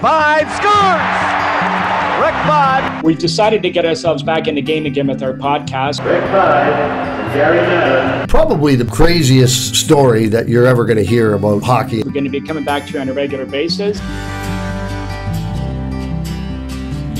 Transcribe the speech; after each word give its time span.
five, 0.00 0.50
scores! 0.52 1.40
Rick 2.20 2.34
Vaive. 2.46 3.02
We 3.02 3.14
decided 3.14 3.62
to 3.62 3.70
get 3.70 3.84
ourselves 3.84 4.22
back 4.22 4.46
in 4.46 4.54
the 4.54 4.62
game 4.62 4.86
again 4.86 5.06
with 5.06 5.22
our 5.22 5.32
podcast. 5.32 6.04
Rick 6.04 6.22
Vaive, 6.24 7.34
Gary 7.34 7.58
Madden. 7.58 8.28
Probably 8.28 8.76
the 8.76 8.84
craziest 8.84 9.74
story 9.74 10.26
that 10.28 10.48
you're 10.48 10.66
ever 10.66 10.84
going 10.84 10.98
to 10.98 11.04
hear 11.04 11.34
about 11.34 11.62
hockey. 11.62 12.02
We're 12.02 12.12
going 12.12 12.24
to 12.24 12.30
be 12.30 12.40
coming 12.40 12.64
back 12.64 12.86
to 12.86 12.92
you 12.94 13.00
on 13.00 13.08
a 13.08 13.12
regular 13.12 13.46
basis. 13.46 13.98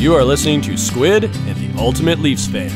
You 0.00 0.14
are 0.14 0.24
listening 0.24 0.62
to 0.62 0.78
Squid 0.78 1.24
and 1.24 1.56
the 1.56 1.78
Ultimate 1.78 2.20
Leafs 2.20 2.46
Fan. 2.46 2.70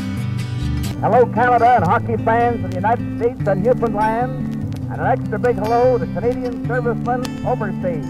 Hello, 1.01 1.25
Canada 1.27 1.77
and 1.77 1.85
hockey 1.85 2.17
fans 2.19 2.63
of 2.65 2.71
the 2.71 2.77
United 2.77 3.19
States 3.19 3.49
and 3.49 3.63
Newfoundland, 3.63 4.55
and 4.91 5.01
an 5.01 5.07
extra 5.07 5.39
big 5.39 5.57
hello 5.57 5.97
to 5.99 6.07
Canadian 6.07 6.67
servicemen 6.67 7.47
overseas. 7.47 8.07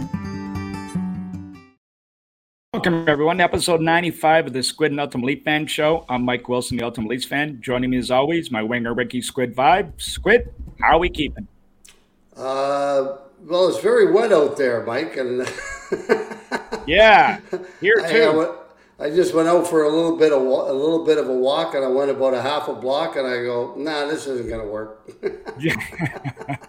Welcome, 2.75 3.09
everyone, 3.09 3.39
to 3.39 3.45
episode 3.45 3.81
95 3.81 4.49
of 4.49 4.53
the 4.53 4.61
Squid 4.61 4.91
and 4.91 4.99
Ultimate 4.99 5.27
Leaf 5.27 5.45
Fan 5.45 5.65
Show. 5.69 6.05
I'm 6.09 6.25
Mike 6.25 6.49
Wilson, 6.49 6.77
the 6.77 6.83
Ultimate 6.83 7.09
Leafs 7.09 7.25
fan. 7.25 7.61
Joining 7.61 7.91
me, 7.91 7.99
as 7.99 8.11
always, 8.11 8.51
my 8.51 8.65
winger, 8.65 8.93
Ricky 8.93 9.23
Squid 9.23 9.55
Vaive. 9.55 9.93
Squid, 9.97 10.53
how 10.81 10.97
are 10.97 10.99
we 10.99 11.09
keeping? 11.09 11.47
Uh, 12.37 13.19
well, 13.45 13.69
it's 13.69 13.79
very 13.79 14.11
wet 14.11 14.33
out 14.33 14.57
there, 14.57 14.85
Mike, 14.85 15.17
and 15.17 15.49
yeah, 16.89 17.39
here 17.81 18.03
I, 18.05 18.13
too. 18.13 18.23
I, 18.25 18.35
went, 18.35 18.51
I, 18.99 19.11
just 19.11 19.35
went 19.35 19.47
out 19.47 19.69
for 19.69 19.85
a 19.85 19.89
little 19.89 20.17
bit 20.17 20.33
of 20.33 20.43
a 20.43 20.73
little 20.73 21.05
bit 21.05 21.19
of 21.19 21.29
a 21.29 21.33
walk, 21.33 21.77
and 21.77 21.85
I 21.85 21.89
went 21.89 22.11
about 22.11 22.35
a 22.35 22.43
half 22.43 22.67
a 22.67 22.75
block, 22.75 23.15
and 23.15 23.25
I 23.25 23.37
go, 23.45 23.77
"Nah, 23.77 24.07
this 24.07 24.27
isn't 24.27 24.49
going 24.49 24.61
to 24.61 24.67
work." 24.67 25.09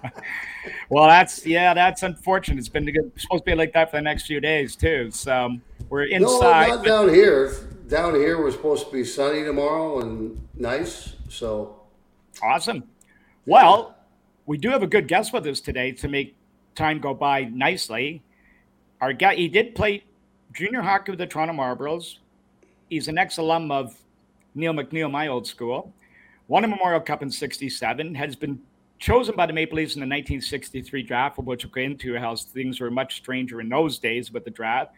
well, 0.90 1.08
that's 1.08 1.48
yeah, 1.48 1.74
that's 1.74 2.04
unfortunate. 2.04 2.60
It's 2.60 2.70
been 2.70 2.85
good, 2.85 3.12
supposed 3.18 3.44
to 3.44 3.52
be 3.52 3.55
like 3.55 3.74
that 3.74 3.90
for 3.90 3.98
the 3.98 4.04
next 4.04 4.27
few 4.27 4.40
days 4.40 4.76
too. 4.76 5.10
So 5.10 5.58
we're 5.90 6.06
inside. 6.06 6.68
No, 6.68 6.76
not 6.76 6.86
down 6.86 7.10
here. 7.10 7.54
Down 7.88 8.16
here, 8.16 8.41
we're 8.41 8.52
supposed 8.52 8.88
to 8.88 8.91
be 8.91 9.04
sunny 9.04 9.44
tomorrow 9.44 10.02
and 10.02 10.42
nice. 10.55 11.14
So 11.30 11.82
awesome. 12.42 12.84
Well, 13.46 13.96
we 14.46 14.58
do 14.58 14.70
have 14.70 14.82
a 14.82 14.88
good 14.88 15.08
guest 15.08 15.34
with 15.34 15.46
us 15.46 15.60
today 15.60 15.92
to 15.94 16.08
make 16.08 16.36
time 16.76 17.00
go 17.00 17.14
by 17.14 17.46
nicely. 17.46 18.24
Our 19.02 19.14
guy, 19.14 19.36
he 19.36 19.48
did 19.48 19.76
play 19.76 20.04
junior 20.54 20.82
hockey 20.82 21.12
with 21.12 21.20
the 21.20 21.27
Toronto 21.27 21.54
Marlboros. 21.54 22.18
He's 22.90 23.08
an 23.08 23.18
ex 23.18 23.38
alum 23.38 23.72
of 23.72 23.96
Neil 24.55 24.74
McNeil, 24.74 25.12
my 25.12 25.27
old 25.27 25.46
school. 25.46 25.94
Won 26.48 26.64
a 26.64 26.68
Memorial 26.68 27.02
Cup 27.02 27.22
in 27.22 27.30
'67. 27.30 28.16
Has 28.16 28.36
been 28.36 28.60
chosen 28.98 29.36
by 29.36 29.46
the 29.46 29.54
Maple 29.54 29.77
Leafs 29.77 29.96
in 29.96 29.99
the 29.99 30.05
1963 30.05 31.04
draft, 31.04 31.36
for 31.36 31.42
which 31.44 31.66
we'll 31.66 31.74
get 31.74 31.84
into 31.84 32.18
how 32.18 32.36
things 32.36 32.80
were 32.80 32.90
much 32.90 33.18
stranger 33.18 33.62
in 33.62 33.70
those 33.70 33.99
days 33.99 34.32
with 34.32 34.46
the 34.46 34.52
draft. 34.52 34.92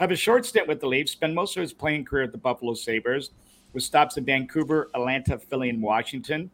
Have 0.00 0.10
a 0.10 0.16
short 0.16 0.44
stint 0.44 0.66
with 0.66 0.80
the 0.80 0.88
Leafs, 0.88 1.12
spent 1.12 1.34
most 1.34 1.56
of 1.56 1.60
his 1.60 1.72
playing 1.72 2.04
career 2.04 2.24
at 2.24 2.32
the 2.32 2.38
Buffalo 2.38 2.74
Sabres, 2.74 3.30
with 3.72 3.84
stops 3.84 4.16
in 4.16 4.24
Vancouver, 4.24 4.90
Atlanta, 4.94 5.38
Philly, 5.38 5.68
and 5.70 5.80
Washington. 5.80 6.50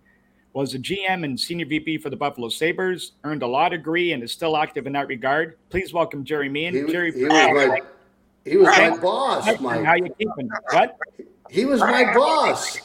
Was 0.53 0.75
a 0.75 0.79
GM 0.79 1.25
and 1.25 1.39
senior 1.39 1.65
VP 1.65 1.99
for 1.99 2.11
the 2.11 2.17
Buffalo 2.17 2.49
Sabres, 2.49 3.13
earned 3.25 3.43
a 3.43 3.47
law 3.47 3.69
degree, 3.69 4.13
and 4.13 4.23
is 4.23 4.33
still 4.33 4.57
active 4.57 4.87
in 4.87 4.93
that 4.95 5.07
regard. 5.07 5.57
Please 5.71 5.93
welcome 5.93 6.25
Jerry 6.25 6.49
Meehan. 6.49 6.75
He, 6.75 6.93
Jerry, 6.93 7.13
he 7.13 7.25
was 7.25 7.33
my, 7.33 7.81
he 8.45 8.57
was 8.57 8.67
my 8.67 8.97
boss, 8.97 9.61
Mike. 9.61 9.85
How 9.85 9.95
you 9.95 10.13
keeping? 10.19 10.51
What? 10.73 10.99
He 11.49 11.65
was 11.65 11.81
my 11.81 12.13
boss. 12.13 12.85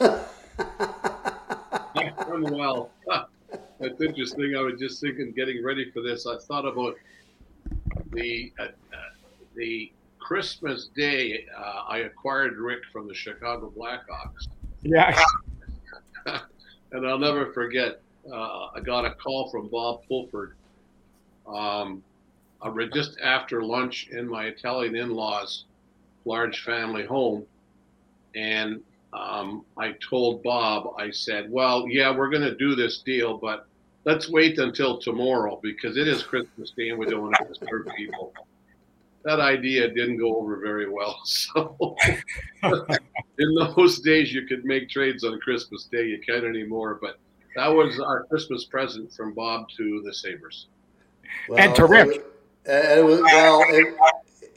I'm 1.96 2.42
well. 2.42 2.90
That's 3.80 4.00
interesting. 4.00 4.56
I 4.56 4.60
was 4.60 4.78
just 4.78 5.00
thinking, 5.00 5.32
getting 5.32 5.62
ready 5.62 5.90
for 5.90 6.02
this. 6.02 6.26
I 6.26 6.38
thought 6.38 6.66
about 6.66 6.94
the 8.12 8.52
uh, 8.58 8.62
uh, 8.62 8.68
the 9.54 9.92
Christmas 10.26 10.88
Day. 10.96 11.46
Uh, 11.56 11.84
I 11.88 11.98
acquired 11.98 12.56
Rick 12.56 12.80
from 12.92 13.06
the 13.06 13.14
Chicago 13.14 13.72
Blackhawks. 13.76 14.48
Yeah. 14.82 15.16
and 16.92 17.06
I'll 17.06 17.18
never 17.18 17.52
forget. 17.52 18.00
Uh, 18.28 18.66
I 18.74 18.80
got 18.84 19.04
a 19.04 19.14
call 19.14 19.48
from 19.50 19.68
Bob 19.68 20.00
Pulford. 20.08 20.56
Um, 21.46 22.02
just 22.92 23.20
after 23.20 23.62
lunch 23.62 24.08
in 24.10 24.28
my 24.28 24.46
Italian 24.46 24.96
in-laws' 24.96 25.64
large 26.24 26.64
family 26.64 27.06
home, 27.06 27.46
and 28.34 28.80
um, 29.12 29.64
I 29.78 29.94
told 30.10 30.42
Bob, 30.42 30.94
I 30.98 31.12
said, 31.12 31.48
well, 31.52 31.86
yeah, 31.88 32.12
we're 32.12 32.30
going 32.30 32.42
to 32.42 32.56
do 32.56 32.74
this 32.74 32.98
deal, 32.98 33.38
but 33.38 33.68
let's 34.04 34.28
wait 34.28 34.58
until 34.58 34.98
tomorrow 34.98 35.60
because 35.62 35.96
it 35.96 36.08
is 36.08 36.24
Christmas 36.24 36.72
Day 36.76 36.88
and 36.88 36.98
we 36.98 37.06
don't 37.06 37.22
want 37.22 37.36
to 37.36 37.44
disturb 37.44 37.88
people. 37.96 38.32
That 39.26 39.40
idea 39.40 39.88
didn't 39.88 40.18
go 40.18 40.36
over 40.36 40.60
very 40.60 40.88
well. 40.88 41.20
So 41.24 41.96
in 42.62 43.54
those 43.54 43.98
days, 43.98 44.32
you 44.32 44.46
could 44.46 44.64
make 44.64 44.88
trades 44.88 45.24
on 45.24 45.40
Christmas 45.40 45.88
Day. 45.90 46.06
You 46.06 46.20
can't 46.24 46.44
anymore, 46.44 47.00
but 47.02 47.18
that 47.56 47.66
was 47.66 47.98
our 47.98 48.24
Christmas 48.26 48.66
present 48.66 49.12
from 49.12 49.34
Bob 49.34 49.66
to 49.76 50.00
the 50.04 50.14
Sabres. 50.14 50.68
Well, 51.48 51.58
and 51.58 51.74
to 51.74 51.86
Rick. 51.86 52.24
It, 52.66 52.98
it 52.98 53.04
was, 53.04 53.20
well, 53.20 53.64
it, 53.66 53.96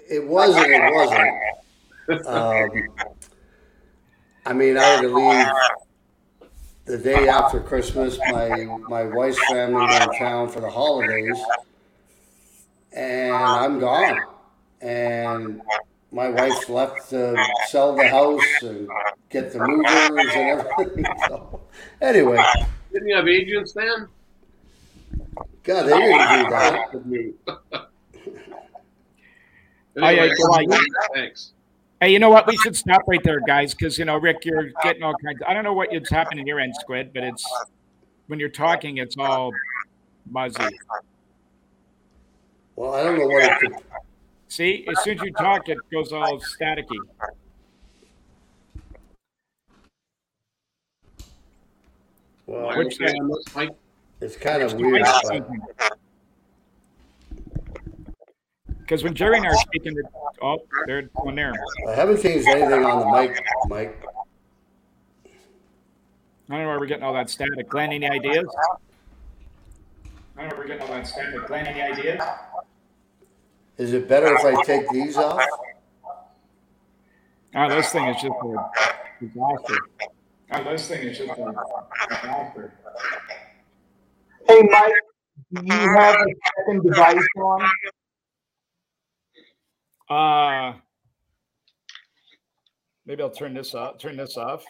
it 0.08 0.28
was 0.28 0.56
and 0.56 0.72
it 0.72 0.94
wasn't. 0.94 2.28
Um, 2.28 2.70
I 4.46 4.54
mean, 4.54 4.78
I 4.78 4.84
had 4.84 5.02
to 5.02 5.16
leave 5.16 5.48
the 6.86 6.98
day 7.00 7.28
after 7.28 7.60
Christmas. 7.60 8.20
My 8.30 8.66
my 8.88 9.04
wife's 9.04 9.44
family 9.50 9.82
went 9.84 10.04
in 10.04 10.20
town 10.20 10.48
for 10.48 10.60
the 10.60 10.70
holidays, 10.70 11.40
and 12.94 13.34
I'm 13.34 13.80
gone. 13.80 14.20
And 14.82 15.62
my 16.12 16.30
wife's 16.30 16.70
left 16.70 17.10
to 17.10 17.36
sell 17.68 17.96
the 17.96 18.08
house 18.08 18.42
and 18.62 18.90
get 19.30 19.52
the 19.52 19.60
movers 19.60 20.34
and 20.36 20.60
everything. 20.60 21.06
So, 21.28 21.62
anyway, 22.02 22.44
didn't 22.92 23.08
you 23.08 23.16
have 23.16 23.28
agents 23.28 23.74
then? 23.74 24.08
God, 25.64 25.84
they 25.84 25.98
didn't 25.98 26.44
do 26.44 26.50
that. 26.50 27.90
anyway, 30.02 30.32
thanks. 31.14 31.54
Hey, 32.02 32.14
you 32.14 32.20
know 32.20 32.30
what? 32.30 32.48
We 32.48 32.56
should 32.58 32.78
stop 32.78 33.02
right 33.08 33.22
there, 33.24 33.42
guys, 33.42 33.74
because 33.74 33.98
you 33.98 34.06
know, 34.06 34.16
Rick, 34.16 34.46
you're 34.46 34.72
getting 34.84 35.04
all 35.04 35.14
kinds. 35.24 35.42
Of, 35.42 35.48
I 35.50 35.54
don't 35.54 35.66
know 35.66 35.74
what 35.74 35.90
what 35.90 36.02
is 36.02 36.10
happening 36.10 36.46
here 36.46 36.60
end, 36.60 36.74
Squid, 36.80 37.12
but 37.14 37.24
it's 37.24 37.46
when 38.28 38.40
you're 38.40 38.48
talking, 38.48 38.98
it's 38.98 39.18
all 39.18 39.52
muzzy. 40.32 40.78
Well, 42.76 42.94
I 42.94 43.04
don't 43.04 43.20
know 43.20 43.28
what 43.28 43.44
it 43.44 43.60
could. 43.60 43.74
See, 44.50 44.86
as 44.90 45.04
soon 45.04 45.20
as 45.20 45.24
you 45.24 45.32
talk, 45.32 45.70
it 45.70 45.78
goes 45.92 46.12
all 46.12 46.40
staticky. 46.42 46.98
Well, 52.48 52.76
Which, 52.76 52.98
it's 54.22 54.36
kind 54.38 54.64
of 54.64 54.74
weird. 54.74 55.06
Because 58.80 59.04
when 59.04 59.14
Jerry 59.14 59.38
and 59.38 59.46
I 59.46 59.52
are 59.52 59.56
speaking, 59.56 59.96
oh, 60.42 60.58
they're 60.88 61.04
going 61.16 61.36
there. 61.36 61.54
I 61.88 61.94
haven't 61.94 62.20
changed 62.24 62.48
anything 62.48 62.84
on 62.84 63.02
the 63.02 63.22
mic, 63.22 63.40
Mike. 63.68 64.04
I 66.50 66.54
don't 66.54 66.62
know 66.64 66.68
where 66.70 66.80
we're 66.80 66.88
getting 66.88 67.04
all 67.04 67.14
that 67.14 67.30
static. 67.30 67.70
Glenn, 67.70 67.92
any 67.94 68.10
ideas? 68.10 68.48
I 70.36 70.42
don't 70.42 70.50
know 70.50 70.56
where 70.56 70.58
we're 70.58 70.66
getting 70.66 70.82
all 70.82 70.94
that 70.96 71.06
static. 71.06 71.46
Glenn, 71.46 71.68
any 71.68 71.84
ideas? 71.84 72.20
Is 73.80 73.94
it 73.94 74.10
better 74.10 74.36
if 74.36 74.44
I 74.44 74.62
take 74.64 74.90
these 74.90 75.16
off? 75.16 75.42
Oh, 77.56 77.70
this 77.70 77.90
thing 77.92 78.10
is 78.10 78.22
just 78.22 78.26
a 78.26 78.70
disaster. 79.22 79.78
Oh, 80.52 80.64
this 80.66 80.88
thing 80.90 81.08
is 81.08 81.18
just 81.18 81.32
a 81.32 81.54
disaster. 82.10 82.74
Hey, 84.46 84.62
Mike, 84.64 84.92
do 85.54 85.62
you 85.64 85.96
have 85.96 86.16
a 86.16 86.26
second 86.58 86.84
device 86.84 87.28
on? 87.38 87.70
Uh, 90.10 90.74
maybe 93.06 93.24
I'll 93.24 93.30
turn 93.30 93.54
this 93.54 93.74
off. 93.74 93.98
Turn 93.98 94.18
this 94.18 94.36
off. 94.36 94.66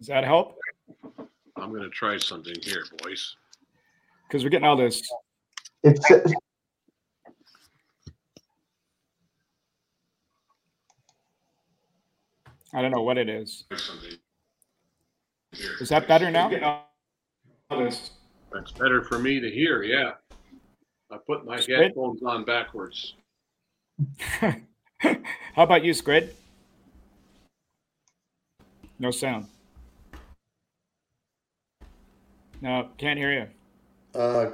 Does 0.00 0.08
that 0.08 0.24
help? 0.24 0.56
I'm 1.60 1.70
going 1.70 1.82
to 1.82 1.90
try 1.90 2.16
something 2.18 2.54
here, 2.62 2.84
boys. 3.02 3.36
Because 4.26 4.44
we're 4.44 4.50
getting 4.50 4.66
all 4.66 4.76
this. 4.76 5.02
It's. 5.82 6.04
I 12.72 12.80
don't 12.82 12.92
know 12.92 13.02
what 13.02 13.18
it 13.18 13.28
is. 13.28 13.64
Is 15.80 15.88
that 15.88 16.06
better 16.06 16.30
now? 16.30 16.84
That's 17.68 18.72
better 18.78 19.02
for 19.02 19.18
me 19.18 19.40
to 19.40 19.50
hear. 19.50 19.82
Yeah. 19.82 20.12
I 21.10 21.16
put 21.26 21.44
my 21.44 21.58
Squid? 21.58 21.80
headphones 21.80 22.22
on 22.22 22.44
backwards. 22.44 23.14
How 24.40 24.54
about 25.56 25.84
you, 25.84 25.92
Squid? 25.92 26.36
No 28.98 29.10
sound. 29.10 29.46
No, 32.60 32.88
can't 32.98 33.18
hear 33.18 33.32
you. 33.32 34.20
Uh, 34.20 34.50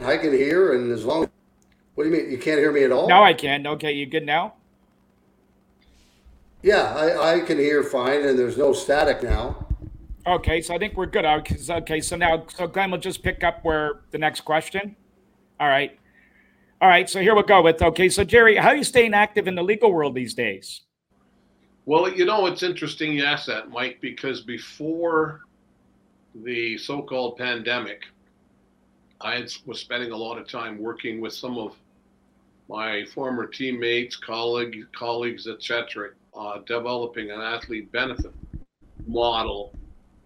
I 0.00 0.16
can 0.16 0.32
hear, 0.32 0.74
and 0.74 0.92
as 0.92 1.04
long 1.04 1.24
as 1.24 1.30
what 1.94 2.04
do 2.04 2.10
you 2.10 2.16
mean? 2.16 2.30
You 2.30 2.38
can't 2.38 2.58
hear 2.58 2.70
me 2.70 2.84
at 2.84 2.92
all? 2.92 3.08
No, 3.08 3.22
I 3.22 3.34
can. 3.34 3.66
Okay, 3.66 3.92
you 3.92 4.06
good 4.06 4.24
now? 4.24 4.54
Yeah, 6.62 6.94
I, 6.94 7.34
I 7.36 7.40
can 7.40 7.58
hear 7.58 7.82
fine, 7.82 8.24
and 8.24 8.38
there's 8.38 8.56
no 8.58 8.72
static 8.72 9.22
now. 9.22 9.66
Okay, 10.26 10.60
so 10.60 10.74
I 10.74 10.78
think 10.78 10.96
we're 10.96 11.06
good. 11.06 11.24
Okay, 11.24 12.00
so 12.00 12.16
now, 12.16 12.44
so 12.54 12.66
Glenn 12.66 12.90
will 12.90 12.98
just 12.98 13.22
pick 13.22 13.42
up 13.42 13.64
where 13.64 14.02
the 14.10 14.18
next 14.18 14.42
question. 14.42 14.94
All 15.58 15.68
right. 15.68 15.98
All 16.80 16.88
right, 16.88 17.08
so 17.08 17.20
here 17.20 17.34
we'll 17.34 17.42
go 17.42 17.62
with. 17.62 17.82
Okay, 17.82 18.08
so 18.08 18.22
Jerry, 18.22 18.54
how 18.56 18.68
are 18.68 18.76
you 18.76 18.84
staying 18.84 19.14
active 19.14 19.48
in 19.48 19.54
the 19.54 19.62
legal 19.62 19.92
world 19.92 20.14
these 20.14 20.34
days? 20.34 20.82
Well, 21.86 22.08
you 22.08 22.26
know, 22.26 22.46
it's 22.46 22.62
interesting 22.62 23.12
you 23.12 23.24
ask 23.24 23.46
that, 23.46 23.70
Mike, 23.70 23.98
because 24.00 24.42
before 24.42 25.40
the 26.44 26.78
so 26.78 27.02
called 27.02 27.36
pandemic, 27.36 28.04
I 29.20 29.46
was 29.66 29.80
spending 29.80 30.12
a 30.12 30.16
lot 30.16 30.38
of 30.38 30.48
time 30.48 30.78
working 30.78 31.20
with 31.20 31.32
some 31.32 31.58
of 31.58 31.76
my 32.68 33.04
former 33.06 33.46
teammates, 33.46 34.16
colleagues, 34.16 34.86
colleagues, 34.96 35.46
etc., 35.46 36.10
uh, 36.36 36.58
developing 36.66 37.30
an 37.30 37.40
athlete 37.40 37.90
benefit 37.90 38.32
model 39.06 39.74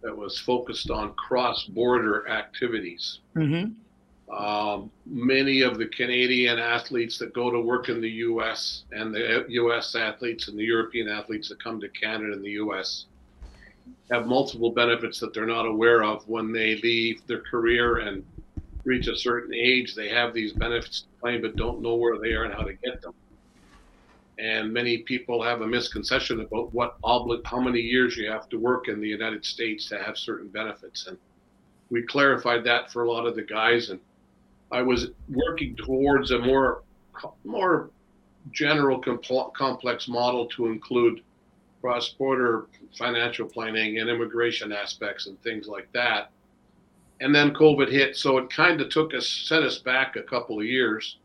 that 0.02 0.16
was 0.16 0.38
focused 0.38 0.90
on 0.90 1.14
cross-border 1.14 2.28
activities. 2.28 3.20
Mm-hmm. 3.36 3.72
Um, 4.34 4.90
many 5.06 5.60
of 5.60 5.78
the 5.78 5.86
Canadian 5.86 6.58
athletes 6.58 7.18
that 7.18 7.32
go 7.34 7.50
to 7.50 7.60
work 7.60 7.88
in 7.88 8.00
the 8.00 8.10
U.S. 8.10 8.84
and 8.90 9.14
the 9.14 9.44
U.S. 9.48 9.94
athletes 9.94 10.48
and 10.48 10.58
the 10.58 10.64
European 10.64 11.08
athletes 11.08 11.48
that 11.50 11.62
come 11.62 11.80
to 11.80 11.88
Canada 11.90 12.32
and 12.32 12.42
the 12.42 12.52
U.S. 12.52 13.06
have 14.10 14.26
multiple 14.26 14.70
benefits 14.70 15.18
that 15.20 15.32
they're 15.32 15.46
not 15.46 15.66
aware 15.66 16.04
of 16.04 16.26
when 16.28 16.52
they 16.52 16.76
leave 16.76 17.26
their 17.26 17.40
career 17.40 17.98
and 17.98 18.24
reach 18.84 19.06
a 19.06 19.16
certain 19.16 19.54
age. 19.54 19.94
They 19.94 20.08
have 20.08 20.34
these 20.34 20.52
benefits 20.52 21.02
to 21.02 21.06
claim 21.20 21.42
but 21.42 21.56
don't 21.56 21.80
know 21.80 21.94
where 21.94 22.18
they 22.18 22.32
are 22.32 22.44
and 22.44 22.54
how 22.54 22.62
to 22.62 22.74
get 22.84 23.00
them. 23.00 23.14
And 24.38 24.72
many 24.72 24.98
people 24.98 25.42
have 25.42 25.60
a 25.60 25.66
misconception 25.66 26.40
about 26.40 26.72
what 26.74 27.00
obli- 27.02 27.42
how 27.44 27.60
many 27.60 27.80
years 27.80 28.16
you 28.16 28.30
have 28.30 28.48
to 28.48 28.58
work 28.58 28.88
in 28.88 29.00
the 29.00 29.08
United 29.08 29.44
States 29.44 29.88
to 29.88 29.98
have 29.98 30.16
certain 30.18 30.48
benefits. 30.48 31.06
And 31.06 31.16
we 31.90 32.02
clarified 32.02 32.64
that 32.64 32.90
for 32.90 33.04
a 33.04 33.10
lot 33.10 33.26
of 33.26 33.36
the 33.36 33.42
guys. 33.42 33.90
And 33.90 34.00
I 34.70 34.82
was 34.82 35.08
working 35.28 35.76
towards 35.76 36.30
a 36.30 36.38
more 36.38 36.82
more 37.44 37.90
general 38.50 39.00
compl- 39.00 39.52
complex 39.52 40.08
model 40.08 40.46
to 40.48 40.66
include 40.66 41.20
cross-border 41.82 42.68
financial 42.96 43.46
planning 43.46 43.98
and 43.98 44.08
immigration 44.08 44.72
aspects 44.72 45.26
and 45.26 45.40
things 45.42 45.66
like 45.66 45.92
that. 45.92 46.30
And 47.20 47.34
then 47.34 47.52
COVID 47.52 47.90
hit, 47.90 48.16
so 48.16 48.38
it 48.38 48.48
kind 48.48 48.80
of 48.80 48.88
took 48.88 49.12
us 49.12 49.28
set 49.28 49.62
us 49.62 49.78
back 49.78 50.16
a 50.16 50.22
couple 50.22 50.58
of 50.58 50.64
years 50.64 51.18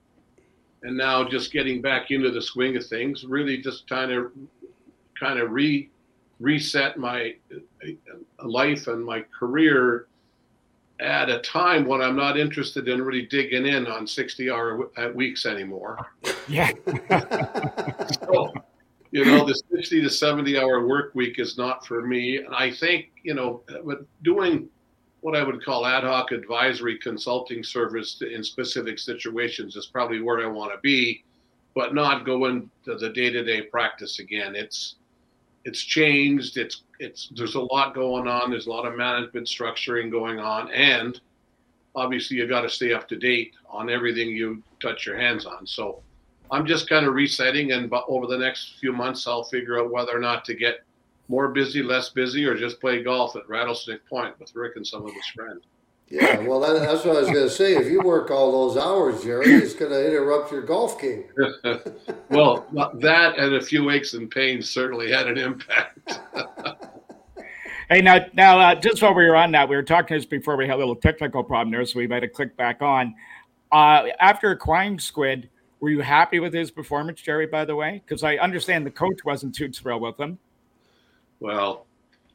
and 0.84 0.96
now 0.96 1.28
just 1.28 1.52
getting 1.52 1.82
back 1.82 2.12
into 2.12 2.32
the 2.32 2.42
swing 2.42 2.76
of 2.76 2.86
things, 2.86 3.24
really 3.26 3.58
just 3.58 3.90
kind 3.90 4.12
of 4.12 4.32
kind 5.20 5.40
of 5.40 5.52
re 5.52 5.90
reset 6.40 6.98
my 6.98 7.34
uh, 7.52 8.48
life 8.48 8.88
and 8.88 9.04
my 9.04 9.24
career 9.38 10.08
at 11.00 11.30
a 11.30 11.40
time 11.40 11.86
when 11.86 12.02
I'm 12.02 12.16
not 12.16 12.38
interested 12.38 12.88
in 12.88 13.02
really 13.02 13.26
digging 13.26 13.66
in 13.66 13.88
on 13.88 14.08
60 14.08 14.50
hour 14.50 14.90
weeks 15.14 15.46
anymore. 15.46 15.98
Yeah. 16.48 16.72
so, 18.24 18.54
you 19.18 19.26
know, 19.26 19.44
the 19.44 19.56
60 19.72 20.04
to 20.04 20.10
70 20.12 20.60
hour 20.60 20.86
work 20.86 21.16
week 21.16 21.40
is 21.40 21.58
not 21.58 21.84
for 21.88 22.06
me. 22.06 22.38
And 22.38 22.54
I 22.54 22.70
think, 22.70 23.08
you 23.24 23.34
know, 23.34 23.64
but 23.84 24.06
doing 24.24 24.70
what 25.22 25.36
I 25.36 25.42
would 25.42 25.66
call 25.66 25.88
ad 25.88 26.04
hoc 26.04 26.32
advisory 26.32 27.00
consulting 27.00 27.64
service 27.64 28.22
in 28.22 28.44
specific 28.44 29.00
situations 29.00 29.76
is 29.76 29.88
probably 29.88 30.22
where 30.22 30.40
I 30.40 30.46
want 30.46 30.72
to 30.72 30.78
be, 30.84 31.24
but 31.74 31.96
not 31.96 32.28
go 32.28 32.46
into 32.46 32.70
the 32.86 33.10
day-to-day 33.10 33.64
practice 33.64 34.20
again. 34.20 34.56
It's 34.56 34.96
it's 35.66 35.82
changed. 35.82 36.58
It's 36.58 36.84
it's 37.00 37.30
there's 37.36 37.56
a 37.56 37.62
lot 37.62 37.96
going 37.96 38.28
on. 38.28 38.52
There's 38.52 38.68
a 38.68 38.70
lot 38.70 38.86
of 38.86 38.96
management 38.96 39.48
structuring 39.48 40.12
going 40.12 40.40
on, 40.40 40.72
and 40.72 41.20
obviously 41.96 42.38
you 42.38 42.48
got 42.48 42.62
to 42.62 42.70
stay 42.70 42.94
up 42.94 43.08
to 43.10 43.16
date 43.16 43.56
on 43.68 43.90
everything 43.90 44.30
you 44.30 44.62
touch 44.80 45.08
your 45.08 45.18
hands 45.18 45.48
on. 45.48 45.66
So 45.66 46.04
I'm 46.52 46.66
just 46.66 46.90
kind 46.90 47.06
of 47.06 47.14
resetting, 47.14 47.72
and 47.72 47.92
over 48.08 48.28
the 48.28 48.38
next 48.38 48.80
few 48.80 48.94
months, 48.94 49.28
I'll 49.28 49.44
figure 49.44 49.80
out 49.80 49.92
whether 49.92 50.16
or 50.16 50.20
not 50.20 50.46
to 50.46 50.54
get 50.54 50.84
more 51.28 51.50
busy, 51.50 51.84
less 51.84 52.10
busy, 52.10 52.46
or 52.46 52.56
just 52.56 52.80
play 52.80 53.04
golf 53.04 53.36
at 53.36 53.48
Rattlesnake 53.50 54.06
Point 54.08 54.40
with 54.40 54.56
Rick 54.56 54.78
and 54.78 54.88
some 54.88 55.06
of 55.06 55.14
his 55.14 55.28
friends. 55.28 55.64
Yeah, 56.10 56.40
well, 56.40 56.62
that, 56.62 56.80
that's 56.80 57.04
what 57.04 57.18
I 57.18 57.20
was 57.20 57.30
going 57.30 57.44
to 57.44 57.50
say. 57.50 57.76
If 57.76 57.92
you 57.92 58.02
work 58.02 58.32
all 58.32 58.70
those 58.70 58.82
hours, 58.82 59.24
Jerry, 59.24 59.48
it's 59.56 59.74
going 59.74 59.92
to 59.92 60.08
interrupt 60.08 60.54
your 60.54 60.62
golf 60.62 61.02
game. 61.02 61.26
well, 62.30 62.66
that 62.94 63.38
and 63.38 63.56
a 63.56 63.62
few 63.62 63.90
aches 63.90 64.14
and 64.14 64.32
pains 64.32 64.70
certainly 64.70 65.12
had 65.12 65.28
an 65.28 65.38
impact. 65.38 66.20
hey, 67.90 68.02
now, 68.02 68.26
now, 68.34 68.58
uh, 68.58 68.76
just 68.76 69.02
while 69.02 69.14
we 69.14 69.26
were 69.26 69.36
on 69.36 69.52
that, 69.52 69.68
we 69.68 69.76
were 69.76 69.84
talking 69.84 70.16
this 70.16 70.26
before 70.26 70.56
we 70.56 70.66
had 70.66 70.76
a 70.76 70.78
little 70.78 70.96
technical 70.96 71.44
problem 71.44 71.72
there, 71.72 71.86
so 71.86 72.00
we 72.00 72.08
might 72.08 72.24
have 72.24 72.32
clicked 72.32 72.56
back 72.56 72.82
on. 72.82 73.14
Uh, 73.74 74.06
after 74.22 74.52
acquiring 74.52 74.98
Squid, 75.00 75.50
were 75.80 75.90
you 75.90 76.02
happy 76.02 76.40
with 76.40 76.54
his 76.54 76.72
performance, 76.72 77.22
Jerry? 77.22 77.46
By 77.46 77.66
the 77.66 77.76
way, 77.76 78.02
because 78.06 78.24
I 78.24 78.38
understand 78.38 78.86
the 78.86 78.92
coach 78.92 79.24
wasn't 79.24 79.56
too 79.56 79.72
thrilled 79.72 80.02
with 80.02 80.20
him. 80.20 80.38
Well, 81.40 81.86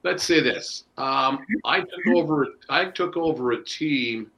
let's 0.03 0.23
say 0.23 0.41
this: 0.41 0.85
um, 0.97 1.44
I 1.65 1.81
took 1.81 2.06
over. 2.15 2.49
I 2.69 2.87
took 2.87 3.17
over 3.17 3.53
a 3.53 3.65
team 3.65 4.31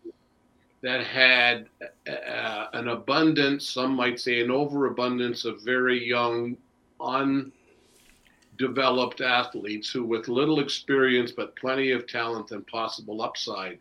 that 0.84 1.04
had 1.06 1.66
uh, 2.06 2.66
an 2.74 2.88
abundance, 2.88 3.66
some 3.66 3.96
might 3.96 4.20
say 4.20 4.42
an 4.42 4.50
overabundance 4.50 5.46
of 5.46 5.62
very 5.62 6.06
young, 6.06 6.58
undeveloped 7.00 9.22
athletes 9.22 9.90
who, 9.90 10.04
with 10.04 10.28
little 10.28 10.60
experience 10.60 11.32
but 11.32 11.56
plenty 11.56 11.92
of 11.92 12.06
talent 12.06 12.50
and 12.50 12.66
possible 12.66 13.22
upside. 13.22 13.78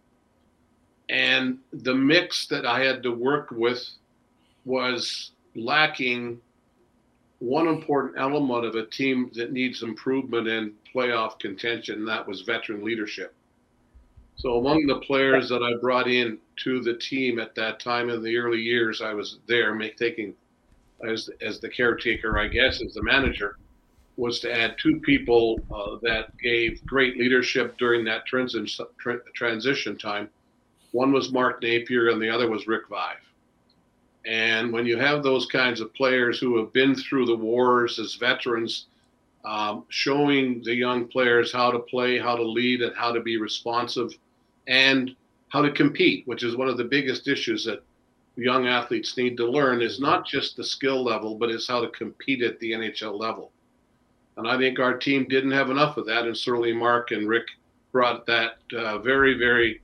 And 1.09 1.57
the 1.73 1.93
mix 1.93 2.47
that 2.47 2.65
I 2.65 2.79
had 2.79 3.03
to 3.03 3.11
work 3.11 3.49
with 3.51 3.85
was 4.65 5.31
lacking 5.55 6.39
one 7.39 7.67
important 7.67 8.15
element 8.17 8.65
of 8.65 8.75
a 8.75 8.85
team 8.85 9.29
that 9.33 9.51
needs 9.51 9.83
improvement 9.83 10.47
and 10.47 10.73
playoff 10.93 11.37
contention, 11.39 11.99
and 11.99 12.07
that 12.07 12.25
was 12.25 12.41
veteran 12.41 12.83
leadership. 12.83 13.35
So 14.35 14.57
among 14.57 14.87
the 14.87 14.99
players 14.99 15.49
that 15.49 15.61
I 15.61 15.79
brought 15.79 16.07
in 16.07 16.37
to 16.63 16.81
the 16.81 16.95
team 16.95 17.39
at 17.39 17.53
that 17.55 17.79
time 17.79 18.09
in 18.09 18.23
the 18.23 18.37
early 18.37 18.61
years, 18.61 19.01
I 19.01 19.13
was 19.13 19.39
there 19.47 19.77
taking 19.97 20.33
as 21.07 21.29
as 21.41 21.59
the 21.59 21.69
caretaker, 21.69 22.39
I 22.39 22.47
guess, 22.47 22.81
as 22.81 22.93
the 22.93 23.03
manager, 23.03 23.57
was 24.15 24.39
to 24.39 24.53
add 24.53 24.75
two 24.81 24.99
people 25.01 25.59
uh, 25.73 25.97
that 26.01 26.37
gave 26.37 26.85
great 26.85 27.17
leadership 27.17 27.77
during 27.77 28.05
that 28.05 28.25
transition 28.25 28.85
transition 29.35 29.97
time. 29.97 30.29
One 30.91 31.11
was 31.11 31.31
Mark 31.31 31.61
Napier, 31.61 32.09
and 32.09 32.21
the 32.21 32.29
other 32.29 32.49
was 32.49 32.67
Rick 32.67 32.87
Vaive. 32.89 33.17
And 34.25 34.71
when 34.71 34.85
you 34.85 34.97
have 34.97 35.21
those 35.21 35.45
kinds 35.45 35.81
of 35.81 35.93
players 35.93 36.39
who 36.39 36.57
have 36.57 36.71
been 36.71 36.95
through 36.95 37.25
the 37.25 37.35
wars 37.35 37.99
as 37.99 38.15
veterans, 38.15 38.85
um, 39.43 39.83
showing 39.89 40.63
the 40.63 40.73
young 40.73 41.07
players 41.07 41.51
how 41.51 41.71
to 41.71 41.79
play, 41.79 42.17
how 42.17 42.35
to 42.35 42.43
lead, 42.43 42.81
and 42.81 42.95
how 42.95 43.11
to 43.11 43.19
be 43.19 43.37
responsive, 43.37 44.13
and 44.67 45.15
how 45.49 45.61
to 45.61 45.71
compete, 45.71 46.25
which 46.25 46.43
is 46.43 46.55
one 46.55 46.69
of 46.69 46.77
the 46.77 46.83
biggest 46.83 47.27
issues 47.27 47.65
that 47.65 47.83
young 48.35 48.67
athletes 48.67 49.17
need 49.17 49.35
to 49.37 49.45
learn, 49.45 49.81
is 49.81 49.99
not 49.99 50.25
just 50.25 50.55
the 50.55 50.63
skill 50.63 51.03
level, 51.03 51.35
but 51.35 51.51
it's 51.51 51.67
how 51.67 51.81
to 51.81 51.89
compete 51.89 52.41
at 52.41 52.59
the 52.59 52.71
NHL 52.71 53.19
level. 53.19 53.51
And 54.37 54.47
I 54.47 54.57
think 54.57 54.79
our 54.79 54.97
team 54.97 55.27
didn't 55.27 55.51
have 55.51 55.69
enough 55.69 55.97
of 55.97 56.05
that, 56.07 56.25
and 56.25 56.35
certainly 56.35 56.73
Mark 56.73 57.11
and 57.11 57.27
Rick 57.27 57.47
brought 57.91 58.25
that 58.25 58.57
uh, 58.75 58.97
very, 58.99 59.37
very 59.37 59.81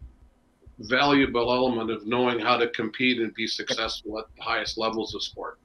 valuable 0.79 1.51
element 1.53 1.91
of 1.91 2.07
knowing 2.07 2.39
how 2.39 2.57
to 2.57 2.67
compete 2.69 3.19
and 3.19 3.33
be 3.33 3.47
successful 3.47 4.19
at 4.19 4.25
the 4.35 4.41
highest 4.41 4.77
levels 4.77 5.13
of 5.13 5.23
sport. 5.23 5.59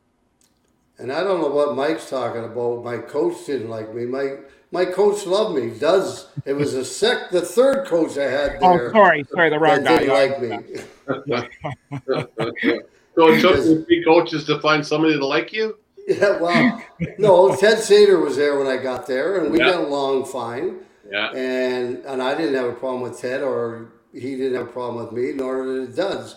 And 0.98 1.12
I 1.12 1.24
don't 1.24 1.40
know 1.40 1.48
what 1.48 1.76
Mike's 1.76 2.08
talking 2.08 2.44
about. 2.44 2.84
My 2.84 2.98
coach 2.98 3.46
didn't 3.46 3.68
like 3.68 3.94
me. 3.94 4.04
My 4.04 4.36
my 4.70 4.84
coach 4.84 5.26
loved 5.26 5.56
me. 5.56 5.70
Does 5.78 6.28
it 6.44 6.52
was 6.52 6.74
a 6.74 6.84
sec 6.84 7.30
the 7.30 7.40
third 7.40 7.86
coach 7.86 8.16
I 8.16 8.30
had 8.30 8.58
oh, 8.60 8.76
there. 8.76 8.88
Oh, 8.90 8.92
sorry, 8.92 9.24
sorry, 9.24 9.50
the 9.50 9.58
wrong 9.58 9.82
guy. 9.82 9.98
Didn't 9.98 10.14
like 10.14 10.40
me. 10.40 10.58
so 13.14 13.28
it 13.28 13.40
took 13.40 13.86
three 13.86 14.04
coaches 14.04 14.44
to 14.44 14.60
find 14.60 14.86
somebody 14.86 15.18
to 15.18 15.26
like 15.26 15.52
you. 15.52 15.78
Yeah, 16.06 16.38
well, 16.38 16.82
no, 17.18 17.56
Ted 17.56 17.78
Sator 17.78 18.20
was 18.20 18.36
there 18.36 18.58
when 18.58 18.66
I 18.66 18.76
got 18.76 19.06
there, 19.06 19.42
and 19.42 19.50
we 19.50 19.58
yeah. 19.58 19.70
got 19.70 19.84
along 19.84 20.26
fine. 20.26 20.80
Yeah. 21.10 21.30
And 21.30 22.04
and 22.04 22.22
I 22.22 22.36
didn't 22.36 22.54
have 22.54 22.66
a 22.66 22.72
problem 22.72 23.02
with 23.02 23.18
Ted 23.20 23.42
or 23.42 23.88
he 24.14 24.36
didn't 24.36 24.54
have 24.54 24.68
a 24.68 24.72
problem 24.72 25.04
with 25.04 25.12
me, 25.12 25.32
nor 25.32 25.64
did 25.64 25.94
Duz. 25.94 26.36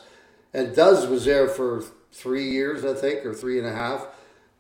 And 0.53 0.75
Duz 0.75 1.07
was 1.07 1.25
there 1.25 1.47
for 1.47 1.83
three 2.11 2.49
years, 2.49 2.83
I 2.83 2.93
think, 2.93 3.25
or 3.25 3.33
three 3.33 3.59
and 3.59 3.67
a 3.67 3.73
half. 3.73 4.07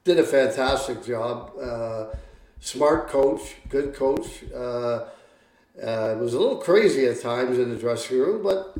Did 0.03 0.19
a 0.19 0.23
fantastic 0.23 1.03
job. 1.03 1.51
Uh, 1.59 2.05
smart 2.59 3.09
coach, 3.09 3.55
good 3.69 3.93
coach. 3.93 4.43
Uh, 4.53 5.05
uh, 5.81 6.15
it 6.15 6.19
was 6.19 6.33
a 6.33 6.39
little 6.39 6.57
crazy 6.57 7.05
at 7.05 7.21
times 7.21 7.59
in 7.59 7.69
the 7.69 7.75
dressing 7.75 8.17
room, 8.17 8.41
but 8.41 8.75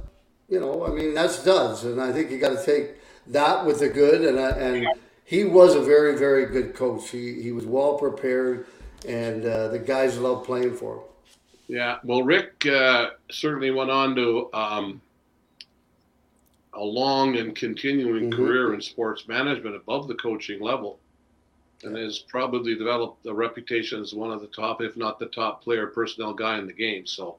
you 0.50 0.60
know, 0.60 0.86
I 0.86 0.90
mean, 0.90 1.14
that's 1.14 1.44
does, 1.44 1.84
and 1.84 2.02
I 2.02 2.12
think 2.12 2.32
you 2.32 2.40
got 2.40 2.58
to 2.58 2.66
take 2.66 2.96
that 3.28 3.66
with 3.66 3.80
the 3.80 3.90
good, 3.90 4.22
and 4.22 4.38
uh, 4.40 4.56
and 4.58 4.88
he 5.24 5.44
was 5.44 5.76
a 5.76 5.82
very 5.82 6.18
very 6.18 6.46
good 6.46 6.74
coach. 6.74 7.10
He 7.10 7.42
he 7.42 7.52
was 7.52 7.66
well 7.66 7.98
prepared, 7.98 8.66
and 9.08 9.46
uh, 9.46 9.68
the 9.68 9.80
guys 9.80 10.18
loved 10.18 10.46
playing 10.46 10.76
for 10.76 10.96
him. 10.96 11.04
Yeah, 11.68 12.00
well, 12.04 12.24
Rick 12.24 12.66
uh, 12.66 13.12
certainly 13.30 13.72
went 13.72 13.92
on 13.92 14.16
to 14.16 14.50
um, 14.54 15.02
a 16.74 16.84
long 16.84 17.36
and 17.38 17.56
continuing 17.56 18.32
Mhm. 18.32 18.36
career 18.36 18.74
in 18.74 18.82
sports 18.82 19.28
management 19.28 19.76
above 19.76 20.08
the 20.08 20.16
coaching 20.16 20.62
level, 20.62 21.00
and 21.84 21.98
has 21.98 22.20
probably 22.20 22.76
developed 22.76 23.26
a 23.26 23.34
reputation 23.34 24.02
as 24.02 24.14
one 24.14 24.32
of 24.32 24.42
the 24.42 24.48
top, 24.48 24.82
if 24.82 24.96
not 24.96 25.20
the 25.20 25.26
top 25.28 25.62
player 25.64 25.88
personnel 25.88 26.34
guy 26.34 26.58
in 26.58 26.68
the 26.68 26.74
game. 26.74 27.06
So, 27.06 27.38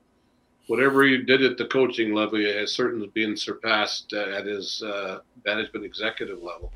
whatever 0.67 1.05
he 1.05 1.17
did 1.17 1.43
at 1.43 1.57
the 1.57 1.65
coaching 1.65 2.13
level 2.13 2.39
has 2.39 2.73
certainly 2.73 3.09
been 3.09 3.37
surpassed 3.37 4.13
uh, 4.13 4.19
at 4.19 4.45
his 4.45 4.83
uh, 4.83 5.21
management 5.47 5.87
executive 5.87 6.43
level. 6.43 6.71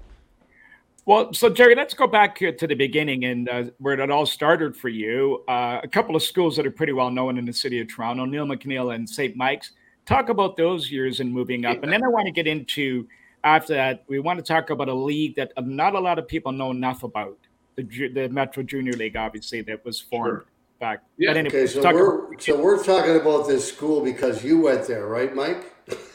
Well, 1.05 1.33
so 1.35 1.49
Jerry, 1.51 1.75
let's 1.75 1.95
go 1.95 2.07
back 2.07 2.37
to 2.39 2.53
the 2.67 2.75
beginning 2.75 3.25
and 3.25 3.49
uh, 3.49 3.65
where 3.79 3.99
it 3.99 4.11
all 4.11 4.25
started 4.25 4.77
for 4.77 4.89
you. 4.89 5.43
Uh, 5.49 5.81
a 5.83 5.89
couple 5.89 6.15
of 6.15 6.23
schools 6.23 6.57
that 6.57 6.67
are 6.67 6.71
pretty 6.71 6.93
well 6.93 7.11
known 7.11 7.39
in 7.39 7.45
the 7.45 7.53
city 7.53 7.81
of 7.81 7.89
Toronto, 7.89 8.25
Neil 8.25 8.47
McNeil 8.47 8.95
and 8.95 9.09
St. 9.09 9.35
Mike's. 9.37 9.73
Talk 10.07 10.29
about 10.29 10.57
those 10.57 10.91
years 10.93 11.19
and 11.21 11.33
moving 11.33 11.65
up. 11.65 11.83
And 11.83 11.93
then 11.93 12.05
I 12.05 12.09
want 12.09 12.27
to 12.27 12.33
get 12.33 12.47
into, 12.47 13.07
after 13.43 13.75
that, 13.75 14.05
we 14.09 14.21
want 14.21 14.39
to 14.39 14.45
talk 14.45 14.71
about 14.71 14.89
a 14.89 14.95
league 14.95 15.35
that 15.37 15.53
not 15.65 15.95
a 15.95 16.01
lot 16.01 16.19
of 16.21 16.29
people 16.29 16.53
know 16.53 16.71
enough 16.71 17.03
about 17.03 17.37
the, 17.75 17.83
the 18.09 18.29
Metro 18.29 18.63
Junior 18.63 18.93
League, 18.93 19.17
obviously, 19.17 19.61
that 19.63 19.85
was 19.85 20.01
formed 20.01 20.27
Sure. 20.43 20.45
back. 20.79 21.03
Yeah. 21.19 21.31
Anyway, 21.31 21.49
Okay, 21.49 21.67
so 21.67 21.83
talk 21.83 21.95
we're 21.95 22.27
about- 22.29 22.43
so 22.43 22.63
we're 22.63 22.83
talking 22.83 23.17
about 23.17 23.49
this 23.49 23.67
school 23.67 24.05
because 24.05 24.45
you 24.45 24.61
went 24.61 24.87
there, 24.87 25.07
right, 25.07 25.35
Mike? 25.35 25.73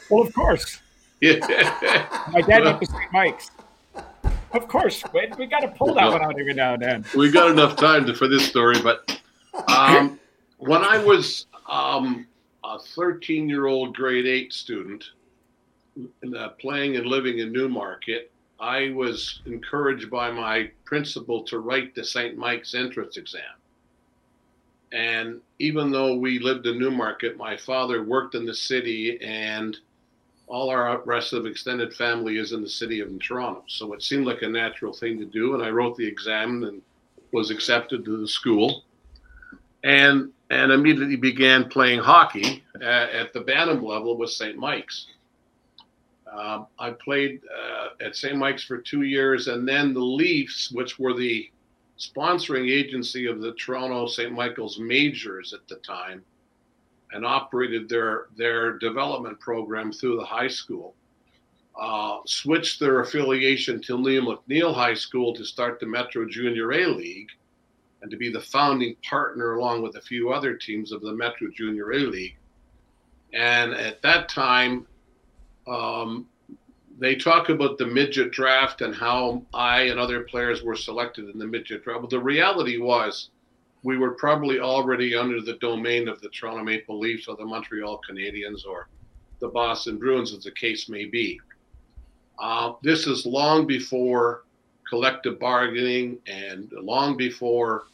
well, 0.09 0.25
of 0.25 0.33
course. 0.33 0.79
Yeah. 1.19 1.39
My 2.31 2.41
dad 2.41 2.63
went 2.63 2.79
to 2.81 2.85
St. 2.91 3.11
Mike's. 3.11 3.51
Of 4.51 4.67
course. 4.67 5.03
We, 5.13 5.29
we 5.37 5.45
got 5.45 5.59
to 5.59 5.67
pull 5.69 5.93
that 5.95 6.07
one 6.09 6.21
out 6.21 6.39
every 6.39 6.53
now 6.53 6.73
and 6.73 6.81
then. 6.81 7.05
we 7.15 7.31
got 7.31 7.49
enough 7.51 7.75
time 7.75 8.05
to, 8.05 8.13
for 8.13 8.27
this 8.27 8.47
story, 8.47 8.81
but 8.81 9.19
um, 9.67 10.19
when 10.57 10.83
I 10.83 10.97
was 10.97 11.47
um, 11.69 12.27
a 12.63 12.79
13 12.79 13.49
year 13.49 13.67
old 13.67 13.95
grade 13.95 14.25
eight 14.25 14.53
student 14.53 15.03
uh, 16.37 16.49
playing 16.59 16.95
and 16.95 17.05
living 17.05 17.39
in 17.39 17.51
Newmarket, 17.51 18.31
I 18.59 18.91
was 18.91 19.41
encouraged 19.45 20.09
by 20.09 20.31
my 20.31 20.71
principal 20.85 21.43
to 21.43 21.59
write 21.59 21.93
the 21.93 22.03
St. 22.03 22.37
Mike's 22.37 22.73
entrance 22.73 23.17
exam. 23.17 23.43
And 24.91 25.41
even 25.59 25.91
though 25.91 26.15
we 26.15 26.39
lived 26.39 26.65
in 26.65 26.79
Newmarket, 26.79 27.37
my 27.37 27.57
father 27.57 28.03
worked 28.03 28.35
in 28.35 28.45
the 28.45 28.53
city 28.53 29.19
and 29.21 29.77
all 30.47 30.69
our 30.69 31.01
rest 31.03 31.33
of 31.33 31.45
extended 31.45 31.93
family 31.93 32.37
is 32.37 32.53
in 32.53 32.61
the 32.61 32.69
city 32.69 33.01
of 33.01 33.17
Toronto. 33.19 33.63
So 33.67 33.93
it 33.93 34.01
seemed 34.01 34.25
like 34.25 34.41
a 34.41 34.47
natural 34.47 34.93
thing 34.93 35.19
to 35.19 35.25
do. 35.25 35.53
And 35.53 35.63
I 35.63 35.69
wrote 35.69 35.97
the 35.97 36.07
exam 36.07 36.63
and 36.63 36.81
was 37.33 37.51
accepted 37.51 38.05
to 38.05 38.17
the 38.17 38.27
school. 38.27 38.83
And 39.83 40.31
and 40.49 40.71
immediately 40.71 41.17
began 41.17 41.69
playing 41.69 41.99
hockey 41.99 42.63
at, 42.75 43.09
at 43.09 43.33
the 43.33 43.41
Bantam 43.41 43.83
level 43.83 44.17
with 44.17 44.29
St. 44.29 44.57
Mike's. 44.57 45.07
Um, 46.31 46.67
I 46.79 46.91
played 46.91 47.41
uh, 47.45 48.05
at 48.05 48.15
St. 48.15 48.37
Mike's 48.37 48.63
for 48.63 48.77
two 48.77 49.01
years, 49.03 49.47
and 49.47 49.67
then 49.67 49.93
the 49.93 49.99
Leafs, 49.99 50.71
which 50.71 50.99
were 50.99 51.13
the 51.13 51.49
sponsoring 51.97 52.69
agency 52.69 53.25
of 53.25 53.41
the 53.41 53.53
Toronto 53.53 54.07
St. 54.07 54.31
Michael's 54.31 54.79
Majors 54.79 55.53
at 55.53 55.67
the 55.67 55.75
time, 55.77 56.23
and 57.11 57.25
operated 57.25 57.87
their 57.87 58.27
their 58.35 58.77
development 58.77 59.39
program 59.39 59.91
through 59.91 60.17
the 60.17 60.25
high 60.25 60.47
school. 60.47 60.93
Uh, 61.79 62.19
switched 62.25 62.79
their 62.79 63.01
affiliation 63.01 63.79
to 63.79 63.99
Neil 63.99 64.23
McNeil 64.23 64.73
High 64.73 64.95
School 64.95 65.33
to 65.35 65.45
start 65.45 65.79
the 65.79 65.85
Metro 65.85 66.27
Junior 66.27 66.71
A 66.71 66.87
League, 66.87 67.29
and 68.01 68.09
to 68.09 68.17
be 68.17 68.31
the 68.31 68.41
founding 68.41 68.95
partner 69.07 69.53
along 69.53 69.83
with 69.83 69.95
a 69.95 70.01
few 70.01 70.31
other 70.31 70.55
teams 70.55 70.91
of 70.91 71.01
the 71.01 71.13
Metro 71.13 71.49
Junior 71.55 71.91
A 71.91 71.99
League. 71.99 72.35
And 73.33 73.73
at 73.73 74.01
that 74.01 74.27
time, 74.27 74.87
um, 75.67 76.27
they 76.97 77.15
talk 77.15 77.49
about 77.49 77.77
the 77.77 77.85
midget 77.85 78.31
draft 78.31 78.81
and 78.81 78.95
how 78.95 79.43
I 79.53 79.81
and 79.81 79.99
other 79.99 80.21
players 80.21 80.63
were 80.63 80.75
selected 80.75 81.29
in 81.29 81.37
the 81.37 81.45
midget 81.45 81.83
draft. 81.83 82.01
But 82.01 82.09
the 82.09 82.19
reality 82.19 82.79
was, 82.79 83.29
we 83.83 83.97
were 83.97 84.11
probably 84.11 84.59
already 84.59 85.15
under 85.15 85.41
the 85.41 85.53
domain 85.53 86.07
of 86.07 86.19
the 86.21 86.29
Toronto 86.29 86.63
Maple 86.63 86.99
Leafs 86.99 87.27
or 87.27 87.35
the 87.35 87.45
Montreal 87.45 88.01
Canadiens 88.09 88.65
or 88.65 88.87
the 89.39 89.47
Boston 89.47 89.97
Bruins, 89.97 90.33
as 90.33 90.43
the 90.43 90.51
case 90.51 90.89
may 90.89 91.05
be. 91.05 91.39
Uh, 92.39 92.73
this 92.81 93.07
is 93.07 93.25
long 93.25 93.65
before 93.65 94.43
collective 94.89 95.39
bargaining 95.39 96.17
and 96.27 96.71
long 96.71 97.17
before 97.17 97.85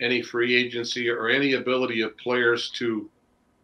any 0.00 0.22
free 0.22 0.54
agency 0.54 1.08
or 1.08 1.28
any 1.28 1.54
ability 1.54 2.00
of 2.00 2.16
players 2.18 2.70
to 2.70 3.08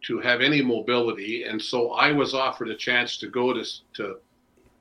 to 0.01 0.19
have 0.19 0.39
any 0.39 0.61
mobility. 0.61 1.43
And 1.43 1.61
so 1.61 1.91
I 1.91 2.13
was 2.13 2.33
offered 2.33 2.69
a 2.69 2.75
chance 2.75 3.17
to 3.17 3.27
go 3.27 3.53
to 3.53 3.63
to 3.95 4.17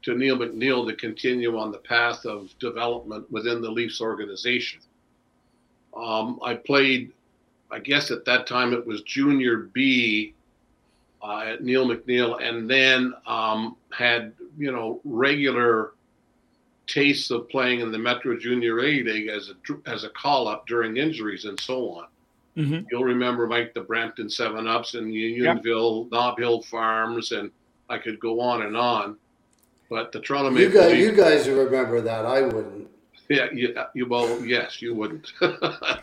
to 0.03 0.15
Neil 0.15 0.39
McNeil 0.39 0.87
to 0.87 0.95
continue 0.95 1.59
on 1.59 1.73
the 1.73 1.79
path 1.79 2.25
of 2.25 2.57
development 2.61 3.31
within 3.33 3.61
the 3.61 3.71
Leafs 3.71 4.01
organization. 4.01 4.81
Um, 5.99 6.39
I 6.43 6.55
played, 6.55 7.13
I 7.71 7.79
guess 7.81 8.11
at 8.11 8.25
that 8.27 8.47
time 8.47 8.73
it 8.73 8.87
was 8.87 9.03
Junior 9.03 9.57
B 9.73 10.35
uh, 11.23 11.41
at 11.41 11.65
Neil 11.65 11.87
McNeil, 11.89 12.41
and 12.43 12.71
then 12.71 13.13
um, 13.27 13.77
had 13.91 14.33
you 14.57 14.71
know 14.73 15.01
regular 15.05 15.93
tastes 16.87 17.31
of 17.31 17.49
playing 17.49 17.81
in 17.81 17.93
the 17.93 17.99
Metro 17.99 18.39
Junior 18.39 18.79
A 18.81 19.03
League 19.03 19.29
as 19.29 19.51
a 19.51 19.91
as 19.91 20.05
a 20.05 20.09
call 20.11 20.49
up 20.49 20.67
during 20.67 20.97
injuries 20.97 21.45
and 21.45 21.59
so 21.61 21.91
on. 21.91 22.07
Mhm. 22.57 22.87
You'll 22.91 23.05
remember 23.05 23.47
Mike 23.47 23.75
the 23.75 23.81
Brampton 23.83 24.29
Seven 24.31 24.67
Ups 24.67 24.95
and 24.95 25.13
Unionville, 25.13 26.09
Knob 26.11 26.39
Hill 26.39 26.63
Farms, 26.63 27.33
and 27.33 27.51
I 27.89 27.99
could 27.99 28.19
go 28.19 28.41
on 28.41 28.63
and 28.63 28.77
on. 28.77 29.17
But 29.91 30.13
the 30.13 30.21
Toronto 30.21 30.51
You 30.59 30.69
guys, 30.69 30.93
Leafs, 30.93 31.01
you 31.07 31.13
guys 31.13 31.49
remember 31.49 32.01
that? 32.03 32.27
I 32.27 32.43
wouldn't, 32.43 32.88
yeah, 33.29 33.47
you, 33.53 33.75
uh, 33.77 33.89
you 33.95 34.07
well, 34.07 34.45
yes, 34.45 34.81
you 34.81 34.95
wouldn't, 34.95 35.33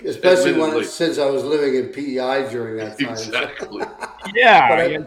especially 0.05 0.53
when 0.53 0.84
since 0.86 1.17
I 1.17 1.29
was 1.29 1.44
living 1.44 1.75
in 1.75 1.89
PEI 1.91 2.48
during 2.51 2.77
that 2.77 3.00
time. 3.00 3.10
exactly. 3.10 3.84
Yeah. 4.34 4.70
But 4.70 4.79
I- 4.79 4.86
yeah. 4.88 5.05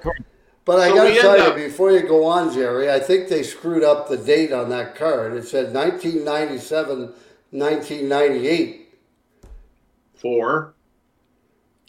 But 0.65 0.81
I 0.81 0.89
So 0.91 0.95
got 0.97 1.05
to 1.05 1.11
end 1.11 1.21
tell 1.21 1.59
you, 1.59 1.67
before 1.67 1.93
you 1.93 2.03
go 2.03 2.27
on, 2.27 2.53
Jerry, 2.53 2.91
I 2.93 3.01
think 3.01 3.29
they 3.29 3.43
screwed 3.43 3.83
up 3.83 4.09
the 4.11 4.19
date 4.19 4.53
on 4.53 4.69
that 4.69 4.95
card. 4.97 5.33
It 5.33 5.49
said 5.49 5.73
1997, 5.73 7.15
1998. 7.53 8.95
Four. 10.15 10.75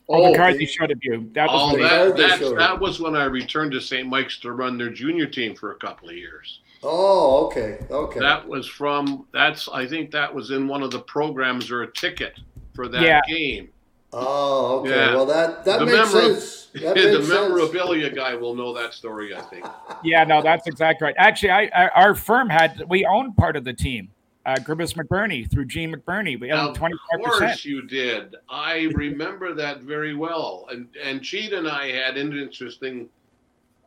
Oh, 0.08 0.24
Oh, 0.24 0.32
McCarthy 0.32 0.66
showed 0.66 0.92
of 0.92 1.00
you. 1.04 1.30
That 1.34 1.48
was 1.50 1.74
oh, 1.76 1.78
that, 1.78 2.16
that, 2.18 2.56
that 2.58 2.80
was 2.80 3.00
when 3.02 3.16
I 3.18 3.26
returned 3.26 3.74
to 3.74 3.82
St. 3.82 4.08
Mike's 4.08 4.40
to 4.40 4.54
run 4.54 4.78
their 4.78 4.90
junior 4.90 5.28
team 5.28 5.56
for 5.56 5.72
a 5.72 5.76
couple 5.76 6.10
of 6.10 6.16
years. 6.16 6.62
Oh, 6.84 7.46
okay, 7.48 7.80
okay. 7.92 8.20
That 8.20 8.48
was 8.48 8.68
from 8.68 9.26
that's 9.34 9.68
I 9.68 9.86
think 9.86 10.12
that 10.12 10.34
was 10.34 10.52
in 10.52 10.68
one 10.68 10.82
of 10.84 10.92
the 10.92 11.00
programs 11.00 11.72
or 11.72 11.84
a 11.84 11.92
ticket 11.92 12.40
for 12.74 12.88
that 12.88 13.02
Yeah. 13.02 13.22
game. 13.28 13.70
oh, 14.14 14.80
okay. 14.80 14.90
Yeah. 14.90 15.14
Well, 15.16 15.26
that 15.26 15.66
that 15.66 15.80
The 15.80 15.86
makes 15.86 15.98
memora- 16.14 16.34
sense. 16.36 16.56
That 16.74 16.96
the 16.96 17.04
makes 17.04 17.28
sense. 17.28 17.30
memorabilia 17.30 18.12
guy 18.12 18.36
will 18.36 18.56
know 18.56 18.74
that 18.76 18.94
story, 18.94 19.36
I 19.36 19.42
think. 19.42 19.66
Yeah, 20.04 20.24
no, 20.24 20.42
that's 20.42 20.68
exactly 20.68 21.06
right. 21.06 21.16
Actually, 21.18 21.50
I, 21.50 21.64
I 21.76 21.88
our 21.90 22.16
firm 22.16 22.48
had 22.50 22.84
we 22.88 23.06
owned 23.06 23.36
part 23.36 23.56
of 23.56 23.64
the 23.66 23.74
team. 23.74 24.10
Uh, 24.46 24.56
Gribbus 24.56 24.94
McBurney 24.96 25.52
through 25.52 25.66
Gene 25.66 25.94
McBurney. 25.94 26.40
We 26.40 26.52
owned 26.52 26.70
Of 26.70 26.76
twenty 26.78 26.96
five 27.12 27.24
course 27.24 27.66
you 27.66 27.82
did. 27.84 28.36
I 28.50 28.90
remember 28.96 29.54
that 29.56 29.82
very 29.82 30.16
well. 30.16 30.66
And 30.72 30.88
and 31.04 31.22
Cheat 31.22 31.52
and 31.54 31.68
I 31.68 31.92
had 31.92 32.16
an 32.18 32.32
interesting 32.38 33.10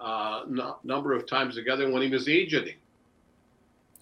uh, 0.00 0.42
no, 0.49 0.76
number 0.84 1.14
of 1.14 1.26
times 1.26 1.54
together 1.54 1.90
when 1.90 2.02
he 2.02 2.08
was 2.08 2.28
agenting. 2.28 2.75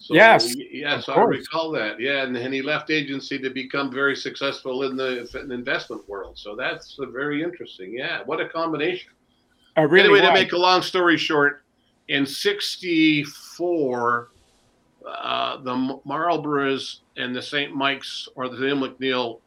So, 0.01 0.15
Yes, 0.15 0.55
yes, 0.57 1.07
I 1.09 1.21
recall 1.21 1.71
that. 1.73 1.99
Yeah, 1.99 2.23
and, 2.23 2.35
and 2.35 2.51
he 2.51 2.63
left 2.63 2.89
agency 2.89 3.37
to 3.37 3.51
become 3.51 3.91
very 3.91 4.15
successful 4.15 4.81
in 4.83 4.95
the 4.95 5.29
investment 5.51 6.09
world. 6.09 6.39
So 6.39 6.55
that's 6.55 6.97
very 6.99 7.43
interesting. 7.43 7.93
Yeah, 7.93 8.23
what 8.25 8.41
a 8.41 8.49
combination. 8.49 9.11
Uh, 9.77 9.83
really 9.83 10.05
anyway, 10.05 10.21
to 10.21 10.33
make 10.33 10.53
a 10.53 10.57
long 10.57 10.81
story 10.81 11.17
short, 11.17 11.61
in 12.07 12.25
'64, 12.25 14.31
uh, 15.07 15.57
the 15.57 15.71
M- 15.71 15.99
Marlboros 16.03 17.01
and 17.17 17.35
the 17.35 17.41
St. 17.41 17.75
Mike's 17.75 18.27
or 18.33 18.49
the 18.49 18.57
Neil 18.57 18.77
McNeil 18.77 19.39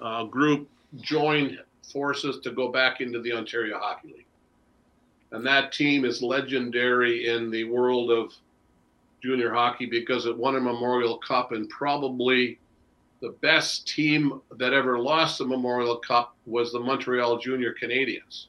uh, 0.00 0.24
group 0.24 0.66
joined 1.02 1.58
forces 1.92 2.40
to 2.40 2.52
go 2.52 2.72
back 2.72 3.02
into 3.02 3.20
the 3.20 3.34
Ontario 3.34 3.78
Hockey 3.78 4.08
League. 4.08 4.26
And 5.32 5.46
that 5.46 5.72
team 5.72 6.06
is 6.06 6.22
legendary 6.22 7.28
in 7.28 7.50
the 7.50 7.64
world 7.64 8.10
of 8.10 8.32
junior 9.24 9.54
hockey 9.54 9.86
because 9.86 10.26
it 10.26 10.36
won 10.36 10.54
a 10.54 10.60
Memorial 10.60 11.16
Cup 11.16 11.52
and 11.52 11.66
probably 11.70 12.58
the 13.22 13.30
best 13.40 13.88
team 13.88 14.42
that 14.58 14.74
ever 14.74 14.98
lost 14.98 15.38
the 15.38 15.46
Memorial 15.46 15.96
Cup 15.96 16.36
was 16.44 16.72
the 16.72 16.78
Montreal 16.78 17.38
Junior 17.38 17.74
Canadiens 17.80 18.48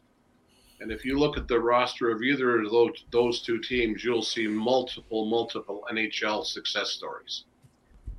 And 0.81 0.91
if 0.91 1.05
you 1.05 1.17
look 1.17 1.37
at 1.37 1.47
the 1.47 1.57
roster 1.57 2.11
of 2.11 2.21
either 2.21 2.61
of 2.61 2.69
those, 2.71 3.05
those 3.09 3.41
two 3.41 3.59
teams, 3.59 4.03
you'll 4.03 4.21
see 4.21 4.47
multiple, 4.47 5.29
multiple 5.29 5.87
NHL 5.89 6.45
success 6.45 6.89
stories. 6.89 7.45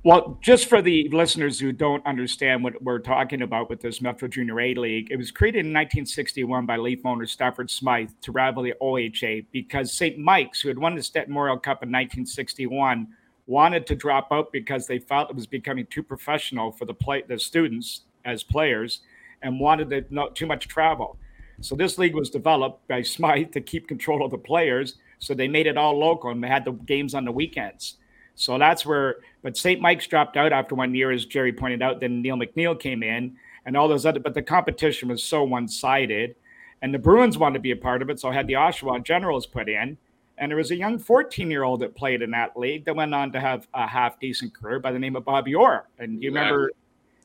Well, 0.07 0.37
just 0.39 0.69
for 0.69 0.81
the 0.81 1.09
listeners 1.09 1.59
who 1.59 1.73
don't 1.73 2.05
understand 2.05 2.63
what 2.63 2.81
we're 2.81 2.99
talking 2.99 3.41
about 3.41 3.69
with 3.69 3.81
this 3.81 4.01
Metro 4.01 4.29
Junior 4.29 4.57
A 4.61 4.73
League, 4.73 5.11
it 5.11 5.17
was 5.17 5.31
created 5.31 5.65
in 5.65 5.73
1961 5.73 6.65
by 6.65 6.77
Leaf 6.77 7.05
owner 7.05 7.25
Stafford 7.25 7.69
Smythe 7.69 8.11
to 8.21 8.31
rival 8.31 8.63
the 8.63 8.73
OHA 8.81 9.47
because 9.51 9.91
St. 9.91 10.17
Mike's, 10.17 10.61
who 10.61 10.69
had 10.69 10.79
won 10.79 10.95
the 10.95 11.03
Stet 11.03 11.27
Memorial 11.27 11.57
Cup 11.57 11.83
in 11.83 11.89
1961, 11.89 13.09
wanted 13.47 13.85
to 13.85 13.95
drop 13.95 14.29
out 14.31 14.53
because 14.53 14.87
they 14.87 14.97
felt 14.97 15.29
it 15.29 15.35
was 15.35 15.45
becoming 15.45 15.85
too 15.87 16.03
professional 16.03 16.71
for 16.71 16.85
the 16.85 16.93
play 16.93 17.25
the 17.27 17.37
students 17.37 18.03
as 18.23 18.43
players 18.43 19.01
and 19.41 19.59
wanted 19.59 19.89
to, 19.89 20.05
not 20.09 20.37
too 20.37 20.45
much 20.45 20.69
travel. 20.69 21.17
So 21.59 21.75
this 21.75 21.97
league 21.97 22.15
was 22.15 22.29
developed 22.29 22.87
by 22.87 23.01
Smythe 23.01 23.51
to 23.51 23.59
keep 23.59 23.89
control 23.89 24.23
of 24.23 24.31
the 24.31 24.37
players. 24.37 24.95
So 25.19 25.33
they 25.33 25.49
made 25.49 25.67
it 25.67 25.75
all 25.75 25.99
local 25.99 26.31
and 26.31 26.41
they 26.41 26.47
had 26.47 26.63
the 26.63 26.71
games 26.71 27.13
on 27.13 27.25
the 27.25 27.31
weekends. 27.33 27.97
So 28.37 28.57
that's 28.59 28.85
where, 28.85 29.17
but 29.41 29.57
St. 29.57 29.81
Mike's 29.81 30.05
dropped 30.05 30.37
out 30.37 30.53
after 30.53 30.75
one 30.75 30.93
year, 30.93 31.11
as 31.11 31.25
Jerry 31.25 31.51
pointed 31.51 31.81
out. 31.81 31.99
Then 31.99 32.21
Neil 32.21 32.37
McNeil 32.37 32.79
came 32.79 33.01
in 33.01 33.35
and 33.65 33.75
all 33.75 33.87
those 33.87 34.05
other, 34.05 34.19
but 34.19 34.35
the 34.35 34.43
competition 34.43 35.09
was 35.09 35.23
so 35.23 35.43
one 35.43 35.67
sided. 35.67 36.35
And 36.83 36.93
the 36.93 36.99
Bruins 36.99 37.39
wanted 37.39 37.55
to 37.55 37.59
be 37.59 37.71
a 37.71 37.75
part 37.75 38.03
of 38.03 38.11
it. 38.11 38.19
So 38.19 38.29
I 38.29 38.35
had 38.35 38.45
the 38.45 38.53
Oshawa 38.53 39.03
Generals 39.03 39.47
put 39.47 39.67
in. 39.67 39.97
And 40.37 40.51
there 40.51 40.57
was 40.57 40.69
a 40.69 40.75
young 40.75 40.99
14 40.99 41.49
year 41.49 41.63
old 41.63 41.79
that 41.79 41.95
played 41.95 42.21
in 42.21 42.29
that 42.31 42.55
league 42.55 42.85
that 42.85 42.95
went 42.95 43.15
on 43.15 43.31
to 43.31 43.39
have 43.39 43.67
a 43.73 43.87
half 43.87 44.19
decent 44.19 44.53
career 44.53 44.79
by 44.79 44.91
the 44.91 44.99
name 44.99 45.15
of 45.15 45.25
Bobby 45.25 45.55
Orr. 45.55 45.87
And 45.97 46.21
you 46.21 46.29
remember 46.29 46.71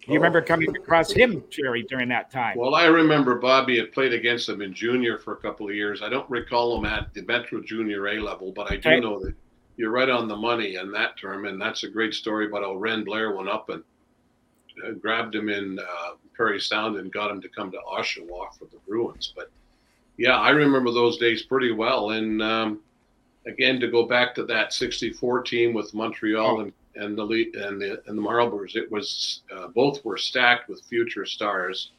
you 0.09 0.15
remember 0.15 0.41
oh. 0.41 0.45
coming 0.45 0.75
across 0.75 1.13
him, 1.13 1.45
Jerry, 1.49 1.85
during 1.85 2.09
that 2.09 2.31
time? 2.31 2.57
Well, 2.59 2.75
I 2.75 2.87
remember 2.87 3.37
Bobby 3.37 3.79
had 3.79 3.93
played 3.93 4.13
against 4.13 4.49
him 4.49 4.61
in 4.61 4.75
junior 4.75 5.19
for 5.19 5.35
a 5.35 5.37
couple 5.37 5.69
of 5.69 5.75
years. 5.75 6.03
I 6.03 6.09
don't 6.09 6.29
recall 6.29 6.77
him 6.79 6.87
at 6.87 7.15
the 7.15 7.23
Metro 7.23 7.63
Junior 7.63 8.09
A 8.09 8.19
level, 8.19 8.51
but 8.51 8.73
I 8.73 8.77
do 8.77 8.89
okay. 8.89 9.01
know 9.01 9.21
that 9.21 9.35
you're 9.77 9.91
right 9.91 10.11
on 10.11 10.29
the 10.29 10.37
money 10.37 10.77
in 10.77 10.91
that 10.93 11.19
term, 11.19 11.47
and 11.47 11.61
that's 11.61 11.85
a 11.85 11.89
great 11.89 12.15
story 12.15 12.47
about 12.47 12.63
how 12.63 12.75
Wren 12.75 13.05
Blair 13.05 13.35
went 13.35 13.49
up 13.49 13.69
and 13.69 13.83
uh, 14.87 14.93
grabbed 14.93 15.35
him 15.35 15.49
in 15.49 15.79
uh, 15.79 16.11
Parry 16.37 16.61
Sound 16.61 16.97
and 16.97 17.13
got 17.13 17.31
him 17.31 17.41
to 17.41 17.49
come 17.49 17.71
to 17.71 17.79
Oshawa 17.79 18.57
for 18.59 18.67
the 18.71 18.79
Bruins. 18.87 19.33
But 19.35 19.51
yeah, 20.17 20.39
I 20.39 20.51
remember 20.51 20.93
those 20.93 21.19
days 21.19 21.43
pretty 21.43 21.73
well. 21.73 22.11
And 22.11 22.43
um, 22.43 22.81
again, 23.47 23.81
to 23.81 23.89
go 23.89 24.07
back 24.07 24.35
to 24.37 24.45
that 24.45 24.73
'64 24.73 25.43
team 25.43 25.73
with 25.75 25.95
Montreal 25.95 26.59
oh. 26.59 26.61
and 26.61 26.73
and 26.95 27.17
the 27.17 27.51
and 27.55 27.81
the 27.81 28.03
and 28.07 28.19
the 28.19 28.23
Marlboros. 28.23 28.77
It 28.77 28.91
was 28.91 29.43
uh, 29.55 29.69
both 29.69 30.05
were 30.05 30.19
stacked 30.19 30.69
with 30.69 30.85
future 30.85 31.25
stars, 31.25 31.93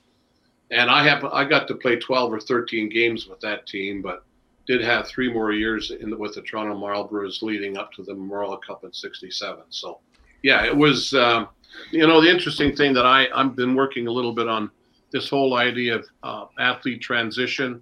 and 0.72 0.90
I 0.90 1.08
have 1.08 1.26
I 1.26 1.46
got 1.46 1.68
to 1.68 1.76
play 1.76 1.96
12 1.98 2.34
or 2.34 2.40
13 2.40 2.90
games 2.90 3.28
with 3.28 3.40
that 3.42 3.66
team, 3.66 4.02
but 4.02 4.24
did 4.68 4.82
have 4.82 5.08
three 5.08 5.32
more 5.32 5.52
years 5.52 5.92
in 5.92 6.10
the, 6.10 6.18
with 6.18 6.36
the 6.36 6.42
Toronto 6.42 6.76
Marlboros 6.76 7.42
leading 7.42 7.78
up 7.78 7.92
to 7.94 8.04
the 8.04 8.14
Memorial 8.14 8.58
Cup 8.58 8.84
in 8.84 8.94
'67. 8.94 9.64
So, 9.70 10.00
yeah, 10.42 10.66
it 10.66 10.76
was. 10.76 11.14
Um, 11.14 11.50
you 11.92 12.06
know, 12.06 12.22
the 12.22 12.30
interesting 12.30 12.76
thing 12.76 12.94
that 12.94 13.06
I 13.06 13.28
I've 13.34 13.56
been 13.56 13.74
working 13.76 14.08
a 14.08 14.12
little 14.12 14.34
bit 14.34 14.48
on 14.48 14.70
this 15.12 15.30
whole 15.30 15.56
idea 15.56 15.96
of 15.96 16.06
uh, 16.22 16.46
athlete 16.60 17.02
transition 17.02 17.82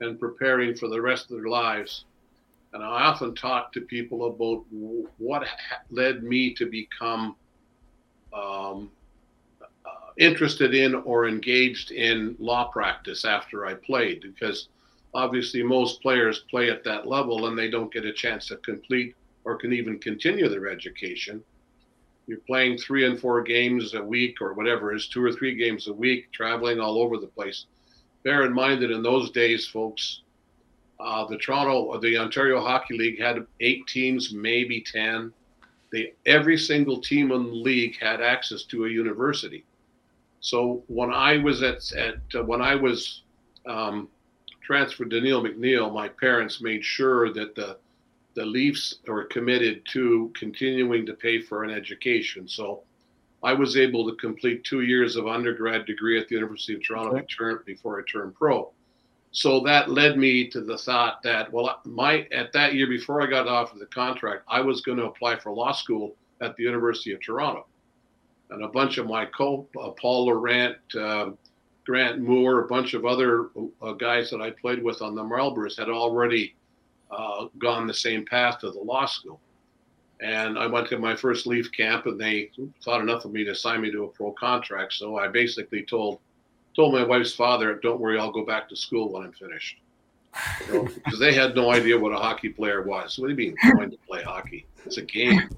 and 0.00 0.18
preparing 0.18 0.74
for 0.74 0.88
the 0.88 1.00
rest 1.00 1.30
of 1.30 1.36
their 1.36 1.48
lives 1.48 2.04
and 2.72 2.82
I 2.84 3.02
often 3.04 3.34
talk 3.34 3.72
to 3.72 3.80
people 3.80 4.26
about 4.26 4.64
what 5.18 5.46
led 5.90 6.22
me 6.22 6.54
to 6.54 6.66
become 6.66 7.34
um, 8.32 8.90
uh, 9.60 10.12
interested 10.18 10.74
in 10.74 10.94
or 10.94 11.26
engaged 11.26 11.90
in 11.90 12.36
law 12.38 12.70
practice 12.70 13.24
after 13.24 13.66
I 13.66 13.74
played, 13.74 14.20
because 14.20 14.68
obviously 15.14 15.62
most 15.62 16.00
players 16.02 16.44
play 16.50 16.70
at 16.70 16.84
that 16.84 17.06
level 17.06 17.46
and 17.46 17.58
they 17.58 17.70
don't 17.70 17.92
get 17.92 18.04
a 18.04 18.12
chance 18.12 18.46
to 18.48 18.56
complete 18.56 19.14
or 19.44 19.56
can 19.56 19.72
even 19.72 19.98
continue 19.98 20.48
their 20.48 20.68
education. 20.68 21.42
You're 22.26 22.38
playing 22.38 22.78
three 22.78 23.06
and 23.06 23.18
four 23.18 23.42
games 23.42 23.94
a 23.94 24.02
week 24.02 24.40
or 24.40 24.52
whatever 24.52 24.94
is, 24.94 25.08
two 25.08 25.24
or 25.24 25.32
three 25.32 25.54
games 25.54 25.88
a 25.88 25.92
week, 25.92 26.30
traveling 26.32 26.78
all 26.78 26.98
over 26.98 27.16
the 27.16 27.26
place. 27.26 27.66
Bear 28.22 28.44
in 28.44 28.52
mind 28.52 28.82
that 28.82 28.90
in 28.90 29.02
those 29.02 29.30
days, 29.30 29.66
folks, 29.66 30.20
uh, 31.00 31.24
the 31.26 31.38
Toronto, 31.38 31.84
or 31.84 31.98
the 31.98 32.18
Ontario 32.18 32.60
Hockey 32.60 32.96
League 32.96 33.20
had 33.20 33.46
eight 33.60 33.86
teams, 33.86 34.32
maybe 34.32 34.80
ten. 34.82 35.32
They 35.90 36.12
every 36.26 36.58
single 36.58 37.00
team 37.00 37.32
in 37.32 37.44
the 37.44 37.54
league 37.54 37.96
had 37.98 38.20
access 38.20 38.64
to 38.64 38.84
a 38.84 38.88
university. 38.88 39.64
So 40.40 40.84
when 40.86 41.10
I 41.10 41.38
was 41.38 41.62
at 41.62 41.90
at 41.92 42.16
uh, 42.34 42.44
when 42.44 42.60
I 42.60 42.74
was 42.74 43.22
um, 43.66 44.08
transferred 44.70 45.10
to 45.10 45.20
Neil 45.20 45.42
McNeil, 45.42 45.92
my 45.92 46.08
parents 46.08 46.60
made 46.60 46.84
sure 46.84 47.32
that 47.32 47.54
the 47.54 47.76
the 48.34 48.44
Leafs 48.44 48.98
were 49.08 49.24
committed 49.24 49.84
to 49.86 50.30
continuing 50.36 51.04
to 51.04 51.14
pay 51.14 51.40
for 51.40 51.64
an 51.64 51.70
education. 51.70 52.46
So 52.46 52.84
I 53.42 53.52
was 53.52 53.76
able 53.76 54.08
to 54.08 54.14
complete 54.16 54.62
two 54.62 54.82
years 54.82 55.16
of 55.16 55.26
undergrad 55.26 55.84
degree 55.86 56.20
at 56.20 56.28
the 56.28 56.36
University 56.36 56.74
of 56.74 56.84
Toronto 56.84 57.18
okay. 57.18 57.62
before 57.66 57.98
I 57.98 58.02
turned 58.08 58.36
pro 58.36 58.70
so 59.32 59.60
that 59.60 59.90
led 59.90 60.18
me 60.18 60.48
to 60.48 60.60
the 60.60 60.76
thought 60.76 61.22
that 61.22 61.52
well 61.52 61.80
my 61.84 62.26
at 62.32 62.52
that 62.52 62.74
year 62.74 62.88
before 62.88 63.22
i 63.22 63.26
got 63.26 63.46
off 63.46 63.72
of 63.72 63.78
the 63.78 63.86
contract 63.86 64.42
i 64.48 64.60
was 64.60 64.80
going 64.80 64.98
to 64.98 65.04
apply 65.04 65.38
for 65.38 65.52
law 65.52 65.72
school 65.72 66.16
at 66.40 66.56
the 66.56 66.62
university 66.64 67.12
of 67.12 67.20
toronto 67.20 67.64
and 68.50 68.64
a 68.64 68.68
bunch 68.68 68.98
of 68.98 69.06
my 69.06 69.24
co 69.26 69.68
uh, 69.80 69.90
paul 69.90 70.26
laurent 70.26 70.76
uh, 70.98 71.30
grant 71.86 72.20
moore 72.20 72.64
a 72.64 72.68
bunch 72.68 72.94
of 72.94 73.04
other 73.04 73.50
uh, 73.82 73.92
guys 73.92 74.30
that 74.30 74.40
i 74.40 74.50
played 74.50 74.82
with 74.82 75.02
on 75.02 75.14
the 75.14 75.22
marlboros 75.22 75.78
had 75.78 75.88
already 75.88 76.54
uh, 77.10 77.46
gone 77.58 77.86
the 77.86 77.94
same 77.94 78.24
path 78.24 78.58
to 78.58 78.70
the 78.70 78.78
law 78.78 79.06
school 79.06 79.40
and 80.20 80.58
i 80.58 80.66
went 80.66 80.88
to 80.88 80.98
my 80.98 81.16
first 81.16 81.46
leaf 81.46 81.70
camp 81.72 82.06
and 82.06 82.20
they 82.20 82.50
thought 82.84 83.00
enough 83.00 83.24
of 83.24 83.32
me 83.32 83.44
to 83.44 83.54
sign 83.54 83.80
me 83.80 83.90
to 83.90 84.04
a 84.04 84.08
pro 84.08 84.32
contract 84.32 84.92
so 84.92 85.16
i 85.16 85.26
basically 85.26 85.82
told 85.82 86.20
told 86.74 86.94
my 86.94 87.04
wife's 87.04 87.34
father, 87.34 87.74
"Don't 87.74 88.00
worry, 88.00 88.18
I'll 88.18 88.32
go 88.32 88.44
back 88.44 88.68
to 88.68 88.76
school 88.76 89.12
when 89.12 89.24
I'm 89.24 89.32
finished." 89.32 89.78
Because 90.32 90.68
you 90.68 91.12
know, 91.12 91.18
they 91.18 91.34
had 91.34 91.56
no 91.56 91.72
idea 91.72 91.98
what 91.98 92.12
a 92.12 92.16
hockey 92.16 92.50
player 92.50 92.82
was. 92.82 93.18
What 93.18 93.26
do 93.26 93.32
you 93.32 93.36
mean 93.36 93.56
going 93.74 93.90
to 93.90 93.98
play 94.06 94.22
hockey? 94.22 94.66
It's 94.86 94.96
a 94.96 95.02
game. 95.02 95.48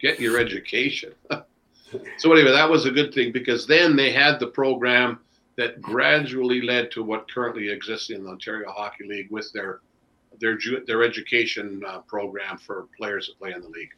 Get 0.00 0.20
your 0.20 0.38
education. 0.38 1.12
so 1.30 2.32
anyway, 2.32 2.50
that 2.50 2.68
was 2.68 2.86
a 2.86 2.90
good 2.90 3.14
thing 3.14 3.32
because 3.32 3.66
then 3.66 3.94
they 3.94 4.10
had 4.10 4.40
the 4.40 4.48
program 4.48 5.20
that 5.56 5.80
gradually 5.80 6.60
led 6.60 6.90
to 6.92 7.02
what 7.02 7.30
currently 7.30 7.70
exists 7.70 8.10
in 8.10 8.24
the 8.24 8.30
Ontario 8.30 8.70
Hockey 8.70 9.06
League 9.06 9.30
with 9.30 9.52
their 9.52 9.80
their 10.40 10.58
their 10.86 11.02
education 11.02 11.82
uh, 11.86 11.98
program 12.00 12.58
for 12.58 12.86
players 12.96 13.26
that 13.26 13.38
play 13.38 13.52
in 13.52 13.62
the 13.62 13.68
league. 13.68 13.94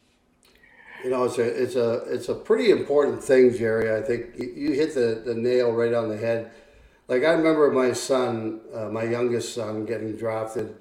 You 1.03 1.09
know, 1.11 1.23
it's 1.23 1.37
a 1.37 1.43
it's 1.63 1.75
a 1.75 1.93
it's 2.13 2.29
a 2.29 2.35
pretty 2.35 2.71
important 2.71 3.23
thing, 3.23 3.55
Jerry. 3.55 3.95
I 3.95 4.01
think 4.01 4.37
you 4.37 4.73
hit 4.73 4.93
the, 4.93 5.21
the 5.25 5.33
nail 5.33 5.71
right 5.71 5.93
on 5.93 6.09
the 6.09 6.17
head. 6.17 6.51
Like 7.07 7.23
I 7.23 7.31
remember 7.31 7.71
my 7.71 7.93
son, 7.93 8.61
uh, 8.73 8.89
my 8.89 9.03
youngest 9.03 9.53
son, 9.53 9.85
getting 9.85 10.15
drafted. 10.15 10.75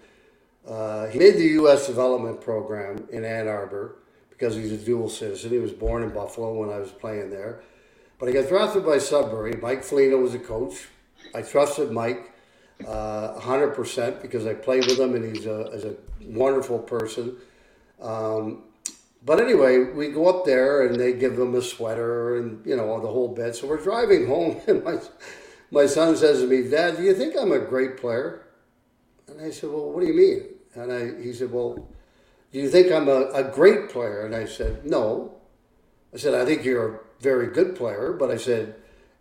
Uh, 0.66 1.06
he 1.06 1.18
made 1.18 1.36
the 1.36 1.48
U.S. 1.60 1.86
development 1.86 2.40
program 2.40 3.08
in 3.10 3.24
Ann 3.24 3.48
Arbor 3.48 3.96
because 4.28 4.54
he's 4.54 4.72
a 4.72 4.76
dual 4.76 5.08
citizen. 5.08 5.50
He 5.50 5.58
was 5.58 5.72
born 5.72 6.02
in 6.02 6.10
Buffalo 6.10 6.52
when 6.54 6.68
I 6.68 6.78
was 6.78 6.90
playing 6.90 7.30
there, 7.30 7.62
but 8.18 8.28
I 8.28 8.32
got 8.32 8.48
drafted 8.48 8.84
by 8.84 8.98
Sudbury. 8.98 9.58
Mike 9.60 9.84
Foligno 9.84 10.18
was 10.18 10.34
a 10.34 10.38
coach. 10.38 10.88
I 11.34 11.42
trusted 11.42 11.90
Mike 11.90 12.32
uh, 12.86 13.38
100% 13.40 14.22
because 14.22 14.46
I 14.46 14.54
played 14.54 14.86
with 14.86 14.98
him 14.98 15.14
and 15.14 15.24
he's 15.24 15.46
a, 15.46 15.60
a 15.88 16.26
wonderful 16.26 16.78
person. 16.78 17.36
Um, 18.00 18.64
but 19.24 19.40
anyway, 19.40 19.84
we 19.84 20.08
go 20.08 20.28
up 20.28 20.44
there 20.44 20.86
and 20.86 20.98
they 20.98 21.12
give 21.12 21.36
them 21.36 21.54
a 21.54 21.62
sweater 21.62 22.36
and 22.36 22.64
you 22.64 22.76
know 22.76 23.00
the 23.00 23.08
whole 23.08 23.28
bit. 23.28 23.56
So 23.56 23.66
we're 23.66 23.82
driving 23.82 24.26
home, 24.26 24.60
and 24.66 24.84
my 24.84 24.98
my 25.70 25.86
son 25.86 26.16
says 26.16 26.40
to 26.40 26.46
me, 26.46 26.68
"Dad, 26.68 26.96
do 26.96 27.02
you 27.02 27.14
think 27.14 27.34
I'm 27.36 27.52
a 27.52 27.58
great 27.58 27.96
player?" 27.96 28.46
And 29.26 29.40
I 29.40 29.50
said, 29.50 29.70
"Well, 29.70 29.90
what 29.90 30.00
do 30.00 30.06
you 30.06 30.14
mean?" 30.14 30.44
And 30.74 30.92
I 30.92 31.20
he 31.20 31.32
said, 31.32 31.50
"Well, 31.50 31.88
do 32.52 32.58
you 32.58 32.70
think 32.70 32.92
I'm 32.92 33.08
a, 33.08 33.28
a 33.30 33.42
great 33.42 33.90
player?" 33.90 34.24
And 34.24 34.34
I 34.34 34.44
said, 34.44 34.86
"No." 34.86 35.34
I 36.14 36.16
said, 36.16 36.34
"I 36.34 36.44
think 36.44 36.64
you're 36.64 37.02
very 37.20 37.48
good 37.48 37.76
player," 37.76 38.12
but 38.12 38.30
I 38.30 38.36
said, 38.36 38.74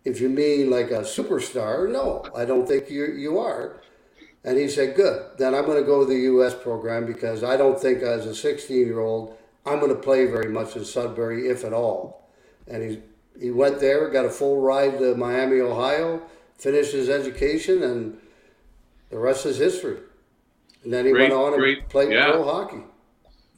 "If 0.04 0.20
you 0.20 0.28
mean 0.28 0.70
like 0.70 0.90
a 0.90 1.02
superstar, 1.02 1.90
no, 1.90 2.24
I 2.34 2.44
don't 2.44 2.66
think 2.66 2.90
you 2.90 3.06
you 3.06 3.38
are." 3.38 3.80
And 4.44 4.56
he 4.56 4.68
said, 4.68 4.96
"Good. 4.96 5.38
Then 5.38 5.54
I'm 5.54 5.66
going 5.66 5.80
to 5.80 5.86
go 5.86 6.00
to 6.00 6.06
the 6.06 6.20
U.S. 6.32 6.54
program 6.54 7.06
because 7.06 7.42
I 7.42 7.56
don't 7.56 7.80
think 7.80 8.02
as 8.02 8.26
a 8.26 8.34
16 8.34 8.76
year 8.76 9.00
old." 9.00 9.36
I'm 9.68 9.80
going 9.80 9.94
to 9.94 10.00
play 10.00 10.24
very 10.24 10.48
much 10.50 10.76
in 10.76 10.84
Sudbury, 10.84 11.48
if 11.48 11.62
at 11.62 11.74
all. 11.74 12.26
And 12.66 12.82
he 12.82 13.02
he 13.40 13.50
went 13.50 13.78
there, 13.78 14.08
got 14.08 14.24
a 14.24 14.30
full 14.30 14.60
ride 14.60 14.98
to 14.98 15.14
Miami, 15.14 15.60
Ohio, 15.60 16.22
finished 16.56 16.92
his 16.92 17.08
education, 17.08 17.84
and 17.84 18.18
the 19.10 19.18
rest 19.18 19.46
is 19.46 19.58
history. 19.58 19.98
And 20.82 20.92
then 20.92 21.06
he 21.06 21.12
great, 21.12 21.30
went 21.30 21.34
on 21.34 21.52
and 21.52 21.62
great, 21.62 21.88
played 21.88 22.10
yeah. 22.10 22.32
pro 22.32 22.44
hockey. 22.44 22.82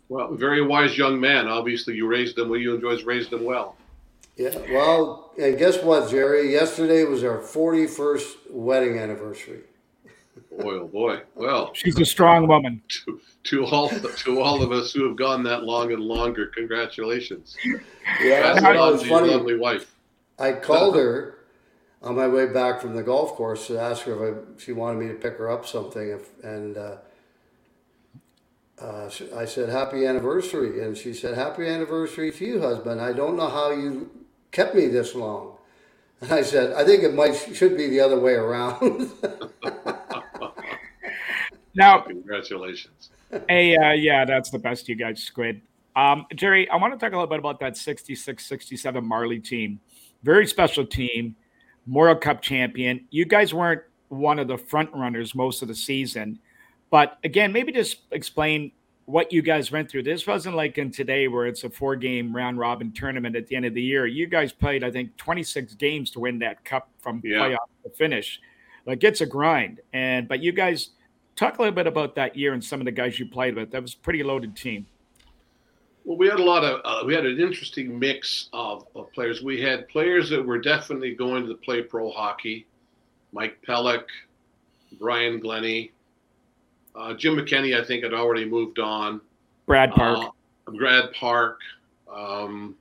Well, 0.09 0.35
very 0.35 0.61
wise 0.61 0.99
young 0.99 1.19
man. 1.19 1.49
Obviously, 1.49 1.95
you 1.95 2.07
raised 2.07 2.37
him 2.37 2.51
well. 2.51 2.59
You 2.59 2.75
enjoys 2.75 3.05
raised 3.05 3.33
him 3.33 3.45
well. 3.45 3.77
Yeah. 4.41 4.57
Well, 4.73 5.33
and 5.39 5.59
guess 5.59 5.83
what, 5.83 6.11
Jerry? 6.11 6.51
Yesterday 6.51 7.05
was 7.05 7.23
our 7.25 7.41
41st 7.41 8.51
wedding 8.51 8.99
anniversary. 8.99 9.61
Boy, 10.51 10.77
oh 10.77 10.89
boy. 10.89 11.21
Well, 11.35 11.73
She's 11.75 11.99
a 12.01 12.07
strong 12.07 12.49
woman. 12.49 12.81
to, 13.05 13.21
to 13.45 13.67
all 13.67 13.91
to 13.91 14.41
all 14.41 14.63
of 14.63 14.73
us 14.73 14.93
who 14.93 15.07
have 15.07 15.17
gone 15.17 15.43
that 15.43 15.65
long 15.65 15.93
and 15.93 16.01
longer, 16.01 16.47
congratulations. 16.47 17.55
Yeah, 18.23 18.55
Pass 18.55 18.63
you 18.63 18.69
it 18.71 18.77
on 18.77 18.95
it's 18.95 19.03
to 19.03 19.09
your 19.11 19.19
funny. 19.21 19.35
lovely 19.35 19.59
wife. 19.59 19.95
I 20.39 20.53
called 20.53 20.97
her 20.97 21.37
on 22.01 22.17
my 22.17 22.27
way 22.27 22.47
back 22.47 22.81
from 22.81 22.97
the 22.97 23.03
golf 23.03 23.33
course 23.35 23.67
to 23.67 23.79
ask 23.79 24.05
her 24.05 24.15
if, 24.15 24.37
I, 24.37 24.39
if 24.55 24.65
she 24.65 24.73
wanted 24.73 25.01
me 25.01 25.09
to 25.09 25.15
pick 25.15 25.37
her 25.37 25.51
up 25.51 25.67
something, 25.67 26.09
if, 26.09 26.31
and 26.43 26.79
uh, 26.79 26.97
uh, 28.81 29.11
I 29.37 29.45
said 29.45 29.69
happy 29.69 30.07
anniversary, 30.07 30.83
and 30.83 30.97
she 30.97 31.13
said 31.13 31.35
happy 31.35 31.67
anniversary 31.69 32.33
to 32.33 32.45
you, 32.47 32.61
husband. 32.63 33.03
I 33.03 33.13
don't 33.13 33.37
know 33.37 33.51
how 33.51 33.71
you 33.73 34.11
kept 34.51 34.75
me 34.75 34.87
this 34.87 35.15
long. 35.15 35.57
And 36.21 36.33
I 36.33 36.43
said 36.43 36.73
I 36.75 36.85
think 36.85 37.03
it 37.03 37.15
might 37.15 37.35
should 37.35 37.77
be 37.77 37.89
the 37.89 38.01
other 38.01 38.21
way 38.21 38.35
around. 38.35 39.11
Now, 41.75 42.01
Congratulations. 42.01 43.11
Hey, 43.49 43.77
uh, 43.77 43.93
yeah, 43.93 44.25
that's 44.25 44.51
the 44.51 44.59
best 44.59 44.89
you 44.89 44.97
guys, 44.97 45.23
Squid. 45.23 45.63
Um, 45.95 46.27
Jerry, 46.35 46.69
I 46.69 46.77
want 46.77 46.93
to 46.93 46.99
talk 46.99 47.13
a 47.13 47.17
little 47.17 47.29
bit 47.29 47.39
about 47.39 47.61
that 47.61 47.77
66 47.77 48.45
67 48.45 49.05
Marley 49.05 49.39
team. 49.39 49.81
Very 50.23 50.47
special 50.47 50.85
team, 50.85 51.37
Memorial 51.87 52.17
Cup 52.17 52.43
champion. 52.43 53.07
You 53.11 53.25
guys 53.25 53.55
weren't 53.55 53.83
one 54.09 54.39
of 54.39 54.49
the 54.49 54.59
front 54.59 54.93
runners 54.93 55.35
most 55.35 55.63
of 55.63 55.69
the 55.69 55.75
season. 55.75 56.39
But 56.91 57.19
again, 57.23 57.53
maybe 57.53 57.73
just 57.73 57.99
explain 58.11 58.73
what 59.11 59.33
you 59.33 59.43
guys 59.43 59.73
went 59.73 59.91
through. 59.91 60.03
This 60.05 60.27
wasn't 60.27 60.57
like 60.57 60.79
in 60.79 60.91
today 60.91 61.29
where 61.29 61.47
it's 61.47 61.65
a 61.65 61.71
four 61.71 61.97
game 61.97 62.35
round 62.35 62.59
robin 62.59 62.93
tournament 62.93 63.35
at 63.37 63.47
the 63.47 63.57
end 63.57 63.67
of 63.67 63.75
the 63.75 63.83
year. 63.83 64.07
You 64.07 64.27
guys 64.27 64.53
played, 64.53 64.85
I 64.85 64.91
think, 64.91 65.17
26 65.17 65.75
games 65.75 66.11
to 66.13 66.21
win 66.21 66.39
that 66.41 66.65
cup 66.65 66.89
from 67.01 67.21
Yeah. 67.25 67.39
playoff 67.39 67.69
to 67.85 67.91
finish. 67.91 68.41
Like 68.87 69.03
it's 69.05 69.21
a 69.21 69.27
grind. 69.27 69.81
And 69.93 70.29
but 70.29 70.41
you 70.41 70.53
guys 70.53 70.91
talk 71.37 71.59
a 71.59 71.63
little 71.63 71.75
bit 71.75 71.87
about 71.87 72.15
that 72.15 72.37
year 72.37 72.53
and 72.53 72.63
some 72.63 72.81
of 72.81 72.85
the 72.85 72.93
guys 72.93 73.19
you 73.19 73.27
played 73.27 73.57
with. 73.57 73.71
That 73.71 73.83
was 73.83 73.95
a 73.95 73.99
pretty 73.99 74.23
loaded 74.23 74.57
team. 74.57 74.87
Well, 76.05 76.17
we 76.17 76.29
had 76.29 76.41
a 76.41 76.45
lot 76.45 76.65
of 76.65 76.81
uh, 76.85 77.05
we 77.07 77.15
had 77.15 77.27
an 77.27 77.39
interesting 77.39 77.99
mix 77.99 78.49
of, 78.53 78.87
of 78.95 79.13
players. 79.13 79.43
We 79.43 79.61
had 79.61 79.89
players 79.89 80.31
that 80.31 80.45
were 80.45 80.59
definitely 80.59 81.15
going 81.15 81.47
to 81.47 81.55
play 81.55 81.83
pro 81.83 82.11
hockey, 82.11 82.67
Mike 83.33 83.59
Pelyk, 83.67 84.05
Brian 84.99 85.39
Glennie, 85.41 85.93
uh, 86.95 87.15
Jim 87.15 87.37
McKenny. 87.37 87.79
I 87.79 87.85
think 87.85 88.03
had 88.03 88.15
already 88.15 88.45
moved 88.45 88.79
on. 88.79 89.21
Brad 89.67 89.91
Park. 89.93 90.33
Uh, 90.67 90.73
Brad 90.73 91.13
Park. 91.13 91.61
Um, 92.13 92.77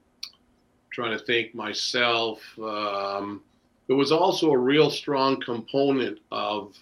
trying 0.92 1.18
to 1.18 1.24
think 1.24 1.56
myself. 1.56 2.42
Um, 2.60 3.42
there 3.88 3.96
was 3.96 4.12
also 4.12 4.52
a 4.52 4.58
real 4.58 4.90
strong 4.90 5.40
component 5.42 6.20
of 6.32 6.76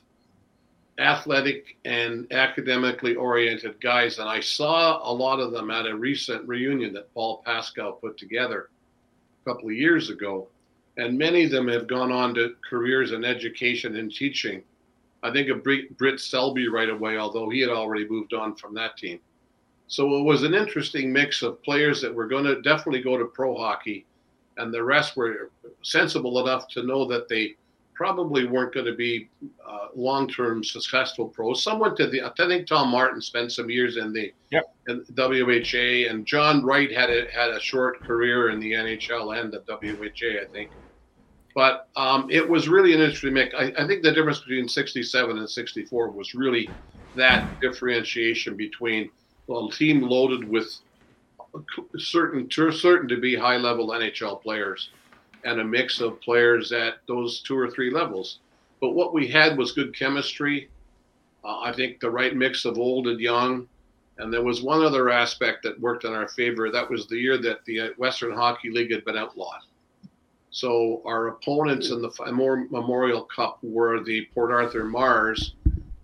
athletic 1.00 1.78
and 1.86 2.32
academically 2.34 3.16
oriented 3.16 3.80
guys, 3.80 4.18
and 4.20 4.28
I 4.28 4.40
saw 4.40 5.00
a 5.10 5.13
lot 5.13 5.40
of 5.40 5.52
them 5.52 5.70
at 5.70 5.86
a 5.86 5.96
recent 5.96 6.48
reunion 6.48 6.94
that 6.94 7.13
Paul 7.13 7.44
Pascal 7.46 7.94
put 7.94 8.18
together 8.18 8.70
a 9.46 9.50
couple 9.50 9.70
of 9.70 9.76
years 9.76 10.10
ago. 10.10 10.48
And 10.98 11.16
many 11.16 11.44
of 11.44 11.52
them 11.52 11.68
have 11.68 11.88
gone 11.88 12.12
on 12.12 12.34
to 12.34 12.56
careers 12.68 13.12
in 13.12 13.24
education 13.24 13.98
and 13.98 14.12
teaching. 14.12 14.63
I 15.24 15.32
think 15.32 15.50
of 15.50 15.64
Brit 15.64 16.20
Selby 16.20 16.68
right 16.68 16.90
away, 16.90 17.18
although 17.18 17.50
he 17.50 17.60
had 17.60 17.70
already 17.70 18.08
moved 18.08 18.34
on 18.34 18.56
from 18.56 18.74
that 18.76 18.98
team. 18.98 19.20
So 19.88 20.18
it 20.20 20.24
was 20.24 20.44
an 20.44 20.54
interesting 20.54 21.12
mix 21.12 21.42
of 21.42 21.62
players 21.64 22.02
that 22.02 22.14
were 22.14 22.28
going 22.28 22.44
to 22.44 22.62
definitely 22.62 23.02
go 23.02 23.18
to 23.18 23.26
pro 23.26 23.56
hockey, 23.56 24.06
and 24.58 24.74
the 24.74 24.84
rest 24.84 25.16
were 25.16 25.52
sensible 25.82 26.40
enough 26.40 26.68
to 26.70 26.84
know 26.84 27.06
that 27.06 27.28
they 27.28 27.56
probably 27.98 28.46
weren't 28.46 28.74
going 28.74 28.86
to 28.86 28.96
be 28.96 29.28
uh, 29.68 29.88
long-term 29.96 30.64
successful 30.64 31.28
pros. 31.28 31.64
Some 31.64 31.80
went 31.80 31.98
to 31.98 32.08
the. 32.08 32.22
I 32.22 32.32
think 32.36 32.68
Tom 32.68 32.90
Martin 32.90 33.22
spent 33.22 33.52
some 33.52 33.70
years 33.70 33.98
in 33.98 34.14
the 34.14 34.32
Yep. 34.52 34.76
in 34.88 35.06
WHA, 35.16 36.10
and 36.12 36.26
John 36.26 36.64
Wright 36.64 36.92
had 36.92 37.10
a 37.10 37.30
had 37.32 37.50
a 37.50 37.60
short 37.60 38.02
career 38.02 38.50
in 38.50 38.60
the 38.60 38.74
NHL 38.74 39.40
and 39.40 39.52
the 39.52 39.64
WHA, 39.68 40.42
I 40.42 40.46
think. 40.52 40.70
But 41.58 41.89
um, 41.98 42.30
it 42.32 42.48
was 42.48 42.70
really 42.70 42.93
an 42.93 43.02
interesting 43.02 43.34
mix. 43.34 43.56
I, 43.56 43.74
I 43.80 43.88
think 43.88 44.04
the 44.04 44.13
difference 44.13 44.41
between 44.41 44.70
67 44.70 45.39
and 45.39 45.50
64 45.50 46.12
was 46.12 46.36
really 46.36 46.76
that 47.15 47.48
differentiation 47.62 48.58
between 48.58 49.12
a 49.52 49.67
team 49.74 50.04
loaded 50.04 50.48
with 50.48 50.70
certain 51.98 52.50
certain 52.72 53.10
to 53.10 53.20
be 53.20 53.36
high 53.36 53.58
level 53.58 53.89
NHL 53.89 54.41
players 54.43 54.91
and 55.46 55.60
a 55.60 55.65
mix 55.65 56.02
of 56.02 56.22
players 56.22 56.72
at 56.74 56.96
those 57.08 57.41
two 57.41 57.58
or 57.58 57.72
three 57.72 57.91
levels. 57.91 58.41
But 58.82 58.91
what 58.91 59.15
we 59.15 59.28
had 59.28 59.58
was 59.58 59.74
good 59.74 59.98
chemistry. 59.98 60.72
Uh, 61.43 61.62
I 61.62 61.74
think 61.74 62.00
the 62.02 62.12
right 62.12 62.36
mix 62.36 62.65
of 62.65 62.78
old 62.80 63.08
and 63.08 63.20
young. 63.20 63.67
And 64.20 64.34
there 64.34 64.43
was 64.43 64.62
one 64.63 64.84
other 64.84 65.10
aspect 65.10 65.63
that 65.63 65.82
worked 65.82 66.06
in 66.06 66.13
our 66.13 66.30
favor. 66.30 66.72
That 66.72 66.91
was 66.91 67.08
the 67.08 67.17
year 67.17 67.39
that 67.39 67.65
the 67.65 67.82
uh, 67.82 67.89
Western 67.98 68.34
Hockey 68.36 68.72
League 68.72 68.91
had 68.91 69.06
been 69.06 69.17
outlawed. 69.17 69.62
So 70.58 71.04
our 71.06 71.28
opponents 71.28 71.91
in 71.91 72.02
the 72.02 72.10
Memorial 72.72 73.22
Cup 73.26 73.60
were 73.62 74.04
the 74.04 74.26
Port 74.34 74.52
Arthur 74.52 74.86
Marrs, 74.86 75.52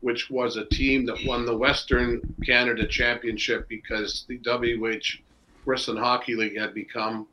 which 0.02 0.30
was 0.30 0.58
a 0.58 0.66
team 0.66 1.08
that 1.08 1.26
won 1.26 1.44
the 1.44 1.58
Western 1.58 2.22
Canada 2.46 2.86
Championship 2.86 3.68
because 3.68 4.28
the 4.28 4.38
WH 4.46 5.24
Western 5.66 5.98
Hockey 5.98 6.36
League 6.36 6.56
had 6.56 6.76
become 6.76 7.26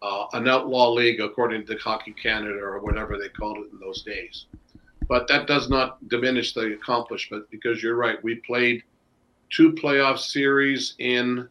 uh, 0.00 0.26
an 0.32 0.46
outlaw 0.46 0.92
league 0.92 1.20
according 1.20 1.66
to 1.66 1.76
Hockey 1.76 2.12
Canada 2.12 2.60
or 2.60 2.78
whatever 2.78 3.18
they 3.18 3.30
called 3.30 3.58
it 3.66 3.72
in 3.72 3.80
those 3.80 4.02
days. 4.02 4.46
But 5.08 5.26
that 5.26 5.48
does 5.48 5.68
not 5.68 6.08
diminish 6.08 6.54
the 6.54 6.74
accomplishment 6.74 7.46
because 7.50 7.82
you're 7.82 7.96
right. 7.96 8.22
We 8.22 8.36
played 8.36 8.84
two 9.50 9.72
playoff 9.72 10.20
series 10.20 10.94
in 11.00 11.48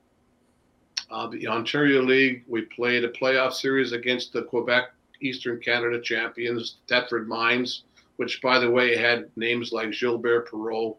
uh, 1.11 1.27
the 1.27 1.45
Ontario 1.45 2.03
League. 2.03 2.45
We 2.47 2.61
played 2.61 3.03
a 3.03 3.09
playoff 3.09 3.51
series 3.51 3.91
against 3.91 4.31
the 4.31 4.43
Quebec 4.43 4.91
Eastern 5.21 5.59
Canada 5.59 5.99
champions, 6.01 6.77
Thetford 6.87 7.27
Mines, 7.27 7.83
which, 8.17 8.41
by 8.41 8.59
the 8.59 8.69
way, 8.69 8.95
had 8.95 9.29
names 9.35 9.71
like 9.71 9.91
Gilbert 9.91 10.49
Perreault, 10.49 10.97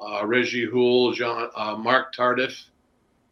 uh, 0.00 0.24
Reggie 0.26 0.66
Houle, 0.66 1.12
Jean, 1.12 1.48
uh, 1.56 1.76
Marc 1.76 2.14
Tardif, 2.14 2.64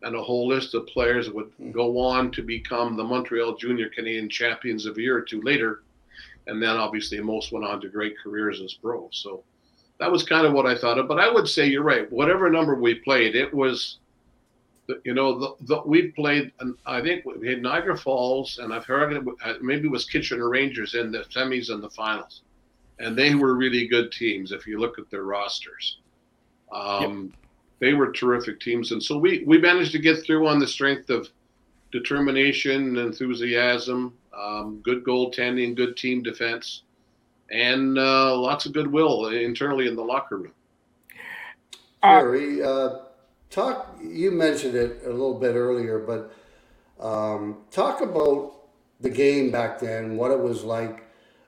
and 0.02 0.14
a 0.14 0.22
whole 0.22 0.46
list 0.46 0.74
of 0.74 0.86
players 0.86 1.30
would 1.30 1.50
go 1.72 1.98
on 1.98 2.30
to 2.32 2.42
become 2.42 2.96
the 2.96 3.04
Montreal 3.04 3.56
Junior 3.56 3.88
Canadian 3.88 4.28
champions 4.28 4.84
of 4.86 4.98
a 4.98 5.00
year 5.00 5.16
or 5.16 5.22
two 5.22 5.40
later. 5.42 5.82
And 6.46 6.62
then 6.62 6.76
obviously 6.76 7.20
most 7.20 7.52
went 7.52 7.64
on 7.64 7.80
to 7.80 7.88
great 7.88 8.18
careers 8.22 8.60
as 8.60 8.74
pros. 8.74 9.08
So 9.12 9.42
that 9.98 10.12
was 10.12 10.22
kind 10.22 10.46
of 10.46 10.52
what 10.52 10.66
I 10.66 10.76
thought 10.76 10.98
of. 10.98 11.08
But 11.08 11.20
I 11.20 11.32
would 11.32 11.48
say 11.48 11.66
you're 11.66 11.82
right. 11.82 12.10
Whatever 12.12 12.50
number 12.50 12.74
we 12.74 12.96
played, 12.96 13.34
it 13.34 13.52
was, 13.52 13.98
you 15.04 15.14
know, 15.14 15.38
the, 15.38 15.54
the, 15.60 15.82
we 15.84 16.08
played, 16.08 16.52
and 16.60 16.76
I 16.86 17.00
think 17.00 17.24
we 17.24 17.48
had 17.48 17.62
Niagara 17.62 17.96
Falls, 17.96 18.58
and 18.58 18.72
I've 18.72 18.84
heard 18.84 19.12
it, 19.12 19.22
uh, 19.44 19.54
maybe 19.60 19.86
it 19.86 19.90
was 19.90 20.04
Kitchener 20.04 20.48
Rangers 20.48 20.94
in 20.94 21.10
the 21.10 21.20
semis 21.20 21.70
and 21.70 21.82
the 21.82 21.90
finals. 21.90 22.42
And 22.98 23.16
they 23.16 23.34
were 23.34 23.54
really 23.54 23.88
good 23.88 24.12
teams 24.12 24.52
if 24.52 24.66
you 24.66 24.78
look 24.78 24.98
at 24.98 25.10
their 25.10 25.24
rosters. 25.24 25.98
Um, 26.70 27.32
They 27.80 27.92
were 27.92 28.12
terrific 28.12 28.60
teams. 28.60 28.92
And 28.92 29.02
so 29.02 29.18
we, 29.18 29.42
we 29.46 29.58
managed 29.58 29.92
to 29.92 29.98
get 29.98 30.22
through 30.24 30.46
on 30.46 30.58
the 30.58 30.66
strength 30.66 31.10
of 31.10 31.28
determination, 31.90 32.96
enthusiasm, 32.96 34.14
um, 34.36 34.80
good 34.82 35.04
goaltending, 35.04 35.74
good 35.74 35.96
team 35.96 36.22
defense, 36.22 36.82
and 37.50 37.98
uh, 37.98 38.36
lots 38.36 38.64
of 38.66 38.72
goodwill 38.72 39.26
internally 39.26 39.86
in 39.86 39.96
the 39.96 40.02
locker 40.02 40.38
room. 40.38 40.52
Uh, 42.02 42.20
Jerry, 42.20 42.62
uh, 42.62 42.98
talk. 43.54 43.98
You 44.02 44.30
mentioned 44.32 44.74
it 44.74 45.02
a 45.04 45.10
little 45.10 45.38
bit 45.38 45.54
earlier, 45.54 45.98
but 45.98 46.34
um, 47.00 47.58
talk 47.70 48.00
about 48.00 48.52
the 49.00 49.10
game 49.10 49.50
back 49.50 49.80
then. 49.80 50.16
What 50.16 50.30
it 50.30 50.40
was 50.40 50.64
like. 50.64 51.02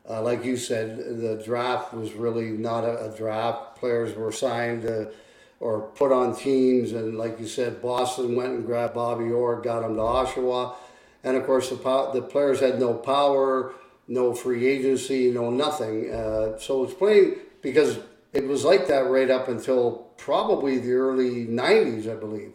Uh, 0.09 0.23
like 0.23 0.45
you 0.45 0.57
said, 0.57 0.99
the 0.99 1.43
draft 1.45 1.93
was 1.93 2.13
really 2.13 2.51
not 2.51 2.85
a, 2.85 3.13
a 3.13 3.17
draft. 3.17 3.75
Players 3.75 4.15
were 4.15 4.31
signed 4.31 4.83
to, 4.83 5.11
or 5.59 5.81
put 5.81 6.13
on 6.13 6.37
teams, 6.37 6.93
and 6.93 7.19
like 7.19 7.41
you 7.41 7.49
said, 7.49 7.83
Boston 7.83 8.37
went 8.37 8.53
and 8.53 8.65
grabbed 8.65 8.95
Bobby 8.95 9.33
Orr, 9.33 9.61
got 9.61 9.83
him 9.83 9.97
to 9.97 10.03
Oshawa, 10.03 10.77
and 11.25 11.37
of 11.37 11.45
course 11.45 11.71
the 11.71 11.77
the 12.13 12.23
players 12.23 12.61
had 12.61 12.79
no 12.79 12.95
power, 12.95 13.75
no 14.07 14.33
free 14.33 14.69
agency, 14.69 15.33
no 15.33 15.51
nothing. 15.51 16.15
Uh, 16.15 16.57
so 16.57 16.85
it's 16.85 16.95
playing 16.95 17.35
because 17.61 17.99
it 18.37 18.47
was 18.47 18.65
like 18.65 18.87
that 18.89 19.09
right 19.11 19.31
up 19.31 19.49
until 19.49 20.09
probably 20.19 20.79
the 20.79 20.93
early 20.93 21.47
'90s, 21.47 22.11
I 22.11 22.15
believe. 22.15 22.53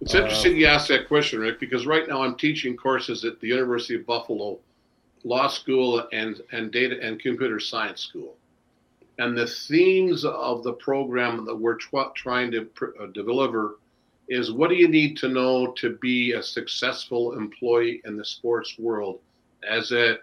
It's 0.00 0.14
interesting 0.14 0.56
you 0.56 0.66
ask 0.66 0.86
that 0.88 1.08
question, 1.08 1.40
Rick, 1.40 1.58
because 1.58 1.84
right 1.84 2.08
now 2.08 2.22
I'm 2.22 2.36
teaching 2.36 2.76
courses 2.76 3.24
at 3.24 3.40
the 3.40 3.48
University 3.48 3.96
of 3.96 4.06
Buffalo 4.06 4.60
Law 5.24 5.48
School 5.48 6.06
and, 6.12 6.40
and 6.52 6.70
Data 6.70 6.96
and 7.02 7.18
Computer 7.18 7.58
Science 7.58 8.02
School. 8.02 8.36
And 9.18 9.36
the 9.36 9.48
themes 9.48 10.24
of 10.24 10.62
the 10.62 10.74
program 10.74 11.44
that 11.46 11.56
we're 11.56 11.78
tw- 11.78 12.14
trying 12.14 12.52
to 12.52 12.66
pr- 12.66 12.90
uh, 13.02 13.06
deliver 13.06 13.80
is 14.28 14.52
what 14.52 14.70
do 14.70 14.76
you 14.76 14.86
need 14.86 15.16
to 15.16 15.28
know 15.28 15.72
to 15.72 15.96
be 16.00 16.32
a 16.32 16.42
successful 16.42 17.32
employee 17.32 18.00
in 18.04 18.16
the 18.16 18.24
sports 18.24 18.78
world 18.78 19.18
as 19.68 19.90
a 19.90 20.18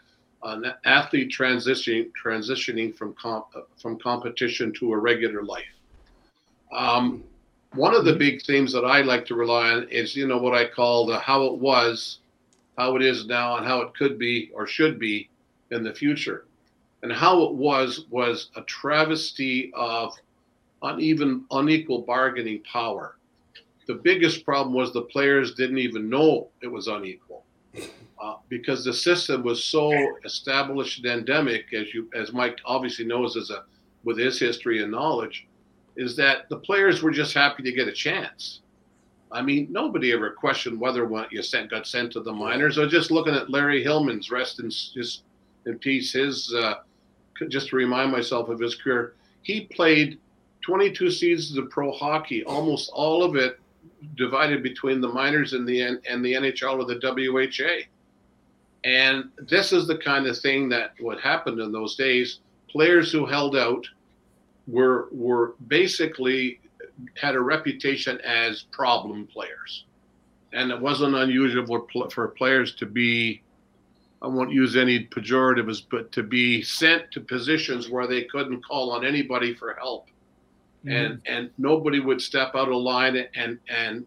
an 0.45 0.73
athlete 0.85 1.31
transitioning 1.31 2.11
transitioning 2.23 2.95
from 2.95 3.13
comp, 3.13 3.47
from 3.81 3.97
competition 3.99 4.71
to 4.73 4.93
a 4.93 4.97
regular 4.97 5.43
life. 5.43 5.63
Um, 6.71 7.23
one 7.73 7.95
of 7.95 8.05
the 8.05 8.15
big 8.15 8.41
themes 8.43 8.71
that 8.73 8.85
I 8.85 9.01
like 9.01 9.25
to 9.25 9.35
rely 9.35 9.71
on 9.71 9.89
is 9.89 10.15
you 10.15 10.27
know 10.27 10.37
what 10.37 10.53
I 10.53 10.67
call 10.67 11.07
the 11.07 11.19
how 11.19 11.45
it 11.45 11.57
was, 11.57 12.19
how 12.77 12.95
it 12.95 13.01
is 13.01 13.25
now, 13.25 13.57
and 13.57 13.65
how 13.65 13.81
it 13.81 13.95
could 13.95 14.17
be 14.19 14.51
or 14.53 14.67
should 14.67 14.99
be 14.99 15.29
in 15.71 15.83
the 15.83 15.93
future. 15.93 16.45
And 17.01 17.11
how 17.11 17.43
it 17.43 17.53
was 17.53 18.05
was 18.09 18.49
a 18.55 18.61
travesty 18.63 19.71
of 19.75 20.13
uneven, 20.81 21.45
unequal 21.51 22.01
bargaining 22.01 22.63
power. 22.71 23.17
The 23.87 23.95
biggest 23.95 24.45
problem 24.45 24.73
was 24.73 24.93
the 24.93 25.01
players 25.01 25.53
didn't 25.53 25.77
even 25.77 26.09
know 26.09 26.47
it 26.61 26.67
was 26.67 26.87
unequal. 26.87 27.44
Uh, 28.21 28.35
because 28.47 28.85
the 28.85 28.93
system 28.93 29.43
was 29.43 29.63
so 29.63 29.91
established 30.23 31.03
and 31.03 31.19
endemic, 31.19 31.65
as 31.73 31.93
you, 31.93 32.09
as 32.15 32.31
Mike 32.31 32.57
obviously 32.65 33.05
knows, 33.05 33.35
as 33.35 33.49
a 33.49 33.63
with 34.03 34.17
his 34.17 34.39
history 34.39 34.81
and 34.81 34.91
knowledge, 34.91 35.47
is 35.97 36.15
that 36.15 36.47
the 36.49 36.57
players 36.57 37.01
were 37.01 37.11
just 37.11 37.33
happy 37.33 37.63
to 37.63 37.71
get 37.71 37.87
a 37.87 37.91
chance. 37.91 38.61
I 39.31 39.41
mean, 39.41 39.67
nobody 39.69 40.13
ever 40.13 40.29
questioned 40.29 40.79
whether 40.79 41.05
what 41.05 41.31
you 41.31 41.41
sent 41.41 41.71
got 41.71 41.87
sent 41.87 42.13
to 42.13 42.21
the 42.21 42.31
minors. 42.31 42.77
Or 42.77 42.87
just 42.87 43.11
looking 43.11 43.33
at 43.33 43.49
Larry 43.49 43.83
Hillman's 43.83 44.31
rest 44.31 44.59
in 44.59 44.69
just 44.69 45.23
in 45.65 45.77
peace. 45.79 46.13
His 46.13 46.53
uh, 46.53 46.75
just 47.49 47.69
to 47.69 47.75
remind 47.75 48.11
myself 48.11 48.49
of 48.49 48.59
his 48.59 48.75
career, 48.75 49.15
he 49.41 49.61
played 49.61 50.19
22 50.61 51.11
seasons 51.11 51.57
of 51.57 51.69
pro 51.69 51.91
hockey, 51.91 52.43
almost 52.45 52.89
all 52.93 53.23
of 53.23 53.35
it 53.35 53.59
divided 54.15 54.63
between 54.63 55.01
the 55.01 55.07
minors 55.07 55.53
and 55.53 55.67
the 55.67 55.81
and 55.81 56.23
the 56.23 56.33
NHL 56.33 56.79
or 56.79 56.85
the 56.85 56.99
WHA. 57.01 57.87
And 58.83 59.29
this 59.37 59.73
is 59.73 59.87
the 59.87 59.97
kind 59.97 60.27
of 60.27 60.37
thing 60.37 60.69
that 60.69 60.93
what 60.99 61.19
happened 61.19 61.59
in 61.59 61.71
those 61.71 61.95
days. 61.95 62.39
Players 62.69 63.11
who 63.11 63.25
held 63.25 63.55
out 63.55 63.85
were 64.67 65.07
were 65.11 65.55
basically 65.67 66.59
had 67.15 67.35
a 67.35 67.41
reputation 67.41 68.19
as 68.21 68.63
problem 68.71 69.27
players, 69.27 69.85
and 70.53 70.71
it 70.71 70.79
wasn't 70.79 71.15
unusual 71.15 71.65
for, 71.65 72.09
for 72.09 72.27
players 72.29 72.75
to 72.75 72.85
be. 72.85 73.41
I 74.21 74.27
won't 74.27 74.51
use 74.51 74.75
any 74.75 75.05
pejoratives, 75.05 75.83
but 75.89 76.11
to 76.13 76.23
be 76.23 76.61
sent 76.61 77.11
to 77.11 77.21
positions 77.21 77.89
where 77.89 78.07
they 78.07 78.23
couldn't 78.23 78.65
call 78.65 78.91
on 78.91 79.05
anybody 79.05 79.53
for 79.53 79.73
help, 79.73 80.07
mm-hmm. 80.85 80.95
and 80.95 81.21
and 81.25 81.49
nobody 81.57 81.99
would 81.99 82.21
step 82.21 82.55
out 82.55 82.69
of 82.69 82.75
line 82.75 83.25
and 83.35 83.59
and 83.69 84.05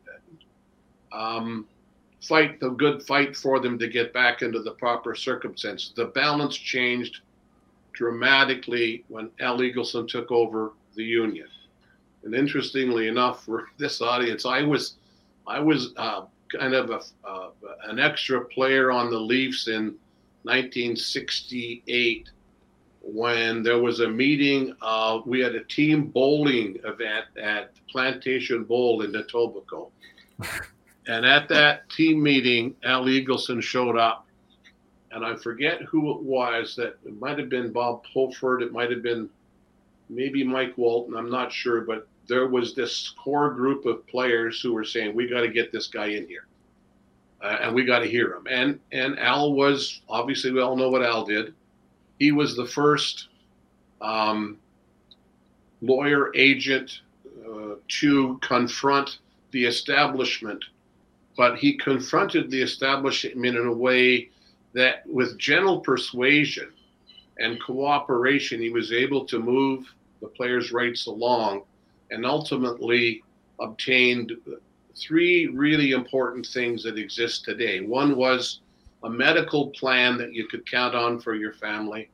um, 1.13 1.67
fight 2.23 2.61
the 2.61 2.71
good 2.71 3.03
fight 3.03 3.37
for 3.37 3.61
them 3.61 3.79
to 3.79 3.89
get 3.89 4.13
back 4.13 4.43
into 4.43 4.63
the 4.63 4.73
proper 4.73 5.15
circumstances. 5.15 5.93
The 5.97 6.07
balance 6.07 6.57
changed 6.57 7.21
dramatically 7.93 9.05
when 9.09 9.31
Al 9.41 9.59
Eagleson 9.59 10.07
took 10.09 10.31
over 10.31 10.73
the 10.95 11.05
union. 11.05 11.49
And 12.25 12.35
interestingly 12.35 13.09
enough, 13.09 13.45
for 13.45 13.69
this 13.79 14.01
audience, 14.01 14.45
I 14.47 14.63
was 14.63 14.97
I 15.47 15.61
was 15.61 15.93
uh, 15.97 16.23
kind 16.57 16.75
of 16.75 16.91
a, 16.91 17.01
uh, 17.27 17.51
an 17.85 17.99
extra 17.99 18.45
player 18.45 18.91
on 18.91 19.11
the 19.11 19.19
Leafs 19.19 19.69
in 19.69 19.95
1968 20.43 22.31
when 23.01 23.63
there 23.63 23.79
was 23.79 24.01
a 24.01 24.09
meeting. 24.09 24.75
Uh, 24.83 25.21
we 25.25 25.41
had 25.41 25.55
a 25.55 25.65
team 25.65 26.07
bowling 26.07 26.79
event 26.85 27.27
at 27.41 27.73
Plantation 27.91 28.65
Bowl 28.65 29.03
in 29.03 29.13
Etobicoke. 29.13 29.91
and 31.07 31.27
at 31.27 31.49
that 31.49 31.89
team 31.91 32.23
meeting, 32.23 32.75
Al 32.85 33.05
Eagleson 33.05 33.63
showed 33.63 33.97
up 33.97 34.29
and 35.11 35.25
I 35.25 35.35
forget 35.37 35.83
who 35.83 36.11
it 36.13 36.23
was 36.23 36.77
that 36.77 36.99
it 37.05 37.21
might 37.21 37.39
have 37.39 37.49
been 37.49 37.73
Bob 37.73 38.05
Pulford, 38.13 38.63
it 38.63 38.73
might 38.73 38.91
have 38.91 39.03
been 39.03 39.29
maybe 40.09 40.45
Mike 40.45 40.77
Walton, 40.77 41.17
I'm 41.17 41.31
not 41.31 41.53
sure, 41.53 41.83
but 41.83 42.07
there 42.27 42.47
was 42.47 42.75
this 42.75 43.15
core 43.19 43.51
group 43.55 43.87
of 43.87 44.07
players 44.07 44.61
who 44.61 44.75
were 44.75 44.85
saying, 44.85 45.15
"We 45.15 45.27
got 45.27 45.41
to 45.41 45.49
get 45.49 45.73
this 45.73 45.87
guy 45.87 46.07
in 46.09 46.27
here, 46.29 46.47
uh, 47.41 47.59
and 47.63 47.75
we 47.75 47.85
got 47.85 48.01
to 48.01 48.07
hear 48.07 48.35
him." 48.35 48.47
And 48.51 48.81
and 48.93 49.19
Al 49.19 49.55
was 49.55 50.03
obviously 50.09 50.51
we 50.51 50.61
all 50.61 50.77
know 50.77 50.91
what 50.91 51.03
Al 51.03 51.25
did. 51.25 51.55
He 52.19 52.33
was 52.33 52.57
the 52.57 52.67
first 52.67 53.29
um, 54.01 54.59
lawyer 55.81 56.35
agent 56.35 57.01
uh, 57.49 57.75
to 58.01 58.39
confront 58.43 59.19
the 59.53 59.65
establishment, 59.65 60.65
but 61.37 61.59
he 61.59 61.77
confronted 61.77 62.51
the 62.51 62.61
establishment 62.61 63.57
in 63.57 63.67
a 63.67 63.73
way 63.73 64.31
that 64.75 65.07
with 65.07 65.39
gentle 65.39 65.81
persuasion 65.81 66.73
and 67.39 67.63
cooperation, 67.63 68.61
he 68.61 68.71
was 68.71 68.93
able 68.93 69.25
to 69.27 69.39
move 69.39 69.87
the 70.21 70.29
players' 70.29 70.73
rights 70.73 71.07
along 71.07 71.63
and 72.11 72.27
ultimately 72.27 73.23
obtained 73.61 74.33
three 74.97 75.47
really 75.47 75.93
important 75.93 76.47
things 76.47 76.83
that 76.83 76.99
exist 76.99 77.45
today. 77.45 77.81
One 77.81 78.17
was 78.17 78.61
a 79.05 79.11
medical 79.11 79.71
plan 79.71 80.17
that 80.19 80.33
you 80.33 80.47
could 80.47 80.69
count 80.69 80.95
on 80.95 81.21
for 81.21 81.35
your 81.35 81.53
family. 81.53 82.09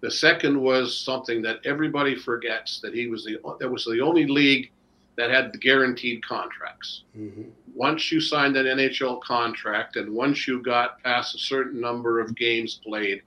The 0.00 0.10
second 0.10 0.60
was 0.60 0.98
something 0.98 1.42
that 1.42 1.60
everybody 1.64 2.16
forgets 2.16 2.80
that 2.80 2.94
he 2.94 3.06
was 3.06 3.24
the 3.24 3.38
that 3.60 3.70
was 3.70 3.84
the 3.84 4.00
only 4.00 4.26
league 4.26 4.70
that 5.16 5.30
had 5.30 5.52
the 5.52 5.58
guaranteed 5.58 6.26
contracts. 6.26 7.04
Mm-hmm. 7.16 7.42
Once 7.74 8.10
you 8.10 8.20
signed 8.20 8.56
an 8.56 8.66
NHL 8.66 9.20
contract 9.22 9.96
and 9.96 10.12
once 10.12 10.48
you 10.48 10.62
got 10.62 11.02
past 11.02 11.34
a 11.34 11.38
certain 11.38 11.80
number 11.80 12.18
of 12.18 12.34
games 12.34 12.80
played, 12.82 13.22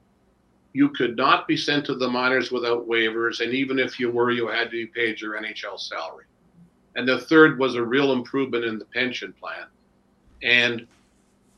you 0.74 0.90
could 0.90 1.16
not 1.16 1.48
be 1.48 1.56
sent 1.56 1.86
to 1.86 1.96
the 1.96 2.08
minors 2.08 2.52
without 2.52 2.88
waivers. 2.88 3.40
And 3.40 3.54
even 3.54 3.80
if 3.80 4.00
you 4.00 4.12
were, 4.12 4.32
you 4.32 4.48
had 4.48 4.66
to 4.66 4.72
be 4.72 4.88
paid 4.88 5.22
your 5.22 5.40
NHL 5.40 5.80
salary. 5.80 6.26
And 6.96 7.08
the 7.08 7.22
third 7.22 7.60
was 7.60 7.76
a 7.76 7.84
real 7.84 8.12
improvement 8.12 8.66
in 8.66 8.80
the 8.80 8.86
pension 8.86 9.34
plan. 9.40 9.68
And 10.44 10.88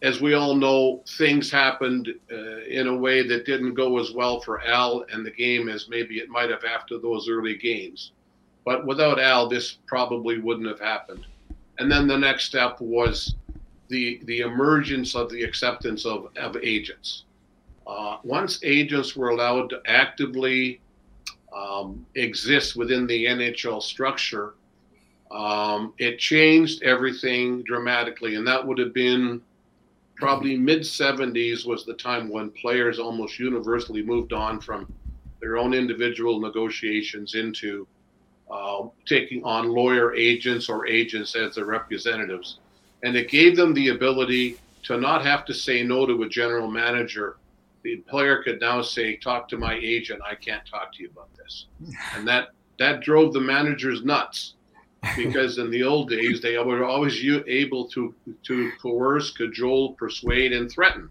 as 0.01 0.21
we 0.21 0.33
all 0.33 0.55
know, 0.55 1.03
things 1.17 1.49
happened 1.49 2.13
uh, 2.31 2.61
in 2.67 2.87
a 2.87 2.95
way 2.95 3.27
that 3.27 3.45
didn't 3.45 3.73
go 3.73 3.97
as 3.97 4.11
well 4.11 4.39
for 4.39 4.61
Al 4.61 5.05
and 5.11 5.25
the 5.25 5.31
game 5.31 5.69
as 5.69 5.89
maybe 5.89 6.19
it 6.19 6.29
might 6.29 6.49
have 6.49 6.63
after 6.63 6.99
those 6.99 7.27
early 7.27 7.55
games. 7.55 8.11
But 8.63 8.85
without 8.85 9.19
Al, 9.19 9.47
this 9.47 9.77
probably 9.87 10.39
wouldn't 10.39 10.67
have 10.67 10.79
happened. 10.79 11.25
And 11.79 11.91
then 11.91 12.07
the 12.07 12.17
next 12.17 12.45
step 12.45 12.79
was 12.79 13.35
the 13.87 14.19
the 14.25 14.41
emergence 14.41 15.15
of 15.15 15.29
the 15.29 15.43
acceptance 15.43 16.05
of, 16.05 16.29
of 16.35 16.57
agents. 16.57 17.23
Uh, 17.87 18.17
once 18.23 18.59
agents 18.63 19.15
were 19.15 19.29
allowed 19.29 19.69
to 19.69 19.81
actively 19.85 20.81
um, 21.55 22.05
exist 22.15 22.75
within 22.75 23.07
the 23.07 23.25
NHL 23.25 23.81
structure, 23.81 24.55
um, 25.31 25.93
it 25.97 26.19
changed 26.19 26.83
everything 26.83 27.63
dramatically. 27.63 28.35
And 28.35 28.45
that 28.45 28.65
would 28.65 28.77
have 28.77 28.93
been 28.93 29.41
probably 30.19 30.57
mid 30.57 30.81
70s 30.81 31.65
was 31.65 31.85
the 31.85 31.93
time 31.93 32.29
when 32.29 32.49
players 32.51 32.99
almost 32.99 33.39
universally 33.39 34.01
moved 34.01 34.33
on 34.33 34.59
from 34.59 34.91
their 35.39 35.57
own 35.57 35.73
individual 35.73 36.39
negotiations 36.39 37.35
into 37.35 37.87
uh, 38.49 38.83
taking 39.05 39.43
on 39.43 39.69
lawyer 39.69 40.15
agents 40.15 40.69
or 40.69 40.87
agents 40.87 41.35
as 41.35 41.55
their 41.55 41.65
representatives. 41.65 42.59
And 43.03 43.15
it 43.15 43.29
gave 43.29 43.55
them 43.55 43.73
the 43.73 43.89
ability 43.89 44.57
to 44.83 44.97
not 44.97 45.23
have 45.23 45.45
to 45.45 45.53
say 45.53 45.83
no 45.83 46.05
to 46.05 46.23
a 46.23 46.29
general 46.29 46.69
manager. 46.69 47.37
The 47.83 47.97
player 48.09 48.41
could 48.43 48.59
now 48.59 48.81
say, 48.81 49.17
"Talk 49.17 49.47
to 49.49 49.57
my 49.57 49.75
agent. 49.81 50.21
I 50.25 50.35
can't 50.35 50.65
talk 50.65 50.91
to 50.93 51.03
you 51.03 51.09
about 51.09 51.29
this," 51.37 51.67
and 52.15 52.27
that 52.27 52.49
that 52.79 53.01
drove 53.01 53.33
the 53.33 53.39
managers 53.39 54.03
nuts 54.03 54.55
because 55.15 55.57
in 55.57 55.69
the 55.69 55.83
old 55.83 56.09
days 56.09 56.41
they 56.41 56.57
were 56.57 56.83
always 56.83 57.23
able 57.47 57.87
to 57.89 58.13
to 58.43 58.71
coerce, 58.81 59.31
cajole, 59.31 59.93
persuade, 59.93 60.53
and 60.53 60.71
threaten 60.71 61.09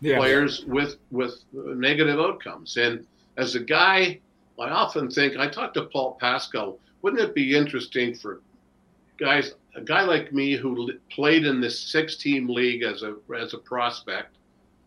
yeah. 0.00 0.18
players 0.18 0.64
with 0.66 0.96
with 1.10 1.44
negative 1.52 2.18
outcomes. 2.18 2.76
And 2.76 3.06
as 3.36 3.54
a 3.54 3.60
guy 3.60 4.20
I 4.58 4.68
often 4.68 5.10
think 5.10 5.36
I 5.36 5.48
talked 5.48 5.74
to 5.74 5.84
Paul 5.84 6.16
Pascal. 6.20 6.78
Wouldn't 7.02 7.22
it 7.22 7.34
be 7.34 7.56
interesting 7.56 8.14
for 8.14 8.40
guys, 9.18 9.54
a 9.74 9.80
guy 9.80 10.02
like 10.02 10.32
me 10.32 10.56
who 10.56 10.92
played 11.10 11.44
in 11.44 11.60
this 11.60 11.78
six-team 11.78 12.48
league 12.48 12.82
as 12.82 13.02
a 13.02 13.16
as 13.36 13.54
a 13.54 13.58
prospect, 13.58 14.36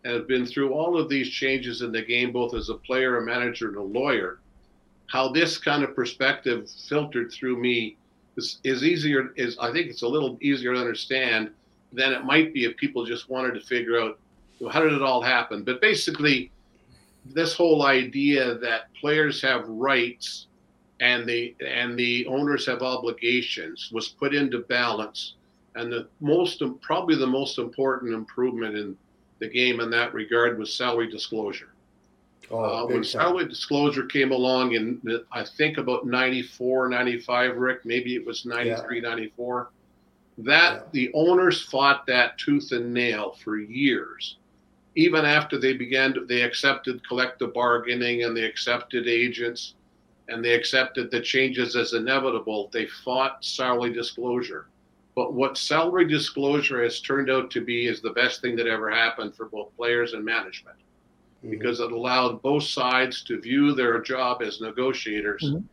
and 0.04 0.14
have 0.14 0.28
been 0.28 0.46
through 0.46 0.74
all 0.74 0.98
of 0.98 1.10
these 1.10 1.30
changes 1.30 1.82
in 1.82 1.92
the 1.92 2.02
game, 2.02 2.32
both 2.32 2.54
as 2.54 2.70
a 2.70 2.76
player, 2.76 3.18
a 3.18 3.26
manager, 3.26 3.68
and 3.68 3.78
a 3.78 3.82
lawyer, 3.82 4.40
how 5.08 5.30
this 5.30 5.58
kind 5.58 5.84
of 5.84 5.96
perspective 5.96 6.70
filtered 6.88 7.32
through 7.32 7.58
me 7.58 7.98
is, 8.38 8.60
is 8.64 8.84
easier. 8.84 9.34
Is 9.36 9.58
I 9.60 9.72
think 9.72 9.88
it's 9.88 10.04
a 10.04 10.08
little 10.08 10.38
easier 10.42 10.74
to 10.74 10.80
understand 10.80 11.52
than 11.92 12.14
it 12.14 12.24
might 12.24 12.54
be 12.54 12.66
if 12.66 12.78
people 12.78 13.06
just 13.06 13.30
wanted 13.30 13.54
to 13.54 13.62
figure 13.62 14.00
out 14.00 14.20
well, 14.60 14.72
how 14.72 14.82
did 14.82 14.94
it 14.94 15.02
all 15.02 15.22
happen. 15.22 15.64
But 15.64 15.82
basically 15.82 16.52
this 17.26 17.54
whole 17.54 17.86
idea 17.86 18.56
that 18.56 18.94
players 18.94 19.42
have 19.42 19.68
rights 19.68 20.48
and 21.00 21.28
the 21.28 21.56
and 21.66 21.98
the 21.98 22.26
owners 22.28 22.66
have 22.66 22.82
obligations 22.82 23.90
was 23.92 24.08
put 24.08 24.34
into 24.34 24.60
balance 24.60 25.34
and 25.76 25.92
the 25.92 26.08
most 26.20 26.64
probably 26.82 27.16
the 27.16 27.28
most 27.28 27.60
important 27.60 28.14
improvement 28.14 28.76
in 28.76 28.98
the 29.40 29.48
game 29.48 29.80
in 29.80 29.92
that 29.92 30.14
regard 30.14 30.58
was 30.58 30.74
salary 30.74 31.10
disclosure 31.10 31.70
Oh, 32.50 32.60
Uh, 32.64 32.86
when 32.86 32.96
time. 32.98 33.04
salary 33.04 33.46
disclosure 33.48 34.06
came 34.06 34.32
along 34.32 34.74
in, 34.74 35.02
I 35.32 35.44
think 35.44 35.78
about 35.78 36.06
94, 36.06 36.88
95, 36.88 37.58
Rick, 37.58 37.86
maybe 37.86 38.16
it 38.16 38.26
was 38.26 38.46
93, 38.46 39.02
94. 39.02 39.70
That 40.38 40.74
Yeah. 40.76 40.84
the 40.92 41.12
owners 41.14 41.62
fought 41.64 42.06
that 42.08 42.38
tooth 42.38 42.72
and 42.72 42.94
nail 42.94 43.32
for 43.44 43.58
years. 43.58 44.38
Even 44.96 45.26
after 45.26 45.58
they 45.58 45.74
began 45.74 46.14
to, 46.14 46.26
they 46.26 46.42
accepted 46.42 47.06
collective 47.08 47.54
bargaining 47.54 48.24
and 48.24 48.36
they 48.36 48.44
accepted 48.46 49.08
agents 49.08 49.74
and 50.30 50.44
they 50.44 50.54
accepted 50.54 51.10
the 51.12 51.22
changes 51.22 51.76
as 51.76 51.94
inevitable, 51.94 52.70
they 52.72 52.86
fought 52.86 53.44
salary 53.44 53.92
disclosure. 53.94 54.68
But 55.16 55.34
what 55.34 55.58
salary 55.58 56.06
disclosure 56.06 56.84
has 56.84 57.00
turned 57.02 57.30
out 57.30 57.50
to 57.52 57.62
be 57.62 57.88
is 57.88 58.02
the 58.02 58.12
best 58.12 58.42
thing 58.42 58.56
that 58.58 58.68
ever 58.68 58.90
happened 58.90 59.36
for 59.36 59.46
both 59.46 59.76
players 59.76 60.14
and 60.14 60.24
management 60.24 60.78
Mhm. 61.44 61.52
because 61.52 61.80
it 61.80 61.92
allowed 61.92 62.42
both 62.42 62.64
sides 62.64 63.24
to 63.24 63.40
view 63.40 63.74
their 63.74 64.00
job 64.02 64.42
as 64.42 64.60
negotiators 64.62 65.44
Mhm. 65.44 65.64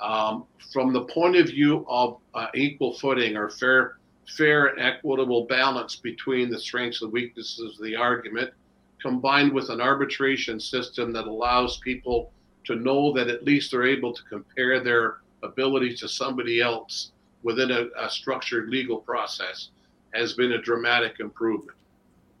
um, 0.00 0.44
from 0.72 0.92
the 0.92 1.02
point 1.04 1.36
of 1.36 1.46
view 1.46 1.84
of 1.88 2.18
uh, 2.34 2.48
equal 2.54 2.92
footing 2.94 3.36
or 3.36 3.48
fair, 3.48 3.98
fair 4.36 4.66
and 4.66 4.80
equitable 4.80 5.44
balance 5.46 5.96
between 5.96 6.50
the 6.50 6.58
strengths 6.58 7.00
and 7.02 7.12
weaknesses 7.12 7.78
of 7.78 7.84
the 7.84 7.96
argument, 7.96 8.52
combined 9.00 9.52
with 9.52 9.70
an 9.70 9.80
arbitration 9.80 10.58
system 10.60 11.12
that 11.12 11.26
allows 11.26 11.78
people 11.78 12.32
to 12.64 12.74
know 12.74 13.12
that 13.12 13.28
at 13.28 13.44
least 13.44 13.70
they're 13.70 13.86
able 13.86 14.12
to 14.12 14.22
compare 14.24 14.80
their 14.80 15.18
ability 15.42 15.94
to 15.94 16.08
somebody 16.08 16.60
else 16.60 17.12
within 17.42 17.70
a, 17.70 17.86
a 17.98 18.10
structured 18.10 18.68
legal 18.68 18.98
process, 18.98 19.70
has 20.12 20.32
been 20.32 20.52
a 20.52 20.58
dramatic 20.60 21.20
improvement. 21.20 21.75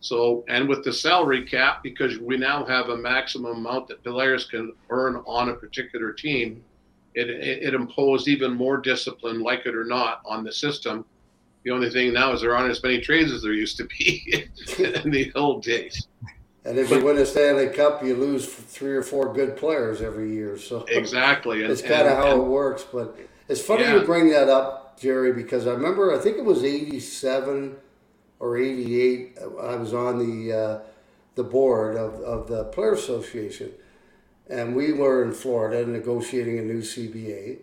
So, 0.06 0.44
and 0.48 0.68
with 0.68 0.84
the 0.84 0.92
salary 0.92 1.44
cap, 1.44 1.82
because 1.82 2.18
we 2.18 2.36
now 2.36 2.64
have 2.64 2.90
a 2.90 2.96
maximum 2.96 3.56
amount 3.56 3.88
that 3.88 4.04
players 4.04 4.44
can 4.44 4.72
earn 4.90 5.16
on 5.26 5.48
a 5.48 5.54
particular 5.54 6.12
team, 6.12 6.62
it, 7.14 7.28
it, 7.28 7.62
it 7.64 7.74
imposed 7.74 8.28
even 8.28 8.54
more 8.54 8.76
discipline, 8.76 9.40
like 9.40 9.66
it 9.66 9.74
or 9.74 9.84
not, 9.84 10.22
on 10.24 10.44
the 10.44 10.52
system. 10.52 11.04
The 11.64 11.72
only 11.72 11.90
thing 11.90 12.12
now 12.12 12.32
is 12.32 12.40
there 12.40 12.56
aren't 12.56 12.70
as 12.70 12.80
many 12.82 13.00
trades 13.00 13.32
as 13.32 13.42
there 13.42 13.52
used 13.52 13.76
to 13.78 13.84
be 13.84 14.44
in 14.78 15.10
the 15.10 15.32
old 15.34 15.64
days. 15.64 16.06
And 16.64 16.78
if 16.78 16.90
you 16.90 17.04
win 17.04 17.18
a 17.18 17.26
Stanley 17.26 17.68
Cup, 17.68 18.04
you 18.04 18.14
lose 18.14 18.46
three 18.46 18.94
or 18.94 19.02
four 19.02 19.32
good 19.32 19.56
players 19.56 20.00
every 20.02 20.32
year. 20.32 20.56
So 20.58 20.84
Exactly. 20.88 21.62
And, 21.62 21.72
it's 21.72 21.82
kind 21.82 22.06
of 22.06 22.16
how 22.16 22.32
and- 22.32 22.42
it 22.42 22.44
works. 22.46 22.84
But 22.92 23.18
it's 23.48 23.60
funny 23.60 23.82
Yeah. 23.82 23.94
you 23.96 24.02
bring 24.02 24.30
that 24.30 24.48
up, 24.48 25.00
Jerry, 25.00 25.32
because 25.32 25.66
I 25.66 25.72
remember 25.72 26.14
I 26.14 26.18
think 26.18 26.36
it 26.38 26.44
was 26.44 26.62
'87 26.62 27.76
or 28.38 28.56
'88. 28.56 29.38
I 29.40 29.76
was 29.76 29.94
on 29.94 30.18
the 30.18 30.52
uh, 30.52 30.78
the 31.34 31.44
board 31.44 31.96
of, 31.96 32.20
of 32.20 32.48
the 32.48 32.64
Player 32.64 32.94
Association, 32.94 33.70
and 34.48 34.74
we 34.74 34.92
were 34.92 35.22
in 35.22 35.32
Florida 35.32 35.86
negotiating 35.86 36.58
a 36.58 36.62
new 36.62 36.80
CBA. 36.80 37.58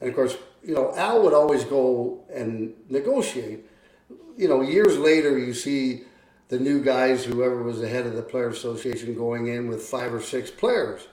And 0.00 0.10
of 0.10 0.14
course, 0.14 0.36
you 0.62 0.74
know, 0.74 0.94
Al 0.96 1.22
would 1.22 1.34
always 1.34 1.64
go 1.64 2.24
and 2.32 2.74
negotiate. 2.88 3.66
You 4.36 4.48
know, 4.48 4.60
years 4.60 4.96
later, 4.98 5.38
you 5.38 5.52
see 5.52 6.02
the 6.48 6.58
new 6.58 6.82
guys, 6.82 7.24
whoever 7.24 7.62
was 7.62 7.80
the 7.80 7.88
head 7.88 8.06
of 8.06 8.14
the 8.14 8.22
Player 8.22 8.48
Association, 8.48 9.14
going 9.14 9.48
in 9.48 9.68
with 9.68 9.82
five 9.82 10.14
or 10.14 10.20
six 10.20 10.50
players. 10.50 11.08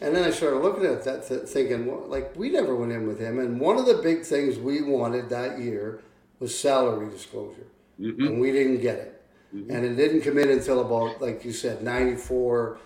And 0.00 0.14
then 0.14 0.24
I 0.24 0.30
started 0.30 0.60
looking 0.60 0.86
at 0.86 1.04
that, 1.04 1.28
th- 1.28 1.42
thinking, 1.42 1.86
well, 1.86 2.06
like, 2.08 2.34
we 2.36 2.50
never 2.50 2.74
went 2.74 2.92
in 2.92 3.06
with 3.06 3.18
him. 3.18 3.38
And 3.38 3.60
one 3.60 3.76
of 3.76 3.86
the 3.86 4.02
big 4.02 4.22
things 4.22 4.58
we 4.58 4.82
wanted 4.82 5.28
that 5.28 5.58
year 5.58 6.02
was 6.40 6.58
salary 6.58 7.10
disclosure. 7.10 7.66
Mm-hmm. 8.00 8.26
And 8.26 8.40
we 8.40 8.52
didn't 8.52 8.80
get 8.80 8.98
it. 8.98 9.22
Mm-hmm. 9.54 9.70
And 9.70 9.84
it 9.84 9.94
didn't 9.94 10.22
come 10.22 10.38
in 10.38 10.50
until 10.50 10.80
about, 10.80 11.20
like 11.20 11.44
you 11.44 11.52
said, 11.52 11.82
94, 11.82 12.78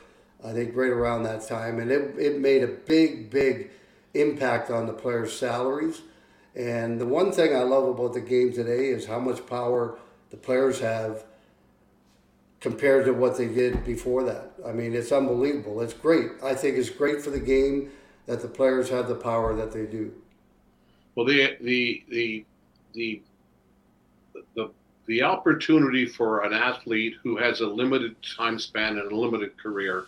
I 0.44 0.52
think 0.52 0.76
right 0.76 0.90
around 0.90 1.22
that 1.24 1.46
time. 1.48 1.78
And 1.78 1.90
it, 1.90 2.18
it 2.18 2.40
made 2.40 2.62
a 2.62 2.68
big, 2.68 3.30
big 3.30 3.70
impact 4.14 4.70
on 4.70 4.86
the 4.86 4.92
players' 4.92 5.36
salaries. 5.36 6.02
And 6.54 7.00
the 7.00 7.06
one 7.06 7.32
thing 7.32 7.54
I 7.54 7.62
love 7.62 7.88
about 7.88 8.14
the 8.14 8.20
game 8.20 8.52
today 8.52 8.88
is 8.88 9.06
how 9.06 9.18
much 9.18 9.46
power 9.46 9.98
the 10.30 10.36
players 10.36 10.80
have 10.80 11.24
compared 12.60 13.04
to 13.04 13.12
what 13.12 13.38
they 13.38 13.46
did 13.46 13.84
before 13.84 14.24
that. 14.24 14.52
I 14.66 14.72
mean, 14.72 14.94
it's 14.94 15.12
unbelievable. 15.12 15.80
It's 15.80 15.92
great. 15.92 16.30
I 16.42 16.54
think 16.54 16.76
it's 16.76 16.90
great 16.90 17.22
for 17.22 17.30
the 17.30 17.40
game 17.40 17.90
that 18.26 18.42
the 18.42 18.48
players 18.48 18.90
have 18.90 19.08
the 19.08 19.14
power 19.14 19.54
that 19.54 19.72
they 19.72 19.86
do. 19.86 20.12
Well, 21.14 21.26
the 21.26 21.56
the 21.60 22.04
the 22.08 22.44
the 22.92 23.22
the 25.08 25.22
opportunity 25.22 26.04
for 26.06 26.44
an 26.44 26.52
athlete 26.52 27.14
who 27.22 27.36
has 27.36 27.60
a 27.60 27.66
limited 27.66 28.14
time 28.36 28.58
span 28.58 28.98
and 28.98 29.10
a 29.10 29.16
limited 29.16 29.56
career 29.60 30.06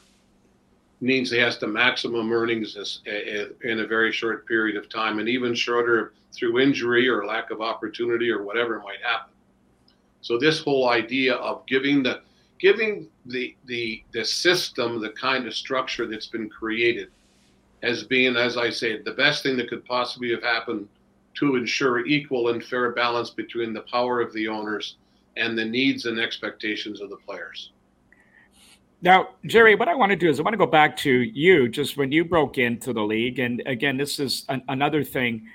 means 1.00 1.30
he 1.30 1.38
has 1.38 1.56
the 1.56 1.66
maximum 1.66 2.30
earnings 2.30 3.00
in 3.64 3.80
a 3.80 3.86
very 3.86 4.12
short 4.12 4.46
period 4.46 4.76
of 4.76 4.90
time, 4.90 5.18
and 5.18 5.28
even 5.28 5.54
shorter 5.54 6.12
through 6.34 6.60
injury 6.60 7.08
or 7.08 7.24
lack 7.24 7.50
of 7.50 7.62
opportunity 7.62 8.30
or 8.30 8.42
whatever 8.42 8.78
might 8.80 9.00
happen. 9.02 9.32
So 10.20 10.38
this 10.38 10.60
whole 10.60 10.90
idea 10.90 11.34
of 11.36 11.64
giving 11.66 12.02
the 12.02 12.20
giving 12.58 13.08
the 13.24 13.56
the 13.64 14.04
the 14.12 14.22
system 14.22 15.00
the 15.00 15.10
kind 15.10 15.46
of 15.46 15.54
structure 15.54 16.06
that's 16.06 16.26
been 16.26 16.50
created 16.50 17.08
as 17.82 18.02
being, 18.02 18.36
as 18.36 18.58
I 18.58 18.68
said, 18.68 19.06
the 19.06 19.12
best 19.12 19.42
thing 19.42 19.56
that 19.56 19.70
could 19.70 19.86
possibly 19.86 20.30
have 20.32 20.42
happened 20.42 20.86
to 21.34 21.56
ensure 21.56 22.06
equal 22.06 22.48
and 22.48 22.62
fair 22.64 22.92
balance 22.92 23.30
between 23.30 23.72
the 23.72 23.82
power 23.82 24.20
of 24.20 24.32
the 24.32 24.48
owners 24.48 24.96
and 25.36 25.56
the 25.56 25.64
needs 25.64 26.06
and 26.06 26.18
expectations 26.18 27.00
of 27.00 27.10
the 27.10 27.16
players. 27.16 27.72
Now, 29.02 29.30
Jerry, 29.46 29.74
what 29.74 29.88
I 29.88 29.94
want 29.94 30.10
to 30.10 30.16
do 30.16 30.28
is 30.28 30.38
I 30.38 30.42
want 30.42 30.52
to 30.52 30.58
go 30.58 30.66
back 30.66 30.96
to 30.98 31.10
you 31.10 31.68
just 31.68 31.96
when 31.96 32.12
you 32.12 32.24
broke 32.24 32.58
into 32.58 32.92
the 32.92 33.02
league. 33.02 33.38
And 33.38 33.62
again, 33.64 33.96
this 33.96 34.18
is 34.18 34.44
an, 34.48 34.62
another 34.68 35.02
thing. 35.02 35.48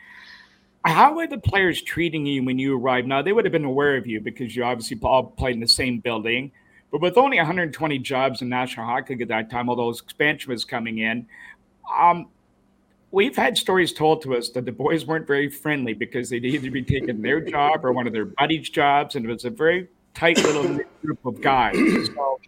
How 0.83 1.13
were 1.13 1.27
the 1.27 1.38
players 1.38 1.81
treating 1.81 2.25
you 2.25 2.43
when 2.43 2.57
you 2.57 2.77
arrived? 2.77 3.07
Now, 3.07 3.21
they 3.21 3.33
would 3.33 3.45
have 3.45 3.51
been 3.51 3.65
aware 3.65 3.97
of 3.97 4.07
you 4.07 4.19
because 4.19 4.55
you 4.55 4.63
obviously 4.63 4.97
all 5.03 5.23
played 5.23 5.55
in 5.55 5.59
the 5.59 5.67
same 5.67 5.99
building. 5.99 6.51
But 6.91 7.01
with 7.01 7.17
only 7.17 7.38
120 7.38 7.99
jobs 7.99 8.41
in 8.41 8.49
National 8.49 8.85
Hockey 8.85 9.13
League 9.13 9.23
at 9.23 9.27
that 9.27 9.51
time, 9.51 9.69
although 9.69 9.89
expansion 9.89 10.51
was 10.51 10.63
coming 10.63 10.99
in, 10.99 11.27
um, 11.99 12.27
we've 13.15 13.38
had 13.38 13.58
stories 13.58 13.93
told 13.93 14.21
to 14.21 14.36
us 14.36 14.49
that 14.49 14.65
the 14.65 14.71
boys 14.73 15.06
weren't 15.06 15.25
very 15.25 15.49
friendly 15.49 15.93
because 15.93 16.30
they'd 16.30 16.43
either 16.43 16.69
be 16.69 16.84
taking 16.84 17.21
their 17.21 17.39
job 17.39 17.86
or 17.86 17.93
one 17.93 18.06
of 18.06 18.12
their 18.12 18.25
buddies' 18.25 18.69
jobs, 18.69 19.15
and 19.15 19.25
it 19.25 19.32
was 19.32 19.45
a 19.45 19.49
very 19.49 19.88
tight 20.13 20.38
little 20.43 20.78
group 21.01 21.25
of 21.25 21.39
guys. 21.39 21.78
So, 22.08 22.39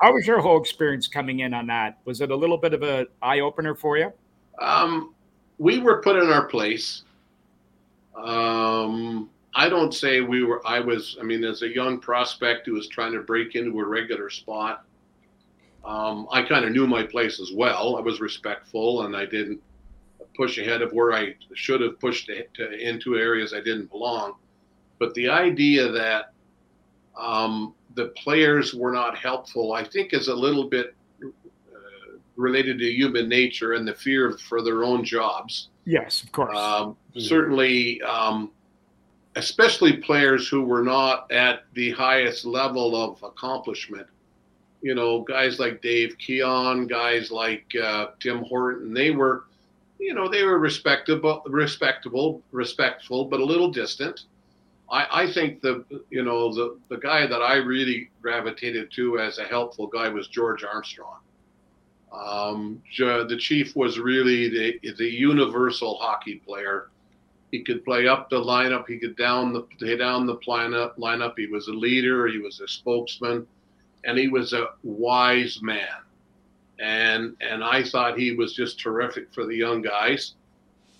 how 0.00 0.12
was 0.12 0.26
your 0.26 0.40
whole 0.40 0.60
experience 0.60 1.08
coming 1.08 1.40
in 1.40 1.54
on 1.54 1.66
that? 1.68 1.98
Was 2.04 2.20
it 2.20 2.30
a 2.30 2.36
little 2.36 2.58
bit 2.58 2.74
of 2.74 2.82
an 2.82 3.06
eye 3.22 3.40
opener 3.40 3.74
for 3.74 3.96
you? 3.96 4.12
Um, 4.58 5.14
we 5.56 5.78
were 5.78 6.02
put 6.02 6.16
in 6.16 6.28
our 6.28 6.46
place. 6.46 7.04
Um, 8.14 9.30
I 9.54 9.70
don't 9.70 9.94
say 9.94 10.20
we 10.20 10.44
were. 10.44 10.60
I 10.66 10.78
was. 10.78 11.16
I 11.18 11.24
mean, 11.24 11.42
as 11.42 11.62
a 11.62 11.68
young 11.68 11.98
prospect 11.98 12.66
who 12.66 12.74
was 12.74 12.86
trying 12.86 13.12
to 13.12 13.20
break 13.20 13.54
into 13.54 13.80
a 13.80 13.86
regular 13.86 14.28
spot, 14.28 14.84
um, 15.86 16.28
I 16.30 16.42
kind 16.42 16.66
of 16.66 16.72
knew 16.72 16.86
my 16.86 17.02
place 17.02 17.40
as 17.40 17.50
well. 17.54 17.96
I 17.96 18.00
was 18.00 18.20
respectful, 18.20 19.06
and 19.06 19.16
I 19.16 19.24
didn't 19.24 19.62
push 20.36 20.58
ahead 20.58 20.82
of 20.82 20.92
where 20.92 21.12
I 21.12 21.34
should 21.54 21.80
have 21.80 22.00
pushed 22.00 22.26
to, 22.26 22.44
to, 22.54 22.88
into 22.88 23.16
areas 23.16 23.52
I 23.52 23.60
didn't 23.60 23.90
belong. 23.90 24.34
But 24.98 25.14
the 25.14 25.28
idea 25.28 25.90
that 25.90 26.32
um, 27.18 27.74
the 27.94 28.06
players 28.16 28.74
were 28.74 28.92
not 28.92 29.16
helpful, 29.18 29.72
I 29.72 29.84
think, 29.84 30.12
is 30.12 30.28
a 30.28 30.34
little 30.34 30.68
bit 30.68 30.94
uh, 31.22 32.16
related 32.36 32.78
to 32.78 32.90
human 32.90 33.28
nature 33.28 33.72
and 33.72 33.86
the 33.86 33.94
fear 33.94 34.38
for 34.48 34.62
their 34.62 34.84
own 34.84 35.04
jobs. 35.04 35.68
Yes, 35.84 36.22
of 36.22 36.32
course. 36.32 36.56
Um, 36.56 36.96
certainly, 37.16 38.00
um, 38.02 38.52
especially 39.36 39.96
players 39.96 40.48
who 40.48 40.62
were 40.62 40.82
not 40.82 41.30
at 41.32 41.64
the 41.74 41.90
highest 41.92 42.44
level 42.44 42.94
of 42.94 43.22
accomplishment. 43.22 44.06
You 44.82 44.94
know, 44.94 45.20
guys 45.22 45.58
like 45.58 45.80
Dave 45.80 46.16
Keon, 46.18 46.86
guys 46.86 47.30
like 47.30 47.64
uh, 47.80 48.08
Tim 48.20 48.42
Horton, 48.44 48.92
they 48.92 49.10
were, 49.10 49.44
you 50.02 50.14
know, 50.14 50.28
they 50.28 50.42
were 50.42 50.58
respectable, 50.58 51.42
respectable, 51.46 52.42
respectful, 52.50 53.24
but 53.26 53.40
a 53.40 53.44
little 53.44 53.70
distant. 53.70 54.24
I, 54.90 55.06
I 55.22 55.32
think 55.32 55.62
the, 55.62 55.84
you 56.10 56.24
know, 56.24 56.52
the 56.52 56.76
the 56.88 56.98
guy 56.98 57.26
that 57.26 57.40
I 57.40 57.56
really 57.56 58.10
gravitated 58.20 58.90
to 58.92 59.18
as 59.18 59.38
a 59.38 59.44
helpful 59.44 59.86
guy 59.86 60.08
was 60.08 60.26
George 60.26 60.64
Armstrong. 60.64 61.20
Um, 62.12 62.82
the 62.98 63.36
chief 63.38 63.74
was 63.76 63.98
really 63.98 64.48
the 64.48 64.94
the 64.98 65.08
universal 65.08 65.96
hockey 65.98 66.42
player. 66.46 66.88
He 67.52 67.62
could 67.62 67.84
play 67.84 68.08
up 68.08 68.28
the 68.28 68.40
lineup. 68.40 68.86
He 68.88 68.98
could 68.98 69.16
down 69.16 69.52
the 69.52 69.96
down 69.96 70.26
the 70.26 70.36
lineup. 70.38 70.98
Lineup. 70.98 71.34
He 71.36 71.46
was 71.46 71.68
a 71.68 71.72
leader. 71.72 72.26
He 72.26 72.38
was 72.38 72.60
a 72.60 72.68
spokesman, 72.68 73.46
and 74.04 74.18
he 74.18 74.28
was 74.28 74.52
a 74.52 74.70
wise 74.82 75.62
man. 75.62 76.02
And 76.82 77.36
and 77.40 77.62
I 77.62 77.82
thought 77.84 78.18
he 78.18 78.32
was 78.34 78.54
just 78.54 78.78
terrific 78.80 79.32
for 79.32 79.46
the 79.46 79.54
young 79.56 79.82
guys. 79.82 80.34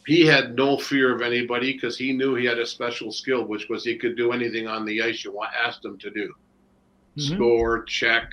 He 0.07 0.24
had 0.24 0.55
no 0.55 0.76
fear 0.78 1.14
of 1.14 1.22
anybody 1.22 1.72
because 1.72 1.99
he 1.99 2.12
knew 2.12 2.35
he 2.37 2.45
had 2.45 2.59
a 2.59 2.66
special 2.66 3.11
skill, 3.12 3.45
which 3.45 3.68
was 3.68 3.85
he 3.85 3.97
could 3.97 4.16
do 4.16 4.33
anything 4.33 4.66
on 4.68 4.85
the 4.85 5.03
ice 5.03 5.24
you 5.24 5.37
asked 5.43 5.85
him 5.85 5.99
to 5.99 6.11
do 6.11 6.33
Mhm. 7.18 7.35
score, 7.35 7.83
check, 7.85 8.30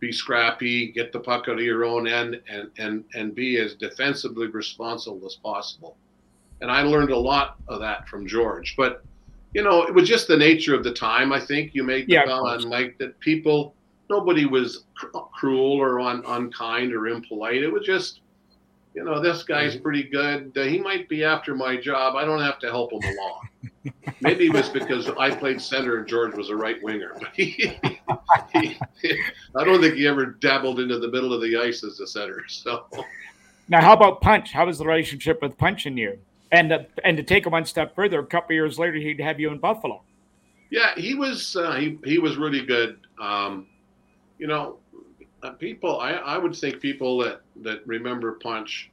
be 0.00 0.10
scrappy, 0.10 0.86
get 0.90 1.12
the 1.12 1.20
puck 1.20 1.48
out 1.48 1.58
of 1.58 1.64
your 1.64 1.84
own 1.84 2.08
end, 2.08 2.40
and 2.48 2.70
and 2.78 3.04
and 3.14 3.34
be 3.34 3.58
as 3.58 3.74
defensively 3.74 4.46
responsible 4.48 5.24
as 5.26 5.36
possible. 5.36 5.96
And 6.62 6.70
I 6.70 6.82
learned 6.82 7.10
a 7.10 7.16
lot 7.18 7.56
of 7.68 7.80
that 7.80 8.08
from 8.08 8.26
George. 8.26 8.74
But 8.76 9.04
you 9.54 9.62
know, 9.62 9.82
it 9.84 9.92
was 9.94 10.08
just 10.08 10.28
the 10.28 10.36
nature 10.36 10.74
of 10.74 10.84
the 10.84 10.92
time. 10.92 11.32
I 11.32 11.40
think 11.40 11.74
you 11.74 11.82
made 11.82 12.06
the 12.06 12.12
Yeah, 12.14 12.24
comment. 12.24 12.68
Mike, 12.68 12.96
that 12.98 13.18
people, 13.20 13.74
nobody 14.10 14.44
was 14.44 14.84
cr- 14.94 15.06
cruel 15.32 15.72
or 15.80 16.00
un, 16.00 16.22
unkind 16.26 16.92
or 16.92 17.06
impolite. 17.08 17.62
It 17.62 17.72
was 17.72 17.86
just, 17.86 18.20
you 18.94 19.04
know, 19.04 19.20
this 19.20 19.44
guy's 19.44 19.74
Mm-hmm. 19.74 19.82
pretty 19.82 20.02
good. 20.02 20.52
Uh, 20.56 20.62
he 20.64 20.78
might 20.78 21.08
be 21.08 21.24
after 21.24 21.54
my 21.54 21.76
job. 21.76 22.16
I 22.16 22.24
don't 22.24 22.42
have 22.42 22.58
to 22.58 22.66
help 22.68 22.92
him 22.92 23.00
along. 23.02 23.92
Maybe 24.20 24.46
it 24.48 24.52
was 24.52 24.68
because 24.68 25.08
I 25.10 25.30
played 25.30 25.62
center 25.62 25.98
and 25.98 26.06
George 26.08 26.34
was 26.34 26.50
a 26.50 26.56
right 26.56 26.76
winger. 26.82 27.16
But 27.18 27.30
he, 27.34 27.50
he, 28.52 28.76
I 29.56 29.64
don't 29.64 29.80
think 29.80 29.94
he 29.94 30.06
ever 30.06 30.26
dabbled 30.26 30.80
into 30.80 30.98
the 30.98 31.08
middle 31.08 31.32
of 31.32 31.40
the 31.40 31.56
ice 31.56 31.82
as 31.84 31.98
a 32.00 32.06
center. 32.06 32.44
So 32.48 32.84
Now, 33.68 33.80
how 33.80 33.92
about 33.94 34.20
Punch? 34.20 34.52
How 34.52 34.66
was 34.66 34.78
the 34.78 34.84
relationship 34.84 35.40
with 35.40 35.56
Punch 35.56 35.86
and 35.86 35.96
you? 35.96 36.18
And 36.52 36.72
uh, 36.72 36.80
and 37.04 37.16
to 37.16 37.22
take 37.22 37.46
it 37.46 37.50
one 37.50 37.64
step 37.64 37.94
further, 37.94 38.18
a 38.18 38.26
couple 38.26 38.54
years 38.54 38.76
later, 38.76 38.96
he'd 38.96 39.20
have 39.20 39.38
you 39.38 39.52
in 39.52 39.58
Buffalo. 39.58 40.02
yeah, 40.70 40.94
he 40.96 41.14
was 41.14 41.54
uh, 41.54 41.76
he 41.76 41.96
he 42.04 42.18
was 42.18 42.36
really 42.36 42.66
good. 42.66 42.98
Um, 43.20 43.68
you 44.40 44.46
know, 44.46 44.78
uh, 45.42 45.50
people 45.50 46.00
I, 46.00 46.12
I 46.12 46.38
would 46.38 46.56
think 46.56 46.80
people 46.80 47.18
that 47.18 47.42
that 47.56 47.86
remember 47.86 48.32
Punch, 48.32 48.90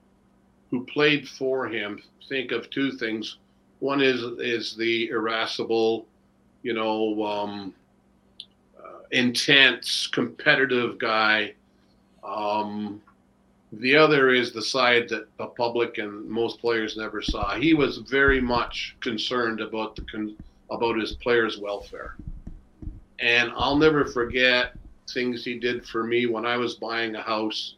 who 0.69 0.85
played 0.85 1.27
for 1.27 1.67
him, 1.67 2.03
think 2.27 2.51
of 2.51 2.69
two 2.69 2.91
things. 2.91 3.37
One 3.79 4.01
is 4.01 4.21
is 4.39 4.75
the 4.75 5.09
irascible, 5.09 6.05
you 6.63 6.73
know, 6.73 7.23
um, 7.23 7.73
uh, 8.77 8.99
intense, 9.11 10.07
competitive 10.07 10.99
guy. 10.99 11.53
Um, 12.23 13.01
the 13.71 13.95
other 13.95 14.31
is 14.31 14.51
the 14.51 14.61
side 14.61 15.07
that 15.09 15.27
the 15.37 15.47
public 15.47 15.97
and 15.97 16.27
most 16.29 16.59
players 16.59 16.97
never 16.97 17.21
saw. 17.21 17.55
He 17.55 17.73
was 17.73 17.99
very 17.99 18.41
much 18.41 18.97
concerned 18.99 19.61
about 19.61 19.95
the 19.95 20.01
con- 20.03 20.37
about 20.69 20.99
his 20.99 21.13
players' 21.13 21.57
welfare, 21.57 22.17
and 23.19 23.53
I'll 23.55 23.77
never 23.77 24.03
forget 24.03 24.73
things 25.09 25.43
he 25.43 25.59
did 25.59 25.85
for 25.85 26.03
me 26.03 26.25
when 26.25 26.45
I 26.45 26.57
was 26.57 26.75
buying 26.75 27.15
a 27.15 27.21
house. 27.21 27.75